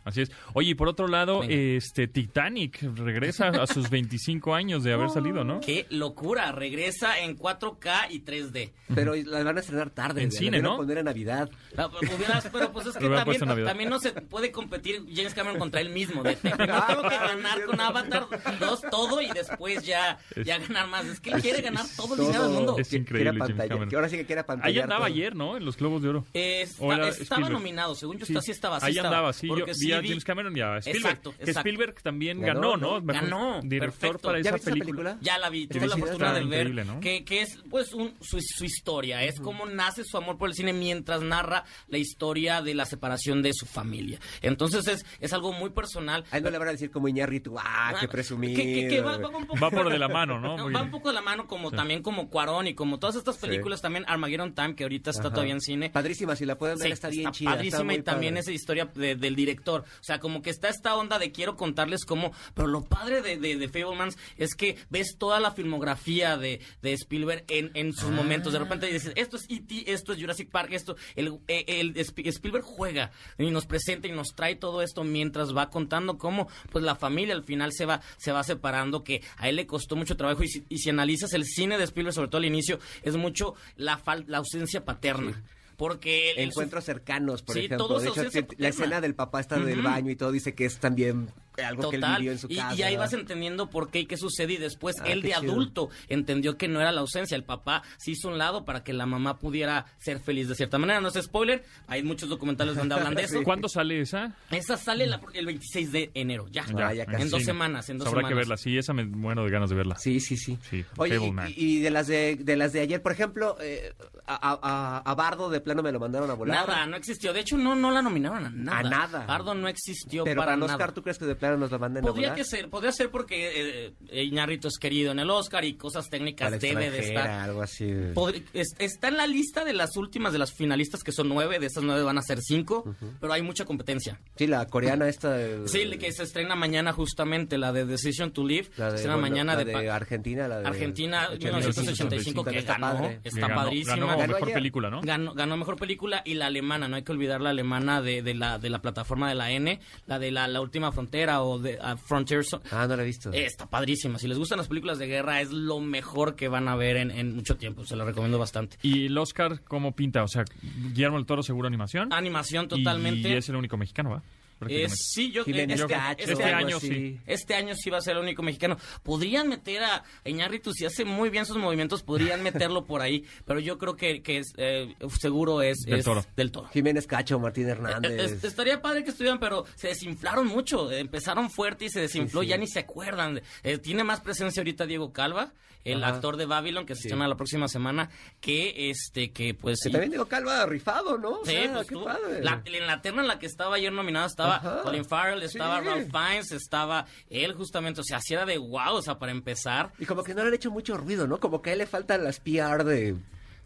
Así 0.04 0.22
es. 0.22 0.30
Oye, 0.54 0.70
y 0.70 0.74
por 0.74 0.88
otro 0.88 1.08
lado, 1.08 1.40
Venga. 1.40 1.54
este 1.54 2.06
Titanic 2.06 2.82
regresa 2.94 3.48
a 3.48 3.66
sus 3.66 3.88
25 3.90 4.54
años 4.54 4.84
de 4.84 4.92
haber 4.92 5.10
salido, 5.10 5.44
¿no? 5.44 5.60
Qué 5.60 5.86
locura, 5.90 6.52
regresa 6.52 7.18
en 7.20 7.36
4K 7.36 8.10
y 8.10 8.20
3D. 8.20 8.72
Pero 8.94 9.14
la 9.14 9.42
van 9.42 9.56
a 9.56 9.60
estrenar 9.60 9.90
tarde. 9.90 10.22
En 10.22 10.28
la 10.30 10.38
cine, 10.38 10.60
¿no? 10.62 10.76
poner 10.76 10.98
en 10.98 11.04
Navidad. 11.06 11.50
Ah, 11.76 11.88
pues, 11.90 12.10
pero 12.52 12.72
pues 12.72 12.86
es 12.86 12.96
que 12.98 13.08
también, 13.08 13.85
no 13.86 13.98
se 13.98 14.12
puede 14.12 14.52
competir 14.52 15.04
James 15.14 15.34
Cameron 15.34 15.58
contra 15.58 15.80
él 15.80 15.90
mismo. 15.90 16.22
De, 16.22 16.36
tengo 16.36 16.56
que 16.56 16.64
ganar 16.66 17.64
con 17.64 17.80
Avatar 17.80 18.26
2 18.60 18.80
todo 18.90 19.20
y 19.22 19.28
después 19.30 19.84
ya, 19.84 20.18
ya 20.44 20.58
ganar 20.58 20.86
más. 20.88 21.06
Es 21.06 21.20
que 21.20 21.30
él 21.30 21.40
quiere 21.42 21.62
ganar 21.62 21.84
todo 21.96 22.14
el 22.14 22.20
dinero 22.20 22.44
del 22.44 22.52
mundo. 22.52 22.76
Es 22.78 22.92
increíble, 22.92 23.32
James 23.38 23.68
Cameron. 23.68 23.94
ahora 23.94 24.08
sí 24.08 24.16
que 24.16 24.26
quiera 24.26 24.44
pantalla. 24.46 24.68
Ahí 24.68 24.78
andaba 24.78 25.06
ayer, 25.06 25.34
¿no? 25.34 25.56
En 25.56 25.64
los 25.64 25.76
Globos 25.76 26.02
de 26.02 26.08
Oro. 26.08 26.26
Eh, 26.34 26.68
¿O 26.78 26.92
está- 26.92 27.08
estaba 27.08 27.22
Spielberg? 27.42 27.52
nominado, 27.52 27.94
según 27.94 28.18
yo, 28.18 28.26
Sí. 28.26 28.34
sí, 28.42 28.50
estaba. 28.50 28.80
sí 28.80 28.86
Ahí 28.86 28.92
estaba, 28.96 29.08
andaba, 29.08 29.32
sí. 29.32 29.46
Yo 29.48 29.64
vi 29.78 29.92
a 29.92 30.02
James 30.02 30.24
Cameron 30.24 30.56
y 30.56 30.60
a 30.60 30.78
Spielberg. 30.78 31.06
Exacto, 31.06 31.34
Que. 31.42 31.50
Spielberg 31.50 32.02
también 32.02 32.40
Ganó, 32.40 32.76
¿no? 32.76 33.00
Ganó, 33.02 33.60
Director 33.62 33.78
perfecto. 34.00 34.28
para 34.28 34.40
¿Ya 34.40 34.50
esa 34.50 34.70
película. 34.70 35.18
Ya 35.20 35.38
la 35.38 35.50
vi, 35.50 35.66
tuve 35.66 35.86
la 35.86 35.96
fortuna 35.96 36.32
de 36.32 36.40
Está 36.40 36.50
ver 36.50 36.66
increíble, 36.68 36.84
¿no? 36.84 37.00
que, 37.00 37.24
que 37.24 37.42
es 37.42 37.58
pues 37.70 37.92
un- 37.92 38.14
su, 38.20 38.38
su 38.40 38.64
historia, 38.64 39.22
es 39.24 39.40
cómo 39.40 39.66
nace 39.66 40.04
su 40.04 40.16
amor 40.16 40.36
por 40.38 40.48
el 40.48 40.54
cine 40.54 40.72
mientras 40.72 41.22
narra 41.22 41.64
la 41.88 41.98
historia 41.98 42.62
de 42.62 42.74
la 42.74 42.84
separación 42.86 43.42
de 43.42 43.52
su 43.52 43.65
familia. 43.66 44.18
Entonces 44.42 44.86
es, 44.88 45.04
es 45.20 45.32
algo 45.32 45.52
muy 45.52 45.70
personal. 45.70 46.24
A 46.30 46.38
él 46.38 46.44
no 46.44 46.50
le 46.50 46.58
van 46.58 46.68
a 46.68 46.72
decir 46.72 46.90
como 46.90 47.08
Iñárritu, 47.08 47.56
ah, 47.58 47.94
qué 47.98 48.06
Ah, 48.06 48.08
presumido. 48.10 48.56
que- 48.56 48.64
que- 48.74 48.88
que 48.88 49.00
va- 49.00 49.18
va 49.18 49.28
un 49.28 49.46
poco- 49.46 49.60
Va 49.60 49.70
por 49.70 49.90
de 49.90 49.98
la 49.98 50.08
mano, 50.08 50.40
¿no? 50.40 50.56
Va 50.72 50.82
un 50.82 50.90
poco 50.90 51.08
de 51.08 51.14
la 51.14 51.22
mano 51.22 51.46
como 51.46 51.70
también 51.70 52.02
como 52.02 52.28
Cuarón 52.30 52.66
y 52.66 52.74
como 52.74 52.98
todas 52.98 53.16
estas 53.16 53.36
películas 53.38 53.80
también 53.82 54.04
Armageddon 54.08 54.54
Time 54.54 54.74
que 54.74 54.84
ahorita 54.84 55.10
está 55.10 55.22
Ajá. 55.28 55.30
todavía 55.30 55.54
en 55.54 55.60
cine. 55.60 55.90
Padrísima, 55.90 56.36
si 56.36 56.44
la 56.44 56.56
pueden 56.58 56.78
ver, 56.78 56.86
Sí, 56.88 56.92
está 56.92 57.08
bien 57.08 57.30
chida. 57.32 57.50
padrísima 57.52 57.94
y 57.94 58.02
también 58.02 58.34
padre. 58.34 58.40
esa 58.40 58.52
historia 58.52 58.86
de- 58.94 59.16
del 59.16 59.34
director. 59.36 59.82
O 60.00 60.04
sea, 60.04 60.18
como 60.20 60.42
que 60.42 60.50
está 60.50 60.68
esta 60.68 60.94
onda 60.96 61.18
de 61.18 61.32
quiero 61.32 61.56
contarles 61.56 62.04
cómo... 62.04 62.32
Pero 62.54 62.68
lo 62.68 62.84
padre 62.84 63.22
de, 63.22 63.36
de, 63.38 63.56
de 63.56 63.68
Fablemans 63.68 64.16
es 64.36 64.54
que 64.54 64.76
ves 64.90 65.16
toda 65.18 65.40
la 65.40 65.50
filmografía 65.52 66.36
de, 66.36 66.60
de 66.82 66.92
Spielberg 66.92 67.44
en, 67.48 67.70
en 67.74 67.92
sus 67.92 68.10
momentos. 68.10 68.52
De 68.52 68.58
repente 68.58 68.86
dices, 68.86 69.12
esto 69.16 69.36
es 69.36 69.46
E.T., 69.48 69.90
esto 69.92 70.12
es 70.12 70.20
Jurassic 70.20 70.50
Park, 70.50 70.70
esto... 70.72 70.96
El, 71.14 71.38
eh, 71.48 71.64
el, 71.68 71.96
Sp- 71.98 72.26
Spielberg 72.28 72.64
juega 72.64 73.10
y 73.38 73.50
nos 73.56 73.66
presenta 73.66 74.06
y 74.06 74.12
nos 74.12 74.34
trae 74.34 74.54
todo 74.54 74.82
esto 74.82 75.02
mientras 75.02 75.56
va 75.56 75.70
contando 75.70 76.18
cómo 76.18 76.48
pues 76.70 76.84
la 76.84 76.94
familia 76.94 77.34
al 77.34 77.42
final 77.42 77.72
se 77.72 77.86
va, 77.86 78.00
se 78.18 78.30
va 78.32 78.44
separando, 78.44 79.02
que 79.02 79.22
a 79.38 79.48
él 79.48 79.56
le 79.56 79.66
costó 79.66 79.96
mucho 79.96 80.16
trabajo. 80.16 80.42
Y 80.42 80.48
si, 80.48 80.64
y 80.68 80.78
si 80.78 80.90
analizas 80.90 81.32
el 81.32 81.44
cine 81.44 81.78
de 81.78 81.84
Spielberg, 81.84 82.14
sobre 82.14 82.28
todo 82.28 82.38
al 82.38 82.44
inicio, 82.44 82.78
es 83.02 83.16
mucho 83.16 83.54
la, 83.76 83.98
fal- 83.98 84.24
la 84.28 84.38
ausencia 84.38 84.84
paterna. 84.84 85.42
Porque 85.76 86.32
Encuentros 86.42 86.84
cercanos, 86.84 87.42
por 87.42 87.54
Sí, 87.54 87.66
ejemplo. 87.66 87.86
todo 87.86 87.98
De 88.00 88.08
hecho, 88.08 88.22
la 88.56 88.68
escena 88.68 89.00
del 89.02 89.14
papá 89.14 89.40
está 89.40 89.58
del 89.58 89.80
Ujú. 89.80 89.88
baño 89.88 90.10
y 90.10 90.16
todo 90.16 90.32
dice 90.32 90.54
que 90.54 90.64
es 90.64 90.78
también 90.78 91.28
algo 91.64 91.90
que 91.90 91.96
él 91.96 92.02
Total. 92.02 92.18
vivió 92.18 92.32
en 92.32 92.38
su 92.38 92.46
y, 92.50 92.56
casa. 92.56 92.74
y 92.74 92.82
ahí 92.82 92.96
vas 92.96 93.12
entendiendo 93.12 93.70
por 93.70 93.90
qué 93.90 94.00
y 94.00 94.06
qué 94.06 94.16
sucede. 94.16 94.54
Y 94.54 94.56
después 94.56 94.96
Ah, 95.00 95.04
él 95.08 95.22
de 95.22 95.28
chido. 95.32 95.52
adulto 95.52 95.90
entendió 96.08 96.56
que 96.56 96.68
no 96.68 96.80
era 96.80 96.92
la 96.92 97.00
ausencia. 97.00 97.36
El 97.36 97.44
papá 97.44 97.82
se 97.98 98.10
hizo 98.12 98.28
un 98.28 98.38
lado 98.38 98.64
para 98.64 98.82
que 98.84 98.92
la 98.92 99.06
mamá 99.06 99.38
pudiera 99.38 99.86
ser 99.98 100.20
feliz 100.20 100.48
de 100.48 100.54
cierta 100.54 100.78
manera. 100.78 101.00
No 101.00 101.08
es 101.08 101.14
spoiler. 101.22 101.64
Hay 101.86 102.02
muchos 102.02 102.28
documentales 102.28 102.76
donde 102.76 102.94
hablan 102.94 103.14
de 103.14 103.22
eso. 103.24 103.42
¿Cuándo 103.42 103.68
sale 103.68 104.00
esa? 104.00 104.34
Esa 104.50 104.76
sale 104.76 105.06
la- 105.06 105.20
el 105.34 105.46
26 105.46 105.92
de 105.92 106.10
enero. 106.14 106.46
Ya. 106.50 106.64
Ah, 106.76 106.92
ya 106.94 107.06
casi. 107.06 107.22
en 107.22 107.30
dos 107.30 107.42
semanas. 107.44 107.88
En 107.90 107.98
dos 107.98 108.08
Habrá 108.08 108.20
semanas. 108.20 108.30
que 108.30 108.34
verla. 108.36 108.56
Sí, 108.56 108.76
esa 108.78 108.92
me 108.92 109.04
muero 109.04 109.44
de 109.44 109.50
ganas 109.50 109.70
de 109.70 109.76
verla. 109.76 109.96
Sí, 109.98 110.20
sí, 110.20 110.36
sí. 110.36 110.58
Sí, 110.70 110.84
Oye, 110.96 111.18
y, 111.48 111.76
y 111.76 111.80
de 111.80 111.90
las 111.90 112.06
de, 112.06 112.36
de 112.36 112.56
las 112.56 112.72
de 112.72 112.80
ayer, 112.80 113.02
por 113.02 113.12
ejemplo, 113.12 113.56
eh, 113.60 113.92
a, 114.26 114.58
a- 114.62 114.98
a 115.10 115.14
Bardo 115.14 115.48
de 115.50 115.60
plano 115.60 115.82
me 115.82 115.92
lo 115.92 116.00
mandaron 116.00 116.30
a 116.30 116.34
volar. 116.34 116.66
Nada, 116.68 116.86
no 116.86 116.96
existió. 116.96 117.32
De 117.32 117.40
hecho, 117.40 117.56
no, 117.56 117.74
no 117.74 117.90
la 117.90 118.02
nominaron 118.02 118.44
a 118.46 118.50
nada. 118.50 118.78
A 118.78 118.82
nada. 118.82 119.26
Pardo 119.26 119.54
no 119.54 119.68
existió 119.68 120.24
Pero 120.24 120.40
para 120.40 120.52
para 120.52 120.54
el 120.72 120.78
nada. 120.78 120.92
¿tú 120.92 121.02
crees 121.02 121.18
que 121.18 121.24
de 121.26 121.34
plano 121.36 121.45
nos 121.56 121.70
lo 121.70 121.78
manden 121.78 122.04
a 122.04 122.08
Podría 122.08 122.34
que 122.34 122.44
ser, 122.44 122.68
podría 122.68 122.92
ser 122.92 123.10
porque 123.10 123.92
eh, 124.10 124.22
Iñárritu 124.24 124.68
es 124.68 124.78
querido 124.78 125.12
en 125.12 125.18
el 125.18 125.30
Oscar 125.30 125.64
y 125.64 125.74
cosas 125.74 126.08
técnicas 126.10 126.46
Para 126.48 126.58
debe 126.58 126.90
de 126.90 126.98
estar. 127.00 127.28
algo 127.30 127.62
así. 127.62 127.84
Podri- 128.14 128.42
es- 128.52 128.74
está 128.78 129.08
en 129.08 129.16
la 129.16 129.26
lista 129.26 129.64
de 129.64 129.72
las 129.72 129.96
últimas 129.96 130.32
de 130.32 130.38
las 130.38 130.52
finalistas, 130.52 131.02
que 131.02 131.12
son 131.12 131.28
nueve, 131.28 131.58
de 131.58 131.66
esas 131.66 131.82
nueve 131.84 132.02
van 132.02 132.18
a 132.18 132.22
ser 132.22 132.40
cinco, 132.40 132.84
pero 133.20 133.32
hay 133.32 133.42
mucha 133.42 133.64
competencia. 133.64 134.18
Sí, 134.36 134.46
la 134.46 134.66
coreana 134.66 135.08
esta. 135.08 135.32
de- 135.32 135.68
Sí, 135.68 135.88
que 135.98 136.12
se 136.12 136.22
estrena 136.24 136.56
mañana 136.56 136.92
justamente, 136.92 137.58
la 137.58 137.72
de 137.72 137.84
Decision 137.86 138.32
to 138.32 138.44
Live, 138.46 138.68
la 138.76 138.86
de, 138.86 138.90
se 138.92 138.96
estrena 138.96 139.14
bueno, 139.16 139.28
mañana 139.30 139.52
la 139.54 139.64
de, 139.64 139.72
de, 139.72 139.90
Argentina, 139.90 140.48
la 140.48 140.60
de 140.60 140.66
Argentina 140.66 141.28
85, 141.32 141.74
1985, 141.74 142.44
que 142.44 142.58
está 142.58 142.78
ganó, 142.78 142.98
padre. 143.02 143.20
está 143.24 143.40
Ganó- 143.40 143.54
padrísima. 143.54 143.94
Ganó, 143.96 144.06
Ganó 144.18 144.32
mejor 144.34 144.52
película, 144.52 144.90
¿no? 144.90 145.00
Ganó, 145.02 145.34
ganó 145.34 145.56
mejor 145.56 145.76
película 145.76 146.22
y 146.24 146.34
la 146.34 146.46
alemana, 146.46 146.88
no 146.88 146.96
hay 146.96 147.02
que 147.02 147.12
olvidar 147.12 147.40
la 147.40 147.50
alemana 147.50 148.00
de, 148.02 148.22
de 148.22 148.34
la, 148.34 148.58
de 148.58 148.70
la 148.70 148.80
plataforma 148.80 149.28
de 149.28 149.34
la 149.34 149.50
N, 149.50 149.80
la 150.06 150.18
de 150.18 150.30
la, 150.30 150.48
la 150.48 150.60
última 150.60 150.92
frontera 150.92 151.35
o 151.42 151.58
de 151.58 151.78
ah, 151.80 151.96
Frontier. 151.96 152.40
Zo- 152.44 152.60
Ah, 152.70 152.86
no 152.88 152.96
la 152.96 153.02
he 153.02 153.06
visto. 153.06 153.32
Eh, 153.32 153.44
Está 153.46 153.66
padrísima. 153.66 154.18
Si 154.18 154.28
les 154.28 154.38
gustan 154.38 154.58
las 154.58 154.68
películas 154.68 154.98
de 154.98 155.06
guerra, 155.06 155.40
es 155.40 155.50
lo 155.52 155.80
mejor 155.80 156.36
que 156.36 156.48
van 156.48 156.68
a 156.68 156.76
ver 156.76 156.96
en, 156.96 157.10
en 157.10 157.34
mucho 157.36 157.56
tiempo. 157.56 157.84
Se 157.84 157.96
la 157.96 158.04
recomiendo 158.04 158.38
bastante. 158.38 158.76
¿Y 158.82 159.06
el 159.06 159.18
Oscar 159.18 159.62
cómo 159.64 159.94
pinta? 159.94 160.22
O 160.22 160.28
sea, 160.28 160.44
Guillermo 160.62 161.16
del 161.16 161.26
Toro 161.26 161.42
seguro 161.42 161.68
animación. 161.68 162.12
Animación 162.12 162.68
totalmente. 162.68 163.28
Y 163.28 163.32
es 163.34 163.48
el 163.48 163.56
único 163.56 163.76
mexicano, 163.76 164.10
¿va? 164.10 164.22
Eh, 164.68 164.86
sí, 164.88 165.30
yo 165.32 165.44
Jiménez 165.44 165.80
este, 165.80 165.92
Cacho, 165.92 166.20
este 166.20 166.32
Este 166.32 166.44
año 166.44 166.80
sí. 166.80 167.20
Este 167.26 167.54
año 167.54 167.74
sí 167.74 167.90
va 167.90 167.98
a 167.98 168.00
ser 168.00 168.16
el 168.16 168.22
único 168.22 168.42
mexicano. 168.42 168.78
Podrían 169.02 169.48
meter 169.48 169.84
a 169.84 170.02
Iñárritu, 170.24 170.72
si 170.72 170.86
hace 170.86 171.04
muy 171.04 171.28
bien 171.30 171.44
sus 171.44 171.58
movimientos, 171.58 172.02
podrían 172.02 172.42
meterlo 172.42 172.84
por 172.86 173.02
ahí. 173.02 173.24
Pero 173.44 173.60
yo 173.60 173.76
creo 173.78 173.96
que, 173.96 174.22
que 174.22 174.38
es, 174.38 174.52
eh, 174.56 174.94
seguro 175.20 175.60
es 175.62 175.78
Del 175.84 175.98
es 175.98 176.04
Toro. 176.04 176.24
Del 176.36 176.50
Toro. 176.50 176.68
Jiménez 176.68 177.06
Cacho, 177.06 177.38
Martín 177.38 177.68
Hernández. 177.68 178.12
Eh, 178.12 178.24
es- 178.36 178.44
estaría 178.44 178.80
padre 178.80 179.04
que 179.04 179.10
estuvieran, 179.10 179.38
pero 179.38 179.64
se 179.74 179.88
desinflaron 179.88 180.46
mucho. 180.46 180.90
Empezaron 180.90 181.50
fuerte 181.50 181.84
y 181.86 181.88
se 181.90 182.00
desinfló, 182.00 182.40
Sí, 182.40 182.46
sí. 182.46 182.50
ya 182.50 182.56
ni 182.56 182.66
se 182.66 182.78
acuerdan. 182.80 183.42
Eh, 183.62 183.78
tiene 183.78 184.04
más 184.04 184.20
presencia 184.20 184.60
ahorita 184.60 184.86
Diego 184.86 185.12
Calva, 185.12 185.52
el 185.84 186.02
Ajá. 186.02 186.14
actor 186.16 186.36
de 186.36 186.46
Babylon, 186.46 186.84
que 186.84 186.96
se 186.96 187.02
Sí. 187.02 187.08
estrena 187.08 187.28
la 187.28 187.36
próxima 187.36 187.68
semana, 187.68 188.10
que 188.40 188.90
este, 188.90 189.30
que 189.30 189.54
pues 189.54 189.78
Que 189.84 189.90
también 189.90 190.10
digo 190.10 190.26
Calva 190.26 190.66
rifado, 190.66 191.16
¿no? 191.16 191.40
O 191.40 191.44
sea, 191.44 191.72
pues 191.74 191.86
qué 191.86 191.94
tú- 191.94 192.04
padre. 192.04 192.42
la- 192.42 192.60
en 192.64 192.86
la 192.88 193.00
terna 193.02 193.22
en 193.22 193.28
la 193.28 193.38
que 193.38 193.46
estaba 193.46 193.76
ayer 193.76 193.92
nominado 193.92 194.26
estaba 194.26 194.45
Ajá. 194.54 194.80
Colin 194.82 195.04
Farrell, 195.04 195.42
estaba 195.42 195.80
Sí. 195.80 195.86
Ralph 195.88 196.10
Fiennes, 196.10 196.52
estaba 196.52 197.06
él 197.28 197.52
justamente, 197.54 198.00
o 198.00 198.04
sea, 198.04 198.18
así 198.18 198.32
era 198.34 198.46
de 198.46 198.56
wow, 198.58 198.94
o 198.94 199.02
sea, 199.02 199.18
para 199.18 199.32
empezar. 199.32 199.92
Y 199.98 200.06
como 200.06 200.22
que 200.22 200.34
no 200.34 200.42
le 200.42 200.48
han 200.48 200.54
hecho 200.54 200.70
mucho 200.70 200.96
ruido, 200.96 201.26
¿no? 201.26 201.38
Como 201.40 201.60
que 201.62 201.70
a 201.70 201.72
él 201.72 201.80
le 201.80 201.86
faltan 201.86 202.22
las 202.24 202.40
PR 202.40 202.84
de... 202.84 203.16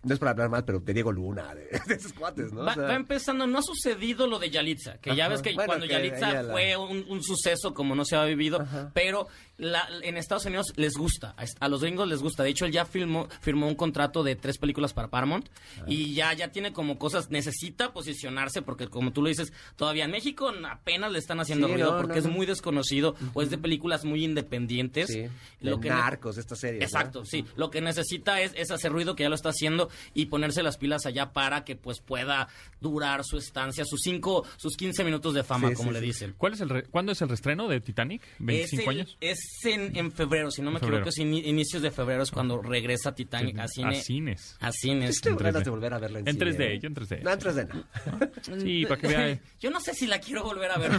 No 0.03 0.14
es 0.14 0.19
para 0.19 0.31
hablar 0.31 0.49
mal, 0.49 0.64
pero 0.64 0.81
de 0.81 0.95
Diego 0.95 1.12
Luna, 1.12 1.55
de, 1.55 1.79
de 1.87 1.95
esos 1.95 2.14
cuates, 2.14 2.55
¿no? 2.55 2.62
O 2.62 2.64
Va, 2.64 2.73
sea, 2.73 2.85
va 2.85 2.95
empezando, 2.95 3.47
no 3.47 3.59
ha 3.59 3.62
sucedido 3.62 4.27
lo 4.27 4.38
de 4.38 4.49
Yalitza, 4.49 4.97
que 4.97 5.14
ya 5.14 5.29
ves 5.29 5.43
que 5.43 5.53
Bueno, 5.53 5.66
cuando 5.66 5.87
que 5.87 5.93
Yalitza 5.93 6.43
la- 6.43 6.51
fue 6.53 6.75
un, 6.75 7.05
un 7.07 7.23
suceso 7.23 7.75
como 7.75 7.95
no 7.95 8.07
se 8.07 8.16
había 8.16 8.31
vivido, 8.35 8.62
Ajá. 8.62 8.90
pero 8.95 9.29
la- 9.61 9.88
en 10.03 10.16
Estados 10.16 10.44
Unidos 10.46 10.73
les 10.77 10.94
gusta, 10.94 11.35
a, 11.61 11.68
los 11.68 11.83
gringos 11.83 12.09
les 12.09 12.20
gusta. 12.23 12.42
De 12.42 12.51
hecho, 12.51 12.64
él 12.66 12.73
ya 12.73 12.85
filmó, 12.85 13.29
firmó 13.40 13.68
un 13.68 13.75
contrato 13.75 14.23
de 14.23 14.35
tres 14.37 14.59
películas 14.59 14.92
para 14.92 15.09
Paramount 15.09 15.49
Ah. 15.79 15.85
y 15.87 16.14
ya, 16.14 16.33
ya 16.33 16.49
tiene 16.51 16.73
como 16.73 16.99
cosas, 16.99 17.31
necesita 17.31 17.92
posicionarse 17.92 18.62
porque 18.62 18.88
como 18.88 19.12
tú 19.12 19.23
lo 19.23 19.29
dices, 19.29 19.53
todavía 19.77 20.05
en 20.07 20.11
México 20.11 20.53
apenas 20.68 21.12
le 21.12 21.18
están 21.18 21.40
haciendo 21.40 21.66
Sí, 21.68 21.75
ruido 21.75 21.92
no, 21.92 21.99
porque 21.99 22.14
no, 22.14 22.18
es 22.20 22.25
no. 22.27 22.33
muy 22.33 22.46
desconocido 22.46 23.14
o 23.35 23.42
es 23.42 23.51
de 23.51 23.59
películas 23.59 24.05
muy 24.05 24.25
independientes. 24.25 25.09
Sí, 25.09 25.27
Lo 25.61 25.77
de 25.77 25.83
que 25.83 25.88
narcos, 25.90 26.38
esta 26.38 26.57
serie. 26.57 26.83
Exacto, 26.83 27.25
sí. 27.25 27.44
Lo 27.57 27.70
que 27.70 27.81
necesita 27.81 28.40
es, 28.40 28.53
es 28.57 28.70
hacer 28.70 28.90
ruido, 28.92 29.14
que 29.14 29.23
ya 29.25 29.29
lo 29.29 29.35
está 29.35 29.51
haciendo, 29.51 29.90
y 30.14 30.27
ponerse 30.27 30.62
las 30.62 30.77
pilas 30.79 31.07
allá 31.07 31.33
para 31.33 31.64
que 31.64 31.77
pues 31.77 32.01
pueda 32.01 32.49
durar 32.81 33.25
su 33.25 33.37
estancia, 33.37 33.85
sus 33.85 34.01
cinco, 34.03 34.46
sus 34.57 34.77
15 34.77 35.05
minutos 35.05 35.35
de 35.35 35.44
fama, 35.44 35.68
Sí, 35.68 35.75
como 35.75 35.90
sí, 35.90 35.94
le 35.94 36.01
dicen. 36.01 36.35
¿Cuál 36.38 36.55
es 36.55 36.61
el 36.61 36.68
re- 36.68 36.85
¿Cuándo 36.85 37.12
es 37.12 37.20
el 37.23 37.29
restreno 37.29 37.68
de 37.68 37.81
Titanic? 37.81 38.23
¿25 38.38 38.53
es 38.62 38.73
el, 38.73 38.88
años? 38.88 39.16
Es 39.20 39.38
en, 39.64 39.96
en 39.96 40.12
febrero, 40.12 40.50
si 40.50 40.62
no 40.62 40.70
me 40.70 40.76
En 40.76 40.80
febrero. 40.80 41.04
equivoco, 41.08 41.10
es 41.10 41.18
ini- 41.18 41.46
inicios 41.46 41.82
de 41.82 41.90
febrero 41.90 42.22
es 42.22 42.30
cuando 42.30 42.60
regresa 42.62 43.14
Titanic 43.14 43.58
a 43.58 43.68
cine. 43.68 43.98
A 43.98 44.00
cines. 44.02 44.56
A 44.60 44.72
cines. 44.72 45.20
Tengo 45.20 45.38
En 45.38 45.44
ganas 45.44 45.62
3D. 45.62 45.64
de 45.64 45.70
volver 45.70 45.94
a 45.94 45.98
verla 45.98 46.18
en, 46.20 46.28
En 46.28 46.34
cine, 46.34 46.50
3D, 46.52 46.60
¿eh? 46.74 46.78
yo 46.80 46.86
en 46.88 46.94
3D. 46.94 47.22
No, 47.22 47.32
en 47.32 47.38
3D 47.38 47.68
no. 47.68 48.58
Sí, 48.60 48.86
para 48.86 49.00
que 49.00 49.06
vea. 49.08 49.38
Yo 49.60 49.70
no 49.70 49.80
sé 49.80 49.94
si 49.94 50.06
la 50.06 50.18
quiero 50.20 50.42
volver 50.42 50.70
a 50.70 50.78
ver, 50.78 50.90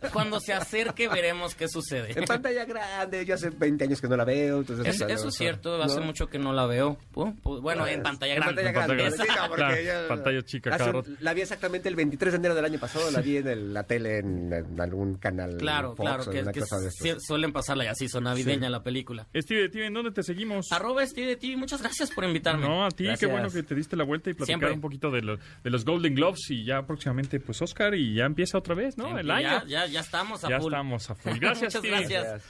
pero 0.00 0.12
cuando 0.12 0.40
se 0.40 0.52
acerque 0.52 1.08
veremos 1.08 1.54
qué 1.54 1.68
sucede. 1.68 2.18
En 2.18 2.24
pantalla 2.24 2.64
grande, 2.64 3.24
yo 3.24 3.34
hace 3.34 3.50
20 3.50 3.84
años 3.84 4.00
que 4.00 4.08
no 4.08 4.16
la 4.16 4.24
veo. 4.24 4.58
Entonces, 4.60 4.86
Es- 4.86 5.00
eso 5.00 5.12
es 5.14 5.24
¿no? 5.24 5.30
cierto, 5.30 5.82
hace 5.82 6.00
mucho 6.00 6.26
que 6.26 6.38
no 6.38 6.52
la 6.52 6.66
veo. 6.66 6.98
Bueno, 7.44 7.86
en 7.86 8.02
pantalla 8.02 8.34
En 8.34 8.40
grande. 8.40 8.62
pantalla 8.64 8.86
grande. 8.86 9.06
Esa- 9.06 9.22
sí, 9.24 9.28
no, 9.36 9.48
porque 9.48 9.62
Claro, 9.62 9.82
ya- 9.82 10.08
pantalla 10.08 10.42
chica 10.42 10.74
hace-. 10.74 11.02
La 11.20 11.34
vi 11.34 11.42
exactamente 11.42 11.88
el 11.88 11.94
23 11.96 12.32
de 12.32 12.38
enero 12.38 12.54
del 12.54 12.64
año 12.64 12.78
pasado, 12.80 13.10
la 13.10 13.20
vi 13.20 13.36
en 13.36 13.46
el- 13.48 13.72
la 13.74 13.84
tele 13.84 14.18
en, 14.18 14.52
en 14.52 14.80
algún 14.80 15.14
canal 15.16 15.56
Claro, 15.58 15.94
Fox 15.94 16.00
claro, 16.00 16.24
que, 16.30 16.44
que 16.52 17.20
suelen 17.20 17.52
pasarla 17.52 17.84
y 17.84 17.86
así, 17.98 18.08
son 18.08 18.24
navideña 18.24 18.70
la 18.70 18.82
película. 18.82 19.26
Steve 19.36 19.62
de 19.62 19.68
TV, 19.68 19.86
¿en 19.86 19.94
dónde 19.94 20.10
te 20.12 20.22
seguimos? 20.22 20.70
Arroba 20.72 21.04
Steve 21.06 21.26
de 21.28 21.36
TV, 21.36 21.56
muchas 21.56 21.82
gracias 21.82 22.10
por 22.10 22.24
invitarme. 22.24 22.66
No, 22.66 22.84
a 22.84 22.90
ti, 22.90 23.04
Gracias. 23.04 23.20
qué 23.20 23.26
bueno 23.26 23.50
que 23.50 23.62
te 23.62 23.74
diste 23.74 23.96
la 23.96 24.04
vuelta 24.04 24.30
y 24.30 24.34
platicar 24.34 24.46
Siempre. 24.60 24.72
un 24.72 24.80
poquito 24.80 25.10
de, 25.10 25.22
lo- 25.22 25.36
de 25.36 25.70
los 25.70 25.84
Golden 25.84 26.14
Globes 26.14 26.50
y 26.50 26.64
ya 26.64 26.86
próximamente, 26.86 27.40
pues, 27.40 27.60
Oscar, 27.62 27.94
y 27.94 28.14
ya 28.14 28.24
empieza 28.24 28.56
otra 28.58 28.74
vez, 28.74 28.96
¿no? 28.96 29.18
El 29.18 29.26
Ya, 29.26 29.34
año. 29.34 29.66
ya, 29.66 29.86
ya 29.86 30.00
estamos 30.00 30.44
a 30.44 30.48
Ya 30.48 30.60
full. 30.60 30.72
estamos 30.72 31.10
a 31.10 31.14
full. 31.14 31.32
Gracias, 31.40 31.74
Muchas 31.74 31.80
Steve. 31.80 32.16
gracias. 32.18 32.42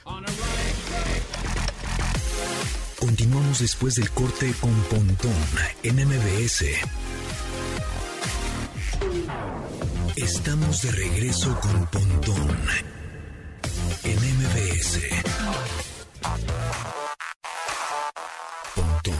Continuamos 2.99 3.59
después 3.59 3.95
del 3.95 4.09
corte 4.11 4.53
con 4.59 4.73
Pontón 4.83 5.33
en 5.83 5.95
MBS. 5.95 6.65
Estamos 10.15 10.81
de 10.81 10.91
regreso 10.91 11.57
con 11.61 11.85
Pontón 11.87 12.57
en 14.03 14.15
MBS. 14.15 14.93
Pontón 18.75 19.13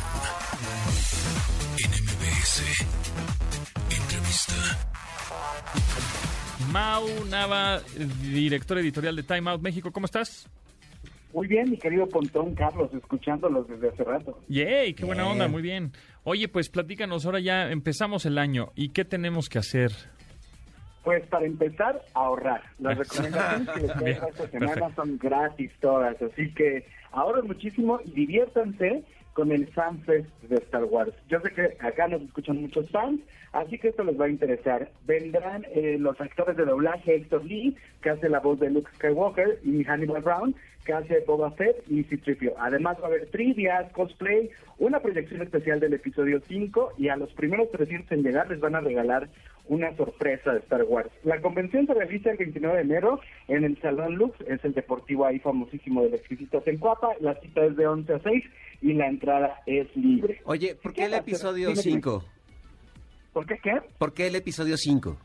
en 1.77 1.91
MBS. 2.05 2.87
Entrevista. 3.89 4.53
Mau 6.71 7.25
Nava, 7.29 7.81
director 8.21 8.77
editorial 8.77 9.15
de 9.15 9.23
Time 9.23 9.49
Out 9.49 9.61
México, 9.61 9.91
¿cómo 9.91 10.05
estás? 10.05 10.47
Muy 11.33 11.47
bien, 11.47 11.69
mi 11.69 11.77
querido 11.77 12.07
Pontón 12.07 12.55
Carlos, 12.55 12.89
escuchándolos 12.93 13.67
desde 13.67 13.89
hace 13.89 14.03
rato. 14.03 14.39
Yay, 14.47 14.93
qué 14.93 15.05
buena 15.05 15.27
onda, 15.27 15.47
muy 15.47 15.61
bien. 15.61 15.91
Oye, 16.23 16.47
pues 16.47 16.69
platícanos, 16.69 17.25
ahora 17.25 17.39
ya 17.39 17.69
empezamos 17.69 18.25
el 18.25 18.37
año 18.37 18.71
y 18.75 18.89
qué 18.89 19.05
tenemos 19.05 19.49
que 19.49 19.59
hacer. 19.59 19.91
Pues 21.03 21.25
para 21.27 21.45
empezar, 21.45 22.01
ahorrar. 22.13 22.61
Las 22.79 22.97
recomendaciones 22.97 23.69
que 23.69 23.81
les 23.81 23.93
traigo 23.97 24.27
esta 24.27 24.47
semana 24.47 24.73
perfecto. 24.73 25.01
son 25.01 25.17
gratis 25.17 25.71
todas, 25.79 26.21
así 26.21 26.53
que 26.53 26.85
ahorren 27.11 27.47
muchísimo 27.47 27.99
y 28.05 28.11
diviértanse 28.11 29.03
con 29.33 29.51
el 29.53 29.67
FanFest 29.67 30.27
de 30.43 30.57
Star 30.57 30.83
Wars. 30.83 31.13
Yo 31.29 31.39
sé 31.39 31.51
que 31.51 31.77
acá 31.79 32.09
nos 32.09 32.21
escuchan 32.21 32.61
muchos 32.61 32.89
fans, 32.89 33.21
así 33.53 33.77
que 33.77 33.87
esto 33.87 34.03
les 34.03 34.19
va 34.19 34.25
a 34.25 34.29
interesar. 34.29 34.91
Vendrán 35.05 35.65
eh, 35.73 35.95
los 35.97 36.19
actores 36.19 36.57
de 36.57 36.65
doblaje 36.65 37.15
Héctor 37.15 37.45
Lee, 37.45 37.77
que 38.01 38.09
hace 38.09 38.27
la 38.27 38.41
voz 38.41 38.59
de 38.59 38.69
Luke 38.69 38.91
Skywalker, 38.95 39.59
y 39.63 39.83
Hannibal 39.85 40.23
Brown, 40.23 40.55
que 40.85 40.93
hace 40.93 41.23
Boba 41.25 41.51
Fett 41.51 41.83
y 41.87 42.03
Citripio. 42.03 42.53
Además 42.59 42.97
va 42.99 43.05
a 43.05 43.07
haber 43.07 43.27
trivias, 43.27 43.91
cosplay, 43.93 44.49
una 44.77 44.99
proyección 44.99 45.41
especial 45.41 45.79
del 45.79 45.93
episodio 45.93 46.41
5 46.47 46.93
y 46.97 47.09
a 47.09 47.15
los 47.15 47.31
primeros 47.33 47.69
300 47.71 48.11
en 48.11 48.23
llegar 48.23 48.49
les 48.49 48.59
van 48.59 48.75
a 48.75 48.81
regalar 48.81 49.29
una 49.69 49.95
sorpresa 49.95 50.51
de 50.51 50.59
Star 50.59 50.83
Wars. 50.83 51.09
La 51.23 51.39
convención 51.39 51.85
se 51.85 51.93
realiza 51.93 52.31
el 52.31 52.37
29 52.37 52.75
de 52.75 52.81
enero 52.81 53.19
en 53.47 53.63
el 53.63 53.79
Salón 53.81 54.15
Lux, 54.15 54.35
es 54.41 54.63
el 54.65 54.73
deportivo 54.73 55.25
ahí 55.25 55.39
famosísimo 55.39 56.01
de 56.03 56.09
los 56.09 56.19
exquisitos 56.19 56.67
en 56.67 56.77
Cuapa. 56.77 57.09
La 57.21 57.39
cita 57.39 57.63
es 57.65 57.77
de 57.77 57.87
11 57.87 58.13
a 58.13 58.19
6 58.19 58.43
y 58.81 58.93
la 58.93 59.07
entrada 59.07 59.61
es 59.67 59.95
libre. 59.95 60.41
Oye, 60.45 60.75
¿por 60.75 60.93
qué 60.93 61.05
el 61.05 61.13
episodio 61.13 61.69
Dime, 61.69 61.81
5? 61.81 62.25
¿Por 63.31 63.45
qué 63.45 63.59
qué? 63.63 63.79
¿Por 63.97 64.13
qué 64.13 64.27
el 64.27 64.35
episodio 64.35 64.75
5? 64.75 65.17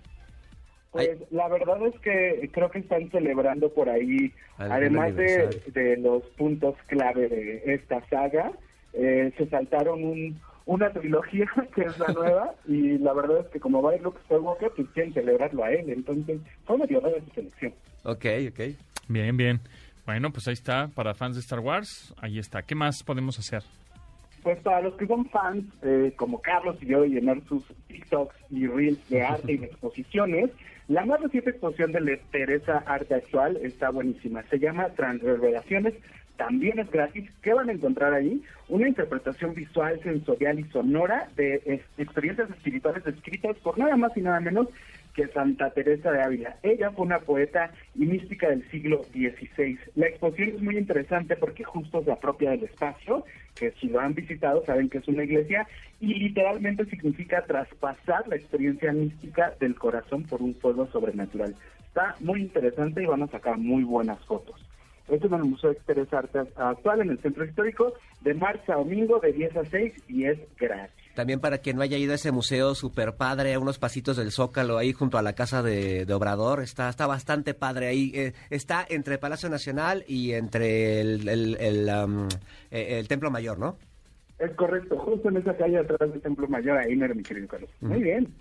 Pues 0.93 1.19
la 1.33 1.49
verdad 1.49 1.85
es 1.87 1.99
que 2.01 2.49
creo 2.53 2.71
que 2.71 2.79
están 2.79 3.11
celebrando 3.11 3.73
por 3.73 3.89
ahí, 3.89 4.33
además 4.59 5.17
de, 5.17 5.49
de 5.73 5.97
los 5.97 6.23
puntos 6.37 6.77
clave 6.87 7.29
de 7.29 7.63
esta 7.75 8.07
saga, 8.09 8.53
eh, 8.93 9.33
se 9.37 9.49
saltaron 9.49 10.05
un, 10.05 10.41
una 10.67 10.91
trilogía 10.93 11.47
que 11.75 11.83
es 11.83 11.99
la 11.99 12.09
nueva 12.09 12.55
y 12.67 12.99
la 12.99 13.13
verdad 13.13 13.41
es 13.41 13.47
que 13.49 13.61
como 13.61 13.83
va 13.83 13.93
a 13.93 13.97
ir 13.97 14.03
Luke 14.03 14.19
Skywalker, 14.25 14.71
pues 14.77 14.89
quieren 14.95 15.13
celebrarlo 15.13 15.65
a 15.65 15.71
él, 15.73 15.91
entonces 15.91 16.41
fue 16.65 16.79
medio 16.79 17.01
rara 17.01 17.17
su 17.27 17.31
selección. 17.35 17.73
Ok, 18.05 18.25
ok. 18.51 18.61
Bien, 19.09 19.37
bien. 19.37 19.61
Bueno, 20.07 20.31
pues 20.33 20.47
ahí 20.49 20.55
está, 20.55 20.89
para 20.95 21.15
fans 21.15 21.35
de 21.37 21.41
Star 21.41 21.61
Wars, 21.61 22.15
ahí 22.19 22.39
está. 22.39 22.63
¿Qué 22.63 22.75
más 22.75 23.03
podemos 23.03 23.39
hacer? 23.39 23.63
Pues 24.43 24.59
para 24.61 24.83
los 24.83 24.95
que 24.97 25.07
son 25.07 25.25
fans, 25.31 25.65
eh, 25.83 26.13
como 26.17 26.43
Carlos 26.43 26.77
y 26.83 26.87
yo, 26.87 27.01
de 27.01 27.09
llenar 27.09 27.41
sus 27.49 27.65
TikToks 27.89 28.37
y 28.51 28.67
Reels 28.67 29.09
de 29.09 29.23
arte 29.23 29.53
y 29.53 29.57
de 29.57 29.67
exposiciones, 29.67 30.51
la 30.89 31.07
más 31.07 31.19
reciente 31.23 31.49
exposición 31.51 31.93
de 31.93 32.01
Le- 32.03 32.21
Teresa 32.31 32.83
Arte 32.87 33.15
Actual 33.15 33.57
está 33.63 33.89
buenísima. 33.89 34.43
Se 34.51 34.59
llama 34.59 34.91
Transreverberaciones, 34.91 35.95
también 36.37 36.79
es 36.79 36.91
gratis. 36.91 37.31
¿Qué 37.43 37.55
van 37.55 37.69
a 37.69 37.73
encontrar 37.73 38.13
ahí? 38.13 38.43
Una 38.69 38.89
interpretación 38.89 39.55
visual, 39.55 40.01
sensorial 40.03 40.59
y 40.59 40.65
sonora 40.65 41.29
de 41.37 41.63
eh, 41.67 41.85
experiencias 41.99 42.51
espirituales 42.51 43.05
descritas 43.05 43.57
por 43.59 43.79
nada 43.79 43.97
más 43.97 44.17
y 44.17 44.21
nada 44.21 44.41
menos 44.41 44.69
que 45.15 45.29
Santa 45.29 45.71
Teresa 45.71 46.11
de 46.11 46.23
Ávila. 46.23 46.57
Ella 46.63 46.91
fue 46.91 47.07
una 47.07 47.21
poeta 47.21 47.71
y 47.95 48.05
mística 48.05 48.49
del 48.49 48.69
siglo 48.71 49.05
XVI. 49.05 49.79
La 49.95 50.09
exposición 50.09 50.57
es 50.57 50.63
muy 50.63 50.77
interesante 50.77 51.37
porque 51.37 51.63
justo 51.63 52.03
se 52.03 52.11
apropia 52.11 52.51
del 52.51 52.65
espacio, 52.65 53.25
que 53.55 53.71
si 53.81 53.89
lo 53.89 54.01
han 54.01 54.15
visitado 54.15 54.65
saben 54.67 54.89
que 54.89 54.99
es 54.99 55.07
una 55.07 55.23
iglesia, 55.23 55.69
y 56.01 56.15
literalmente 56.15 56.85
significa 56.87 57.45
traspasar 57.45 58.27
la 58.27 58.37
experiencia 58.37 58.93
mística 58.93 59.55
del 59.61 59.77
corazón 59.77 60.25
por 60.25 60.43
un 60.43 60.55
fuego 60.57 60.89
sobrenatural. 60.89 61.55
Está 61.87 62.17
muy 62.19 62.41
interesante 62.41 63.03
y 63.03 63.07
van 63.07 63.23
a 63.23 63.29
sacar 63.29 63.57
muy 63.57 63.85
buenas 63.85 64.19
fotos. 64.25 64.61
Esto 65.09 65.27
es 65.27 65.33
en 65.33 65.39
el 65.39 65.45
Museo 65.45 65.71
de 65.71 65.81
Teresa 65.87 66.19
Arte 66.19 66.39
Actual 66.57 67.03
en 67.03 67.11
el 67.11 67.19
Centro 67.19 67.45
Histórico 67.45 67.93
de 68.23 68.35
marzo 68.35 68.73
a 68.73 68.77
domingo 68.77 69.19
de 69.21 69.33
10 69.33 69.57
a 69.57 69.65
6 69.67 69.93
y 70.09 70.25
es 70.25 70.39
gratis. 70.59 70.95
También 71.15 71.41
para 71.41 71.59
quien 71.59 71.77
no 71.77 71.83
haya 71.83 71.97
ido 71.99 72.13
a 72.13 72.17
ese 72.17 72.33
museo 72.33 72.75
super 72.75 73.15
padre, 73.15 73.55
a 73.55 73.61
unos 73.61 73.79
pasitos 73.79 74.17
del 74.17 74.33
Zócalo, 74.33 74.79
ahí 74.79 74.93
junto 74.93 75.17
a 75.19 75.23
la 75.23 75.35
casa 75.35 75.63
de, 75.63 76.07
de 76.07 76.15
Obrador, 76.15 76.61
está, 76.61 76.89
está 76.89 77.07
bastante 77.07 77.55
padre 77.55 77.87
ahí. 77.87 78.11
eh, 78.15 78.33
está 78.51 78.85
entre 78.89 79.19
Palacio 79.19 79.49
Nacional 79.49 80.05
y 80.09 80.33
entre 80.33 81.01
el, 81.01 81.29
el, 81.29 81.57
el, 81.61 81.89
um, 81.89 82.29
el 82.71 83.07
Templo 83.07 83.31
Mayor, 83.31 83.59
¿no? 83.59 83.77
Es 84.39 84.51
correcto, 84.53 84.99
justo 84.99 85.29
en 85.29 85.37
esa 85.37 85.57
calle 85.57 85.79
atrás 85.79 86.11
del 86.11 86.21
Templo 86.21 86.49
Mayor, 86.49 86.79
ahí 86.79 86.97
mero, 86.97 87.15
mi 87.15 87.23
querido 87.23 87.47
Carlos. 87.47 87.71
Muy 87.81 88.03
bien. 88.03 88.35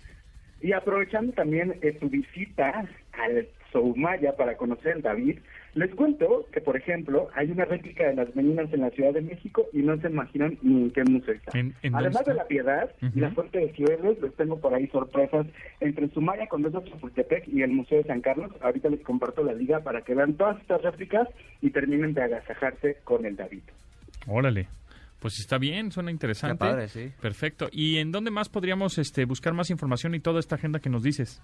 Y 0.60 0.72
aprovechando 0.72 1.32
también 1.34 1.78
eh, 1.82 1.92
tu 1.92 2.08
visita 2.08 2.88
al 3.12 3.48
Soumaya 3.70 4.34
para 4.34 4.56
conocer 4.56 5.00
David, 5.02 5.38
les 5.74 5.94
cuento 5.94 6.46
que, 6.52 6.60
por 6.60 6.76
ejemplo, 6.76 7.28
hay 7.34 7.50
una 7.50 7.64
réplica 7.64 8.04
de 8.08 8.14
las 8.14 8.34
meninas 8.36 8.72
en 8.72 8.80
la 8.82 8.90
Ciudad 8.90 9.12
de 9.12 9.20
México 9.22 9.66
y 9.72 9.78
no 9.82 9.96
se 10.00 10.08
imaginan 10.08 10.58
ni 10.62 10.82
en 10.84 10.90
qué 10.90 11.04
museo 11.04 11.34
está. 11.34 11.58
¿En- 11.58 11.74
en 11.82 11.92
dónde 11.92 12.06
Además 12.08 12.20
está? 12.20 12.30
de 12.32 12.36
la 12.38 12.46
Piedad 12.46 12.90
y 13.14 13.20
la 13.20 13.30
Fuente 13.32 13.58
de 13.58 13.72
Cibeles, 13.72 14.20
les 14.22 14.34
tengo 14.34 14.58
por 14.60 14.72
ahí 14.74 14.86
sorpresas 14.88 15.46
entre 15.80 16.08
Sumaya, 16.10 16.46
Condesa 16.46 16.82
Chapultepec 16.84 17.48
y 17.48 17.62
el 17.62 17.72
Museo 17.72 17.98
de 17.98 18.04
San 18.04 18.20
Carlos. 18.20 18.50
Ahorita 18.60 18.88
les 18.88 19.00
comparto 19.02 19.42
la 19.42 19.52
liga 19.52 19.80
para 19.80 20.02
que 20.02 20.14
vean 20.14 20.34
todas 20.34 20.60
estas 20.60 20.82
réplicas 20.82 21.28
y 21.60 21.70
terminen 21.70 22.14
de 22.14 22.22
agasajarse 22.22 22.98
con 23.04 23.24
el 23.26 23.36
David. 23.36 23.62
Órale. 24.26 24.68
Pues 25.20 25.40
está 25.40 25.56
bien, 25.58 25.90
suena 25.90 26.10
interesante. 26.10 26.58
Padre, 26.58 26.88
sí. 26.88 27.10
Perfecto. 27.20 27.68
¿Y 27.72 27.96
en 27.96 28.12
dónde 28.12 28.30
más 28.30 28.48
podríamos 28.50 28.98
este, 28.98 29.24
buscar 29.24 29.54
más 29.54 29.70
información 29.70 30.14
y 30.14 30.20
toda 30.20 30.38
esta 30.38 30.56
agenda 30.56 30.80
que 30.80 30.90
nos 30.90 31.02
dices? 31.02 31.40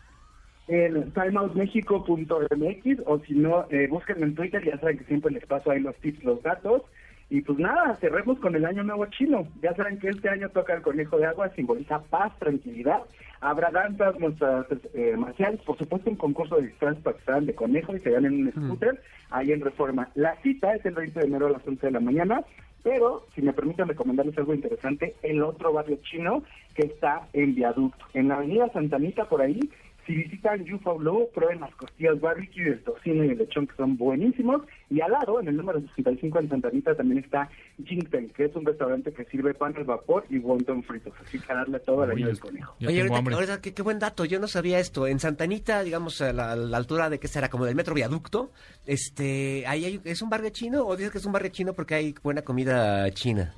En 0.70 1.10
timeoutmexico.mx 1.12 3.02
o 3.04 3.18
si 3.26 3.34
no, 3.34 3.66
eh, 3.70 3.88
búsquenme 3.90 4.26
en 4.26 4.36
Twitter, 4.36 4.64
ya 4.64 4.78
saben 4.78 4.98
que 4.98 5.04
siempre 5.04 5.32
les 5.32 5.44
paso 5.44 5.72
ahí 5.72 5.80
los 5.80 5.96
tips, 5.96 6.22
los 6.22 6.40
datos. 6.42 6.82
Y 7.28 7.40
pues 7.42 7.58
nada, 7.58 7.96
cerremos 8.00 8.38
con 8.38 8.54
el 8.54 8.64
año 8.64 8.84
nuevo 8.84 9.06
chino. 9.06 9.48
Ya 9.62 9.74
saben 9.74 9.98
que 9.98 10.08
este 10.08 10.28
año 10.28 10.48
toca 10.50 10.74
el 10.74 10.82
conejo 10.82 11.18
de 11.18 11.26
agua, 11.26 11.48
simboliza 11.56 12.00
paz, 12.02 12.32
tranquilidad. 12.38 13.02
Habrá 13.40 13.70
danzas, 13.70 14.18
muestras 14.20 14.66
eh, 14.94 15.16
marciales, 15.16 15.60
por 15.62 15.76
supuesto 15.76 16.10
un 16.10 16.16
concurso 16.16 16.56
de 16.56 16.68
disfraces 16.68 17.02
para 17.02 17.16
que 17.16 17.24
se 17.24 17.30
hagan 17.30 17.46
de 17.46 17.54
conejo 17.54 17.96
y 17.96 18.00
se 18.00 18.10
ganen 18.10 18.46
un 18.46 18.52
scooter 18.52 19.00
ahí 19.30 19.50
en 19.52 19.60
Reforma. 19.60 20.08
La 20.14 20.36
cita 20.42 20.74
es 20.74 20.84
el 20.86 20.94
20 20.94 21.18
de 21.18 21.26
enero 21.26 21.46
a 21.46 21.50
las 21.50 21.66
11 21.66 21.86
de 21.86 21.92
la 21.92 22.00
mañana, 22.00 22.44
pero 22.82 23.26
si 23.34 23.42
me 23.42 23.52
permiten 23.52 23.88
recomendarles 23.88 24.36
algo 24.38 24.54
interesante, 24.54 25.14
el 25.22 25.42
otro 25.42 25.72
barrio 25.72 25.98
chino 26.02 26.42
que 26.74 26.86
está 26.86 27.28
en 27.32 27.54
viaducto. 27.54 28.04
En 28.14 28.28
la 28.28 28.36
avenida 28.36 28.70
Santa 28.72 28.96
Anita, 28.96 29.28
por 29.28 29.42
ahí, 29.42 29.60
si 30.06 30.14
visitan 30.14 30.64
Buffalo, 30.64 31.28
prueben 31.32 31.60
las 31.60 31.74
costillas 31.76 32.20
barbecue, 32.20 32.66
el 32.66 32.82
tocino 32.82 33.24
y 33.24 33.28
el 33.28 33.38
lechón 33.38 33.66
que 33.66 33.76
son 33.76 33.96
buenísimos. 33.96 34.62
Y 34.88 35.00
al 35.00 35.12
lado, 35.12 35.40
en 35.40 35.48
el 35.48 35.56
número 35.56 35.80
65 35.80 36.40
en 36.40 36.48
Santa 36.48 36.68
Anita, 36.68 36.94
también 36.96 37.22
está 37.22 37.48
Jinten, 37.84 38.30
que 38.30 38.46
es 38.46 38.56
un 38.56 38.64
restaurante 38.64 39.12
que 39.12 39.24
sirve 39.26 39.54
pan 39.54 39.74
al 39.76 39.84
vapor 39.84 40.24
y 40.28 40.38
wonton 40.38 40.82
fritos. 40.82 41.12
Así 41.24 41.38
que 41.38 41.52
darle 41.52 41.78
todo 41.80 42.04
el 42.04 42.10
año 42.10 42.26
del 42.26 42.40
conejo. 42.40 42.74
Oye, 42.80 43.02
ahorita, 43.02 43.34
ahorita, 43.34 43.60
qué, 43.60 43.74
qué 43.74 43.82
buen 43.82 43.98
dato, 43.98 44.24
yo 44.24 44.40
no 44.40 44.48
sabía 44.48 44.80
esto. 44.80 45.06
En 45.06 45.20
Santanita, 45.20 45.82
digamos, 45.82 46.20
a 46.22 46.32
la, 46.32 46.52
a 46.52 46.56
la 46.56 46.76
altura 46.76 47.10
de 47.10 47.20
que 47.20 47.28
será 47.28 47.48
como 47.48 47.66
del 47.66 47.76
metro 47.76 47.94
viaducto, 47.94 48.50
este, 48.86 49.64
ahí 49.66 49.84
hay, 49.84 50.00
¿es 50.04 50.22
un 50.22 50.30
barrio 50.30 50.50
chino 50.50 50.86
o 50.86 50.96
dices 50.96 51.12
que 51.12 51.18
es 51.18 51.26
un 51.26 51.32
barrio 51.32 51.50
chino 51.50 51.72
porque 51.72 51.94
hay 51.94 52.14
buena 52.22 52.42
comida 52.42 53.08
china? 53.12 53.54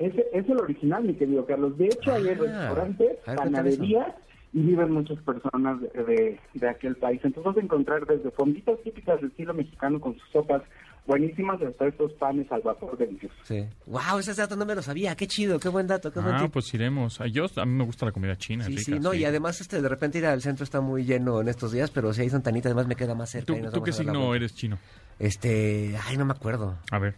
Ese 0.00 0.26
es 0.32 0.48
el 0.48 0.58
original, 0.58 1.04
mi 1.04 1.14
querido 1.14 1.44
Carlos. 1.46 1.76
De 1.78 1.86
hecho, 1.86 2.12
hay 2.12 2.26
Ah, 2.28 2.34
restaurantes, 2.34 3.18
a 3.28 3.34
panaderías 3.36 4.14
y 4.52 4.60
viven 4.62 4.90
muchas 4.90 5.18
personas 5.22 5.80
de, 5.80 5.88
de, 6.04 6.40
de 6.54 6.68
aquel 6.68 6.96
país. 6.96 7.20
Entonces 7.22 7.44
vas 7.52 7.56
a 7.56 7.60
encontrar 7.64 8.04
desde 8.06 8.30
fonditas 8.32 8.76
típicas 8.82 9.20
de 9.20 9.28
estilo 9.28 9.54
mexicano 9.54 10.00
con 10.00 10.14
sus 10.18 10.28
sopas 10.32 10.62
buenísimas 11.06 11.60
hasta 11.62 11.86
estos 11.86 12.12
panes 12.14 12.50
al 12.50 12.60
vapor 12.62 12.96
deliciosos. 12.96 13.38
Sí. 13.44 13.64
Wow, 13.86 14.18
ese 14.20 14.34
dato 14.34 14.56
no 14.56 14.64
me 14.66 14.74
lo 14.74 14.82
sabía. 14.82 15.14
Qué 15.16 15.26
chido, 15.26 15.58
qué 15.60 15.68
buen 15.68 15.86
dato, 15.86 16.10
qué 16.12 16.20
buen 16.20 16.34
Ah, 16.34 16.42
tip. 16.42 16.52
pues 16.52 16.72
iremos. 16.74 17.20
Ah, 17.20 17.26
Yo, 17.26 17.46
a 17.56 17.64
mí 17.66 17.72
me 17.74 17.84
gusta 17.84 18.06
la 18.06 18.12
comida 18.12 18.36
china. 18.36 18.64
Sí, 18.64 18.70
rica, 18.76 18.82
sí, 18.82 18.98
no, 19.00 19.12
y 19.14 19.24
además 19.24 19.60
este 19.60 19.80
de 19.82 19.88
repente 19.88 20.18
ir 20.18 20.26
al 20.26 20.40
centro 20.40 20.64
está 20.64 20.80
muy 20.80 21.04
lleno 21.04 21.40
en 21.40 21.48
estos 21.48 21.72
días, 21.72 21.90
pero 21.90 22.12
si 22.12 22.22
hay 22.22 22.30
Santanita 22.30 22.68
además 22.68 22.86
me 22.86 22.96
queda 22.96 23.14
más 23.14 23.30
cerca. 23.30 23.46
¿Tú, 23.46 23.54
y 23.54 23.60
nos 23.60 23.72
tú 23.72 23.80
vamos 23.80 23.84
qué 23.84 23.90
a 23.90 24.04
signo 24.04 24.34
eres 24.34 24.54
chino? 24.54 24.78
Este, 25.18 25.94
ay, 26.08 26.16
no 26.16 26.24
me 26.24 26.32
acuerdo. 26.32 26.76
A 26.90 26.98
ver. 26.98 27.14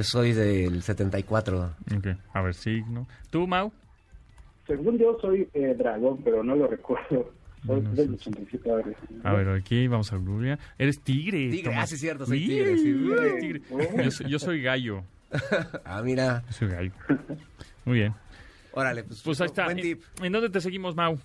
Yo 0.00 0.04
soy 0.04 0.32
del 0.32 0.82
74. 0.82 1.74
Ok, 1.94 2.06
a 2.32 2.40
ver, 2.40 2.54
signo. 2.54 3.06
¿Tú, 3.28 3.46
Mau? 3.46 3.70
Según 4.66 4.96
yo 4.96 5.18
soy 5.20 5.46
eh, 5.52 5.74
dragón, 5.76 6.22
pero 6.24 6.42
no 6.42 6.56
lo 6.56 6.66
recuerdo. 6.68 7.30
Soy 7.66 7.82
No 7.82 7.90
del 7.92 8.14
87 8.14 8.70
a 8.70 8.74
ver. 8.76 8.96
A 9.24 9.32
ver, 9.34 9.48
aquí 9.50 9.86
vamos 9.88 10.10
a 10.10 10.16
googlear. 10.16 10.58
Eres 10.78 11.00
tigre. 11.00 11.50
Tigre, 11.50 11.64
Tomás. 11.64 11.84
ah, 11.84 11.86
sí, 11.86 11.98
cierto, 11.98 12.24
soy 12.24 12.38
Sí, 12.40 12.46
tigre, 12.46 12.78
sí. 12.78 13.10
eres 13.12 13.40
tigre. 13.40 13.60
Yo, 14.04 14.10
soy- 14.10 14.30
yo 14.30 14.38
soy 14.38 14.62
gallo. 14.62 15.02
ah, 15.84 16.00
mira. 16.02 16.44
Yo 16.46 16.52
soy 16.54 16.68
gallo. 16.68 16.92
Muy 17.84 17.98
bien. 17.98 18.14
Órale, 18.72 19.04
pues, 19.04 19.20
Pues 19.22 19.38
ahí 19.42 19.48
está. 19.48 19.64
buen 19.66 19.76
¿En, 19.80 19.82
tip. 19.82 20.02
en 20.22 20.32
dónde 20.32 20.48
te 20.48 20.62
seguimos, 20.62 20.96
Mau? 20.96 21.18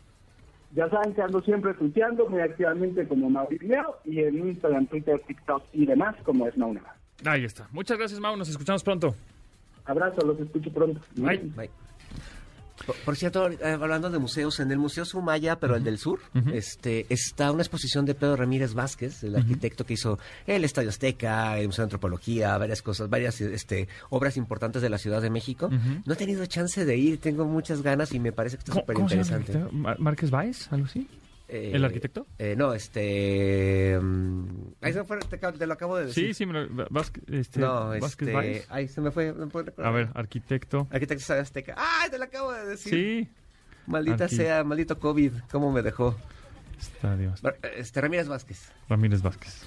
Ya 0.74 0.90
saben 0.90 1.14
que 1.14 1.22
ando 1.22 1.40
siempre 1.44 1.74
tuiteando 1.76 2.28
muy 2.28 2.42
activamente 2.42 3.08
como 3.08 3.30
Mauricio 3.30 4.00
y 4.04 4.20
en 4.20 4.50
Instagram, 4.50 4.88
Twitter, 4.88 5.22
TikTok 5.26 5.64
y 5.72 5.86
demás 5.86 6.18
como 6.26 6.46
es 6.46 6.58
Nauna. 6.58 6.82
Ahí 7.24 7.46
está. 7.46 7.68
Muchas 7.72 7.98
gracias, 7.98 8.20
Mau. 8.20 8.36
Nos 8.36 8.50
escuchamos 8.50 8.84
pronto. 8.84 9.16
Abrazo, 9.86 10.26
los 10.26 10.40
escucho 10.40 10.72
pronto. 10.72 11.00
Bye. 11.16 11.38
Bye. 11.56 11.70
Por, 12.86 12.96
por 12.98 13.16
cierto, 13.16 13.50
eh, 13.50 13.58
hablando 13.62 14.10
de 14.10 14.20
museos, 14.20 14.60
en 14.60 14.70
el 14.70 14.78
Museo 14.78 15.06
Sumaya, 15.06 15.58
pero 15.60 15.76
el 15.78 15.84
del 15.84 15.98
sur, 15.98 16.20
este, 16.54 17.06
está 17.10 17.52
una 17.52 17.62
exposición 17.62 18.06
de 18.06 18.16
Pedro 18.16 18.36
Ramírez 18.36 18.74
Vázquez, 18.74 19.24
el 19.24 19.36
arquitecto 19.36 19.86
que 19.86 19.94
hizo 19.94 20.20
el 20.46 20.66
Estadio 20.66 20.90
Azteca, 20.90 21.58
el 21.58 21.68
Museo 21.68 21.84
de 21.84 21.88
Antropología, 21.88 22.58
varias 22.58 22.82
cosas, 22.82 23.10
varias 23.10 23.40
este, 23.40 23.88
obras 24.10 24.36
importantes 24.36 24.82
de 24.82 24.90
la 24.90 24.98
Ciudad 24.98 25.22
de 25.22 25.30
México. 25.30 25.70
No 26.06 26.14
he 26.14 26.18
tenido 26.18 26.46
chance 26.48 26.84
de 26.84 26.98
ir, 26.98 27.20
tengo 27.20 27.46
muchas 27.46 27.82
ganas 27.82 28.14
y 28.14 28.20
me 28.20 28.34
parece 28.34 28.58
que 28.58 28.62
está 28.62 28.74
¿Cómo, 28.74 28.82
súper 28.82 29.00
interesante. 29.00 29.58
¿Márquez 29.98 30.30
Báez? 30.30 30.72
¿Algo 30.72 30.86
así? 30.86 31.08
Eh, 31.48 31.72
¿El 31.76 31.86
arquitecto? 31.86 32.26
eh, 32.40 32.56
no, 32.58 32.74
este... 32.74 34.00
mm, 34.02 34.46
ahí 34.82 34.94
se 34.94 35.00
me 35.00 35.06
fue, 35.06 35.20
te, 35.20 35.38
te 35.38 35.68
lo 35.68 35.74
acabo 35.74 35.96
de 35.98 36.08
decir. 36.08 36.28
Sí, 36.28 36.34
sí, 36.34 36.46
me 36.48 36.54
lo, 36.66 36.88
Vázquez, 36.90 37.24
este, 37.28 37.60
no, 37.60 37.90
Vázquez 38.00 38.30
este... 38.30 38.66
Ahí 38.70 38.88
se 38.88 39.00
me 39.02 39.12
fue. 39.12 39.32
no 39.32 39.48
puedo 39.50 39.66
recordar. 39.68 39.92
A 39.92 39.96
ver, 39.96 40.10
arquitecto. 40.16 40.88
Arquitecto 40.90 41.34
Azteca. 41.34 41.76
¡Ah, 41.78 42.08
te 42.10 42.18
lo 42.18 42.24
acabo 42.24 42.52
de 42.52 42.66
decir! 42.66 42.92
Sí. 42.94 43.30
Maldita 43.86 44.26
Aquí. 44.26 44.38
sea, 44.38 44.64
maldito 44.64 44.98
COVID, 45.00 45.32
¿cómo 45.52 45.72
me 45.72 45.84
dejó? 45.84 46.18
Estadio. 46.80 47.34
Mar- 47.44 47.58
Este, 47.78 48.02
Ramírez 48.02 48.28
Vázquez. 48.28 48.72
Ramírez 48.90 49.22
Vázquez. 49.22 49.64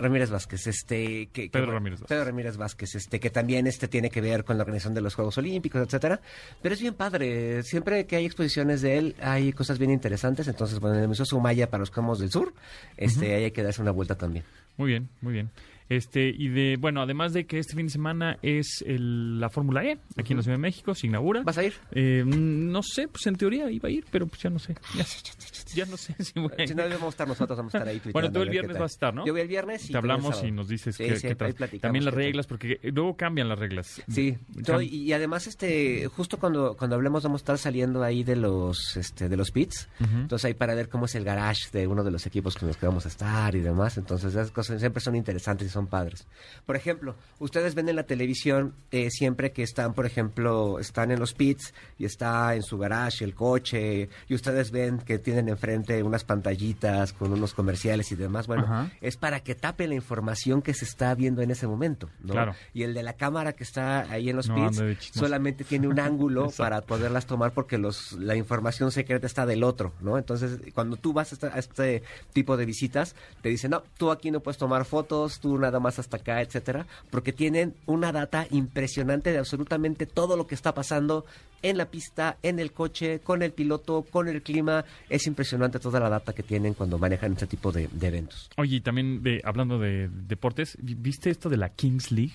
Ramírez 0.00 0.30
Vázquez, 0.30 0.66
este, 0.66 1.26
que, 1.28 1.44
que- 1.44 1.50
Pedro 1.50 1.72
Ramírez 1.72 2.00
Vázquez. 2.00 2.08
Pedro 2.16 2.24
Ramírez 2.24 2.56
Vázquez, 2.56 2.94
este, 2.94 3.20
que 3.20 3.30
también 3.30 3.66
este 3.66 3.86
tiene 3.88 4.10
que 4.10 4.20
ver 4.20 4.44
con 4.44 4.56
la 4.58 4.62
organización 4.64 4.94
de 4.94 5.00
los 5.00 5.14
Juegos 5.14 5.38
Olímpicos, 5.38 5.80
etcétera. 5.82 6.20
Pero 6.62 6.74
es 6.74 6.80
bien 6.80 6.94
padre. 6.94 7.62
Siempre 7.62 8.06
que 8.06 8.16
hay 8.16 8.26
exposiciones 8.26 8.82
de 8.82 8.98
él, 8.98 9.16
hay 9.20 9.52
cosas 9.52 9.78
bien 9.78 9.90
interesantes. 9.90 10.48
Entonces, 10.48 10.80
bueno, 10.80 10.96
en 10.96 11.02
el 11.02 11.08
Museo 11.08 11.24
Sumaya 11.26 11.70
para 11.70 11.80
los 11.80 11.90
Camos 11.90 12.18
del 12.18 12.30
Sur, 12.30 12.52
este, 12.96 13.34
ahí 13.34 13.44
hay 13.44 13.50
que 13.50 13.62
darse 13.62 13.80
una 13.82 13.90
vuelta 13.92 14.16
también. 14.16 14.44
Muy 14.76 14.88
bien, 14.90 15.08
muy 15.20 15.32
bien. 15.32 15.50
Este, 15.90 16.28
y 16.34 16.48
de, 16.48 16.76
bueno, 16.80 17.02
además 17.02 17.32
de 17.34 17.44
que 17.46 17.58
este 17.58 17.74
fin 17.76 17.86
de 17.86 17.92
semana 17.92 18.38
es 18.42 18.82
el- 18.86 19.38
la 19.40 19.50
Fórmula 19.50 19.84
E, 19.84 19.98
aquí 20.16 20.32
en 20.32 20.38
la 20.38 20.42
Ciudad 20.44 20.56
de 20.56 20.62
México, 20.62 20.94
se 20.94 21.08
inaugura. 21.08 21.42
¿Vas 21.42 21.58
a 21.58 21.64
ir? 21.64 21.74
Eh, 21.92 22.22
mm, 22.24 22.70
no 22.70 22.82
sé, 22.82 23.08
pues 23.08 23.26
en 23.26 23.34
teoría 23.36 23.68
iba 23.70 23.88
a 23.88 23.92
ir, 23.92 24.04
pero 24.10 24.26
pues 24.26 24.40
ya 24.40 24.50
no 24.50 24.58
sé. 24.58 24.76
Ya, 24.96 25.04
ya 25.74 25.86
no 25.86 25.96
sé 25.96 26.14
si 26.22 26.38
voy 26.38 26.50
a 26.56 26.62
ir. 26.62 26.68
Si 26.68 26.74
no, 26.74 26.84
a 26.84 27.08
estar 27.08 27.26
nosotros, 27.26 27.56
vamos 27.58 27.74
a 27.74 27.78
estar 27.78 27.88
ahí. 27.88 28.00
Bueno, 28.12 28.30
tú 28.30 28.40
el 28.40 28.50
viernes 28.50 28.78
vas 28.78 28.92
a 28.92 28.94
estar, 28.94 29.12
¿no? 29.14 29.26
Yo 29.26 29.32
voy 29.32 29.42
el 29.42 29.48
viernes 29.48 29.84
y 29.90 29.92
Te 29.92 29.98
hablamos 29.98 30.42
y 30.44 30.50
nos 30.52 30.68
dices 30.68 30.94
Sí, 30.96 31.04
que, 31.04 31.16
sí, 31.16 31.78
también 31.80 32.04
las 32.04 32.14
reglas, 32.14 32.46
porque 32.46 32.78
luego 32.84 33.16
cambian 33.16 33.48
las 33.48 33.58
reglas. 33.58 34.00
Sí, 34.08 34.38
yo- 34.54 34.80
y, 34.80 35.12
además 35.12 35.46
este 35.48 36.06
justo 36.06 36.38
cuando 36.38 36.76
cuando 36.76 36.94
hablemos 36.96 37.24
vamos 37.24 37.40
a 37.40 37.42
estar 37.42 37.58
saliendo 37.58 38.02
ahí 38.04 38.22
de 38.22 38.36
los 38.36 38.96
este 38.96 39.28
de 39.28 39.36
los 39.36 39.50
pits, 39.50 39.88
entonces 39.98 40.44
ahí 40.44 40.54
para 40.54 40.74
ver 40.74 40.88
cómo 40.88 41.06
es 41.06 41.14
el 41.16 41.24
garage 41.24 41.70
de 41.72 41.88
uno 41.88 42.04
de 42.04 42.12
los 42.12 42.26
equipos 42.26 42.56
con 42.56 42.68
los 42.68 42.76
que 42.76 42.86
vamos 42.86 43.06
a 43.06 43.08
estar 43.08 43.54
y 43.56 43.60
demás, 43.60 43.98
entonces 43.98 44.30
esas 44.30 44.52
cosas 44.52 44.78
siempre 44.78 45.00
son 45.00 45.16
interesantes 45.16 45.66
y 45.66 45.70
son 45.70 45.79
padres. 45.86 46.26
Por 46.66 46.76
ejemplo, 46.76 47.16
ustedes 47.38 47.74
ven 47.74 47.88
en 47.88 47.96
la 47.96 48.04
televisión 48.04 48.74
eh, 48.90 49.10
siempre 49.10 49.52
que 49.52 49.62
están, 49.62 49.94
por 49.94 50.06
ejemplo, 50.06 50.78
están 50.78 51.10
en 51.10 51.20
los 51.20 51.34
pits 51.34 51.74
y 51.98 52.04
está 52.04 52.54
en 52.54 52.62
su 52.62 52.78
garage 52.78 53.24
el 53.24 53.34
coche 53.34 54.08
y 54.28 54.34
ustedes 54.34 54.70
ven 54.70 54.98
que 54.98 55.18
tienen 55.18 55.48
enfrente 55.48 56.02
unas 56.02 56.24
pantallitas 56.24 57.12
con 57.12 57.32
unos 57.32 57.54
comerciales 57.54 58.10
y 58.12 58.16
demás, 58.16 58.46
bueno, 58.46 58.64
Ajá. 58.64 58.90
es 59.00 59.16
para 59.16 59.40
que 59.40 59.54
tape 59.54 59.86
la 59.86 59.94
información 59.94 60.62
que 60.62 60.74
se 60.74 60.84
está 60.84 61.14
viendo 61.14 61.42
en 61.42 61.50
ese 61.50 61.66
momento, 61.66 62.10
¿no? 62.20 62.32
Claro. 62.32 62.54
Y 62.74 62.82
el 62.82 62.94
de 62.94 63.02
la 63.02 63.14
cámara 63.14 63.52
que 63.52 63.64
está 63.64 64.00
ahí 64.10 64.30
en 64.30 64.36
los 64.36 64.48
No, 64.48 64.54
pits 64.70 65.10
solamente 65.12 65.64
tiene 65.64 65.88
un 65.88 66.00
ángulo 66.00 66.50
para 66.56 66.80
poderlas 66.82 67.26
tomar 67.26 67.52
porque 67.52 67.78
los 67.78 68.12
la 68.12 68.36
información 68.36 68.90
secreta 68.90 69.26
está 69.26 69.46
del 69.46 69.62
otro, 69.62 69.92
¿no? 70.00 70.18
Entonces, 70.18 70.58
cuando 70.74 70.96
tú 70.96 71.12
vas 71.12 71.42
a 71.44 71.58
este 71.58 72.02
tipo 72.32 72.56
de 72.56 72.64
visitas, 72.64 73.14
te 73.42 73.48
dicen, 73.48 73.70
no, 73.70 73.82
tú 73.96 74.10
aquí 74.10 74.30
no 74.30 74.40
puedes 74.40 74.58
tomar 74.58 74.84
fotos, 74.84 75.40
tú 75.40 75.58
nada 75.58 75.69
más 75.78 75.98
hasta 76.00 76.16
acá, 76.16 76.40
etcétera, 76.40 76.86
porque 77.10 77.32
tienen 77.32 77.74
una 77.86 78.10
data 78.10 78.46
impresionante 78.50 79.30
de 79.30 79.38
absolutamente 79.38 80.06
todo 80.06 80.36
lo 80.36 80.46
que 80.46 80.54
está 80.56 80.74
pasando 80.74 81.24
en 81.62 81.76
la 81.76 81.84
pista, 81.90 82.38
en 82.42 82.58
el 82.58 82.72
coche, 82.72 83.20
con 83.20 83.42
el 83.42 83.52
piloto, 83.52 84.02
con 84.10 84.26
el 84.28 84.42
clima. 84.42 84.84
Es 85.10 85.26
impresionante 85.26 85.78
toda 85.78 86.00
la 86.00 86.08
data 86.08 86.32
que 86.32 86.42
tienen 86.42 86.72
cuando 86.74 86.98
manejan 86.98 87.32
este 87.34 87.46
tipo 87.46 87.70
de, 87.70 87.88
de 87.92 88.06
eventos. 88.08 88.48
Oye, 88.56 88.76
y 88.76 88.80
también 88.80 89.22
de, 89.22 89.42
hablando 89.44 89.78
de 89.78 90.08
deportes, 90.26 90.76
¿vi- 90.80 90.94
¿viste 90.94 91.28
esto 91.30 91.48
de 91.50 91.58
la 91.58 91.68
Kings 91.68 92.10
League? 92.10 92.32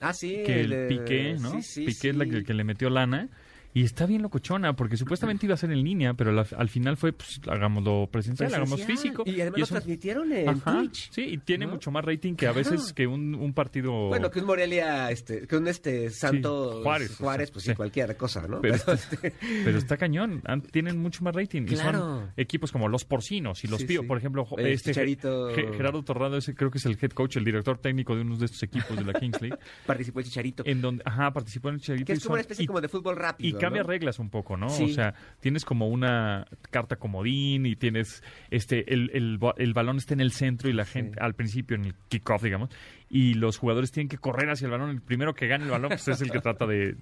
Ah, 0.00 0.14
sí. 0.14 0.42
que 0.46 0.60
el 0.60 0.70
de- 0.70 0.86
Piqué, 0.88 1.36
¿no? 1.40 1.50
sí, 1.50 1.62
sí, 1.62 1.84
Piqué 1.84 2.10
es 2.10 2.16
la 2.16 2.24
que 2.26 2.54
le 2.54 2.64
metió 2.64 2.88
lana. 2.88 3.28
Y 3.72 3.84
está 3.84 4.04
bien 4.06 4.20
locochona, 4.22 4.74
porque 4.74 4.96
supuestamente 4.96 5.46
iba 5.46 5.54
a 5.54 5.56
ser 5.56 5.70
en 5.70 5.82
línea, 5.84 6.14
pero 6.14 6.32
la- 6.32 6.46
al 6.56 6.68
final 6.68 6.96
fue, 6.96 7.12
pues, 7.12 7.40
hagámoslo 7.46 8.08
presencial, 8.10 8.52
hagamos 8.52 8.80
Presencial. 8.80 8.98
físico. 9.14 9.22
Y 9.26 9.40
además 9.40 9.58
lo 9.60 9.64
eso- 9.64 9.74
transmitieron 9.74 10.32
en 10.32 10.48
Ajá, 10.48 10.78
Twitch. 10.80 11.10
Sí, 11.12 11.22
y 11.22 11.38
tiene 11.38 11.66
¿no? 11.66 11.72
mucho 11.72 11.90
más 11.92 12.04
rating 12.04 12.34
que 12.34 12.48
a 12.48 12.52
veces 12.52 12.92
que 12.92 13.06
un, 13.06 13.34
un 13.36 13.52
partido... 13.54 14.08
Bueno, 14.08 14.28
que 14.30 14.40
un 14.40 14.46
Morelia, 14.46 15.10
este, 15.12 15.46
que 15.46 15.56
un 15.56 15.68
este 15.68 16.10
Santos 16.10 16.82
Juárez, 16.82 17.10
o 17.12 17.14
sea, 17.14 17.24
Juárez, 17.24 17.50
pues 17.52 17.64
sí, 17.64 17.70
sí. 17.70 17.76
cualquier 17.76 18.16
cosa, 18.16 18.46
¿no? 18.48 18.60
Pero, 18.60 18.74
Pero, 18.84 18.92
está, 18.94 19.16
pero 19.64 19.78
está 19.78 19.96
cañón, 19.96 20.42
han- 20.46 20.62
tienen 20.62 20.98
mucho 20.98 21.22
más 21.22 21.34
rating. 21.34 21.62
Y 21.62 21.66
Claro. 21.66 21.98
son 21.98 22.30
equipos 22.36 22.72
como 22.72 22.88
los 22.88 23.04
porcinos 23.04 23.62
y 23.64 23.68
los 23.68 23.80
Sí, 23.80 23.86
pío. 23.86 24.00
sí. 24.02 24.06
Por 24.08 24.18
ejemplo, 24.18 24.46
El 24.58 24.66
este 24.66 24.90
Chicharito. 24.90 25.54
Ge- 25.54 25.72
Gerardo 25.76 26.02
Torrado, 26.02 26.36
ese 26.36 26.54
creo 26.54 26.70
que 26.72 26.78
es 26.78 26.86
el 26.86 26.98
head 27.00 27.10
coach, 27.10 27.36
el 27.36 27.44
director 27.44 27.78
técnico 27.78 28.16
de 28.16 28.22
uno 28.22 28.36
de 28.36 28.46
estos 28.46 28.62
equipos 28.64 28.96
de 28.96 29.04
la 29.04 29.12
Kings 29.12 29.40
League. 29.40 29.56
participó 29.86 30.18
el 30.18 30.24
Chicharito. 30.24 30.62
en 30.66 30.80
donde, 30.80 31.02
ajá, 31.06 31.32
participó 31.32 31.68
en 31.68 31.76
el 31.76 31.80
Chicharito. 31.80 32.06
que 32.06 32.12
es 32.14 32.18
y 32.18 32.22
como 32.22 32.34
una 32.34 32.38
son- 32.42 32.46
especie 32.46 32.64
y- 32.64 32.66
como 32.66 32.80
de 32.80 32.88
fútbol 32.88 33.16
rápido. 33.16 33.59
Cambia 33.60 33.82
¿no? 33.82 33.88
reglas 33.88 34.18
un 34.18 34.30
poco, 34.30 34.56
¿no? 34.56 34.68
Sí. 34.68 34.84
O 34.84 34.88
sea, 34.88 35.14
tienes 35.40 35.64
como 35.64 35.88
una 35.88 36.46
carta 36.70 36.96
comodín 36.96 37.66
y 37.66 37.76
tienes 37.76 38.22
este 38.50 38.92
el, 38.92 39.10
el, 39.12 39.38
el 39.56 39.72
balón 39.72 39.98
está 39.98 40.14
en 40.14 40.20
el 40.20 40.32
centro 40.32 40.68
y 40.68 40.72
la 40.72 40.84
gente 40.84 41.20
al 41.20 41.34
principio 41.34 41.76
en 41.76 41.84
el 41.84 41.94
kickoff, 42.08 42.42
digamos, 42.42 42.70
y 43.08 43.34
los 43.34 43.58
jugadores 43.58 43.92
tienen 43.92 44.08
que 44.08 44.18
correr 44.18 44.50
hacia 44.50 44.66
el 44.66 44.72
balón. 44.72 44.90
El 44.90 45.00
primero 45.00 45.34
que 45.34 45.46
gane 45.46 45.64
el 45.64 45.70
balón 45.70 45.90
pues, 45.90 46.08
es 46.08 46.20
el 46.20 46.30
que 46.30 46.40
trata 46.40 46.66
de, 46.66 46.96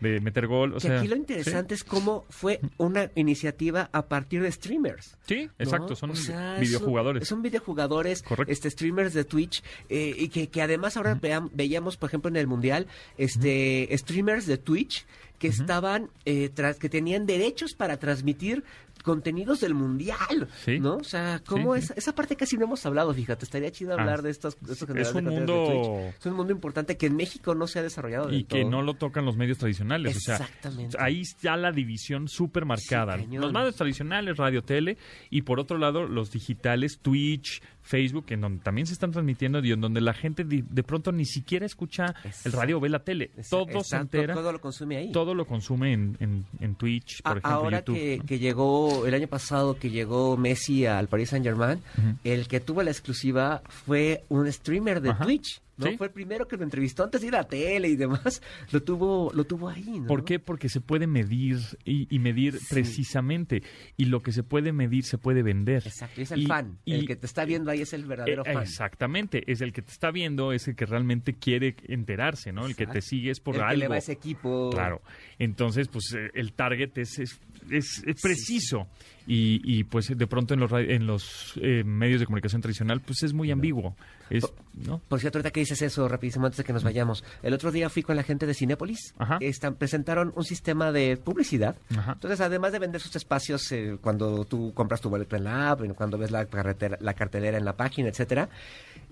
de 0.00 0.20
meter 0.20 0.46
gol. 0.46 0.72
O 0.72 0.74
que 0.76 0.88
sea, 0.88 0.98
aquí 0.98 1.08
lo 1.08 1.16
interesante 1.16 1.74
es 1.74 1.82
cómo 1.84 2.24
fue 2.28 2.60
una 2.76 3.10
iniciativa 3.14 3.88
a 3.92 4.06
partir 4.06 4.42
de 4.42 4.52
streamers. 4.52 5.16
Sí, 5.26 5.46
¿no? 5.46 5.52
exacto, 5.58 5.96
son 5.96 6.10
O 6.10 6.14
sea, 6.16 6.58
videojugadores. 6.60 7.26
Son, 7.26 7.36
son 7.38 7.42
videojugadores, 7.42 8.22
Correcto. 8.22 8.52
este 8.52 8.70
streamers 8.70 9.14
de 9.14 9.24
Twitch, 9.24 9.62
eh, 9.88 10.14
y 10.18 10.28
que, 10.28 10.48
que 10.48 10.62
además 10.62 10.96
ahora 10.96 11.14
veam- 11.20 11.50
veíamos, 11.54 11.96
por 11.96 12.08
ejemplo, 12.10 12.28
en 12.28 12.36
el 12.36 12.46
Mundial, 12.46 12.86
este 13.16 13.88
streamers 13.96 14.46
de 14.46 14.58
Twitch 14.58 15.06
que 15.38 15.48
estaban, 15.48 16.08
eh, 16.24 16.48
tras, 16.54 16.78
que 16.78 16.88
tenían 16.88 17.26
derechos 17.26 17.74
para 17.74 17.98
transmitir 17.98 18.64
contenidos 19.06 19.60
del 19.60 19.72
mundial, 19.74 20.48
Sí. 20.64 20.78
¿no? 20.80 20.96
O 20.96 21.04
sea, 21.04 21.40
cómo 21.46 21.74
Sí, 21.76 21.80
es, 21.84 21.90
esa 21.96 22.14
parte 22.14 22.34
casi 22.36 22.58
no 22.58 22.64
hemos 22.64 22.84
hablado, 22.84 23.14
fíjate, 23.14 23.44
estaría 23.44 23.70
chido 23.70 23.92
Ah, 23.96 24.00
hablar 24.00 24.20
de 24.22 24.30
estos, 24.30 24.60
de 24.60 24.72
estos 24.72 24.82
es 24.90 24.94
generadores 24.94 25.16
un 25.16 25.24
de 25.24 25.30
mundo-. 25.30 26.12
Es 26.18 26.26
un 26.26 26.34
mundo 26.34 26.52
importante 26.52 26.96
que 26.96 27.06
en 27.06 27.16
México 27.16 27.54
no 27.54 27.66
se 27.68 27.78
ha 27.78 27.82
desarrollado 27.82 28.26
del 28.26 28.40
y 28.40 28.44
que 28.44 28.62
todo. 28.62 28.70
no 28.70 28.82
lo 28.82 28.94
tocan 28.94 29.24
los 29.24 29.36
medios 29.36 29.58
tradicionales. 29.58 30.16
O 30.16 30.20
sea, 30.20 30.36
Exactamente. 30.36 30.96
ahí 31.00 31.20
está 31.20 31.56
la 31.56 31.70
división 31.72 32.28
súper 32.28 32.64
marcada. 32.66 33.16
Los 33.16 33.52
medios 33.52 33.76
tradicionales, 33.76 34.36
radio, 34.36 34.62
tele, 34.62 34.98
y 35.30 35.42
por 35.42 35.60
otro 35.60 35.78
lado, 35.78 36.04
los 36.06 36.32
digitales, 36.32 36.98
Twitch, 37.00 37.62
Facebook, 37.82 38.24
en 38.30 38.40
donde 38.40 38.64
también 38.64 38.84
se 38.88 38.94
están 38.94 39.12
transmitiendo 39.12 39.60
y 39.64 39.70
en 39.70 39.80
donde 39.80 40.00
la 40.00 40.12
gente 40.12 40.42
de, 40.42 40.64
de 40.68 40.82
pronto 40.82 41.12
ni 41.12 41.24
siquiera 41.24 41.64
escucha 41.64 42.16
el 42.44 42.50
radio 42.50 42.78
o 42.78 42.80
ve 42.80 42.88
la 42.88 43.04
tele. 43.04 43.30
todo 43.48 43.66
se 43.66 43.78
Exacto, 43.78 44.16
entera. 44.16 44.34
todo 44.34 44.50
lo 44.50 44.60
consume 44.60 44.96
ahí. 44.96 45.12
Todo 45.12 45.34
lo 45.34 45.46
consume 45.46 45.92
en, 45.92 46.16
en, 46.18 46.44
en 46.58 46.74
Twitch, 46.74 47.22
por 47.22 47.28
A- 47.36 47.38
ejemplo, 47.38 47.50
Ahora 47.52 47.78
YouTube. 47.78 47.94
que, 47.94 48.18
¿no? 48.18 48.24
que 48.26 48.38
llegó 48.40 48.95
el 49.04 49.12
año 49.14 49.26
pasado, 49.26 49.78
que 49.78 49.90
llegó 49.90 50.36
Messi 50.36 50.86
al 50.86 51.08
Paris 51.08 51.30
Saint 51.30 51.44
Germain, 51.44 51.82
el 52.24 52.48
que 52.48 52.60
tuvo 52.60 52.82
la 52.82 52.90
exclusiva 52.90 53.62
fue 53.68 54.24
un 54.28 54.50
streamer 54.50 55.00
de 55.00 55.10
Ajá. 55.10 55.24
Twitch. 55.24 55.60
¿No? 55.76 55.86
Sí. 55.86 55.96
Fue 55.96 56.06
el 56.08 56.12
primero 56.12 56.46
que 56.48 56.56
lo 56.56 56.62
entrevistó 56.64 57.04
antes 57.04 57.20
de 57.20 57.26
ir 57.28 57.34
a 57.34 57.38
la 57.38 57.48
tele 57.48 57.88
y 57.88 57.96
demás. 57.96 58.40
Lo 58.72 58.82
tuvo, 58.82 59.30
lo 59.34 59.44
tuvo 59.44 59.68
ahí, 59.68 60.00
¿no? 60.00 60.06
¿Por 60.06 60.24
qué? 60.24 60.38
Porque 60.38 60.68
se 60.68 60.80
puede 60.80 61.06
medir 61.06 61.58
y, 61.84 62.06
y 62.14 62.18
medir 62.18 62.58
precisamente. 62.70 63.62
Y 63.96 64.06
lo 64.06 64.20
que 64.20 64.32
se 64.32 64.42
puede 64.42 64.72
medir 64.72 65.04
se 65.04 65.18
puede 65.18 65.42
vender. 65.42 65.82
Exacto, 65.86 66.20
es 66.20 66.30
el 66.32 66.42
Y- 66.42 66.46
fan. 66.46 66.78
y- 66.84 66.94
el 66.94 67.06
que 67.06 67.16
te 67.16 67.26
está 67.26 67.44
viendo 67.44 67.70
ahí 67.70 67.82
es 67.82 67.92
el 67.92 68.04
verdadero 68.04 68.42
Eh, 68.46 68.52
fan. 68.54 68.62
Exactamente, 68.62 69.50
es 69.50 69.60
el 69.60 69.72
que 69.72 69.82
te 69.82 69.92
está 69.92 70.10
viendo, 70.10 70.52
es 70.52 70.66
el 70.68 70.76
que 70.76 70.86
realmente 70.86 71.34
quiere 71.34 71.76
enterarse, 71.88 72.52
¿no? 72.52 72.66
El 72.66 72.74
que 72.76 72.86
te 72.86 73.00
sigue 73.00 73.30
es 73.30 73.40
por 73.40 73.56
el 73.56 73.62
algo. 73.62 73.70
que 73.72 73.76
le 73.78 73.88
va 73.88 73.94
a 73.96 73.98
ese 73.98 74.12
equipo. 74.12 74.70
Claro. 74.72 75.02
Entonces, 75.38 75.88
pues 75.88 76.12
eh, 76.16 76.30
el 76.34 76.52
target 76.52 76.96
es, 76.98 77.18
es, 77.18 77.40
es- 77.70 78.02
es 78.06 78.20
preciso. 78.22 78.86
Y, 79.28 79.60
y, 79.64 79.82
pues 79.82 80.16
de 80.16 80.26
pronto 80.28 80.54
en 80.54 80.60
los, 80.60 80.70
en 80.72 81.04
los 81.06 81.54
eh, 81.60 81.82
medios 81.84 82.20
de 82.20 82.26
comunicación 82.26 82.62
tradicional, 82.62 83.00
pues 83.00 83.24
es 83.24 83.32
muy 83.32 83.50
ambiguo. 83.50 83.96
Es, 84.30 84.46
¿no? 84.74 85.00
Por 85.08 85.18
cierto, 85.18 85.38
ahorita 85.38 85.50
que 85.50 85.60
dices 85.66 85.82
eso, 85.82 86.08
rapidísimo, 86.08 86.46
antes 86.46 86.58
de 86.58 86.64
que 86.64 86.72
nos 86.72 86.84
vayamos. 86.84 87.24
El 87.42 87.52
otro 87.54 87.72
día 87.72 87.90
fui 87.90 88.02
con 88.02 88.16
la 88.16 88.22
gente 88.22 88.46
de 88.46 88.54
Cinépolis. 88.54 89.14
Están, 89.40 89.74
presentaron 89.74 90.32
un 90.36 90.44
sistema 90.44 90.92
de 90.92 91.16
publicidad. 91.16 91.76
Ajá. 91.96 92.12
Entonces, 92.12 92.40
además 92.40 92.72
de 92.72 92.78
vender 92.78 93.00
sus 93.00 93.16
espacios 93.16 93.70
eh, 93.72 93.98
cuando 94.00 94.44
tú 94.44 94.72
compras 94.74 95.00
tu 95.00 95.10
boleto 95.10 95.36
en 95.36 95.44
la 95.44 95.70
app, 95.70 95.80
cuando 95.94 96.18
ves 96.18 96.30
la, 96.30 96.46
carretera, 96.46 96.96
la 97.00 97.14
cartelera 97.14 97.58
en 97.58 97.64
la 97.64 97.76
página, 97.76 98.08
etcétera, 98.08 98.48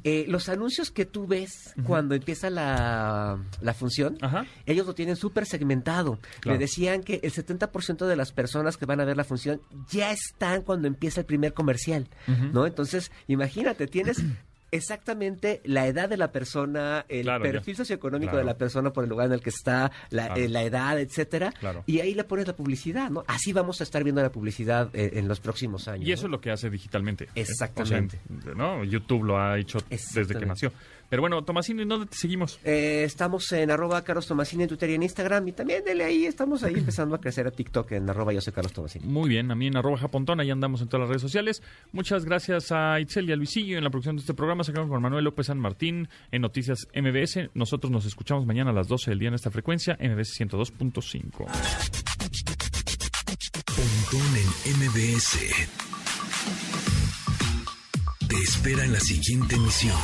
eh, 0.05 0.27
los 0.29 0.51
anuncios 0.51 0.91
que 0.91 1.07
tú 1.07 1.27
ves 1.27 1.73
cuando 1.87 2.15
empieza 2.15 2.51
la, 2.51 3.39
la 3.63 3.75
función, 3.75 4.19
ellos 4.67 4.87
lo 4.87 4.95
tienen 4.95 5.17
súper 5.17 5.47
segmentado. 5.47 6.19
Claro. 6.41 6.59
Le 6.59 6.65
decían 6.65 7.03
que 7.03 7.21
el 7.23 7.33
70% 7.33 8.07
de 8.07 8.15
las 8.15 8.31
personas 8.31 8.77
que 8.77 8.85
van 8.85 9.01
a 9.01 9.05
ver 9.05 9.17
la 9.17 9.25
función 9.25 9.63
ya 9.91 10.13
están 10.13 10.63
cuando 10.63 10.89
empieza 10.89 11.21
el 11.21 11.27
primer 11.27 11.55
comercial. 11.55 12.07
¿no? 12.53 12.67
Entonces, 12.67 13.11
imagínate, 13.29 13.87
tienes 13.87 14.23
exactamente 14.77 15.61
la 15.65 15.87
edad 15.87 16.09
de 16.09 16.17
la 16.17 16.33
persona, 16.33 17.05
el 17.09 17.23
Claro, 17.23 17.45
ya. 17.45 17.53
perfil 17.53 17.77
socioeconómico 17.77 18.31
Claro. 18.33 18.39
de 18.39 18.53
la 18.53 18.59
persona 18.59 18.93
por 18.93 19.05
el 19.05 19.11
lugar 19.11 19.27
en 19.29 19.33
el 19.35 19.41
que 19.41 19.51
está, 19.51 19.91
la, 20.11 20.27
Claro. 20.27 20.41
eh, 20.41 20.49
la 20.49 20.63
edad, 20.63 20.99
etcétera. 21.01 21.53
Y 21.87 22.01
ahí 22.01 22.15
le 22.15 22.25
pones 22.25 22.47
la 22.47 22.55
publicidad, 22.57 23.11
¿no? 23.11 23.25
Así 23.27 23.53
vamos 23.53 23.81
a 23.81 23.85
estar 23.85 24.03
viendo 24.05 24.23
la 24.23 24.31
publicidad 24.33 24.91
eh, 24.95 25.13
en 25.15 25.29
los 25.29 25.41
próximos 25.41 25.89
años. 25.89 26.07
Y 26.07 26.13
eso 26.13 26.23
¿no? 26.23 26.27
es 26.29 26.31
lo 26.33 26.41
que 26.41 26.51
hace 26.51 26.71
digitalmente. 26.71 27.29
Exactamente. 27.35 28.21
O 28.39 28.43
sea, 28.43 28.55
¿no? 28.55 28.85
YouTube 28.85 29.25
lo 29.25 29.39
ha 29.41 29.59
hecho 29.59 29.79
desde 29.89 30.35
que 30.35 30.47
nació. 30.47 30.73
Pero 31.15 31.23
bueno, 31.23 31.45
Tomasino, 31.45 31.81
¿y 31.81 31.85
dónde 31.85 32.07
te 32.07 32.17
seguimos? 32.17 32.59
Eh, 32.65 33.05
estamos 33.05 33.53
en 33.53 33.71
arroba 33.71 34.03
Carlos 34.03 34.27
Tomasini 34.27 34.65
en 34.65 34.69
Twitter 34.69 34.91
y 34.91 34.95
en 34.95 35.05
Instagram. 35.05 35.47
Y 35.47 35.53
también 35.53 35.85
dele 35.85 36.03
ahí, 36.03 36.27
estamos 36.27 36.65
ahí 36.65 36.75
empezando 36.75 37.15
a 37.15 37.21
crecer 37.21 37.47
a 37.47 37.53
TikTok 37.53 37.93
en 37.93 38.11
arroba 38.11 38.33
yo 38.33 38.41
soy 38.41 38.53
Carlos 38.53 38.73
Tomasini. 38.73 39.07
Muy 39.07 39.29
bien, 39.29 39.49
a 39.53 39.55
mí 39.55 39.69
en 39.69 39.77
arroba 39.77 39.97
japontón, 39.97 40.41
ahí 40.41 40.51
andamos 40.51 40.83
en 40.83 40.89
todas 40.89 41.03
las 41.03 41.11
redes 41.11 41.23
sociales. 41.23 41.63
Muchas 41.93 42.25
gracias 42.25 42.73
a 42.73 42.99
Itzel 42.99 43.29
y 43.29 43.33
a 43.33 43.37
Luisillo 43.37 43.79
en 43.79 43.85
la 43.85 43.91
producción 43.91 44.17
de 44.17 44.23
este 44.23 44.35
programa. 44.35 44.65
Sacamos 44.65 44.91
con 44.91 45.01
Manuel 45.01 45.23
López 45.23 45.47
San 45.47 45.61
Martín 45.61 46.09
en 46.33 46.43
Noticias 46.43 46.89
MBS. 46.97 47.49
Nosotros 47.55 47.93
nos 47.93 48.07
escuchamos 48.07 48.45
mañana 48.45 48.73
a 48.73 48.75
las 48.75 48.89
12 48.89 49.13
del 49.13 49.21
día 49.21 49.29
en 49.29 49.35
esta 49.35 49.53
frecuencia, 49.53 49.97
MBS 50.01 50.41
102.5. 50.41 51.47
Pontón 53.77 54.37
en 54.37 54.81
MBS. 54.81 55.39
Te 58.27 58.37
espera 58.37 58.85
en 58.85 58.93
la 58.93 58.99
siguiente 58.99 59.55
emisión. 59.55 59.95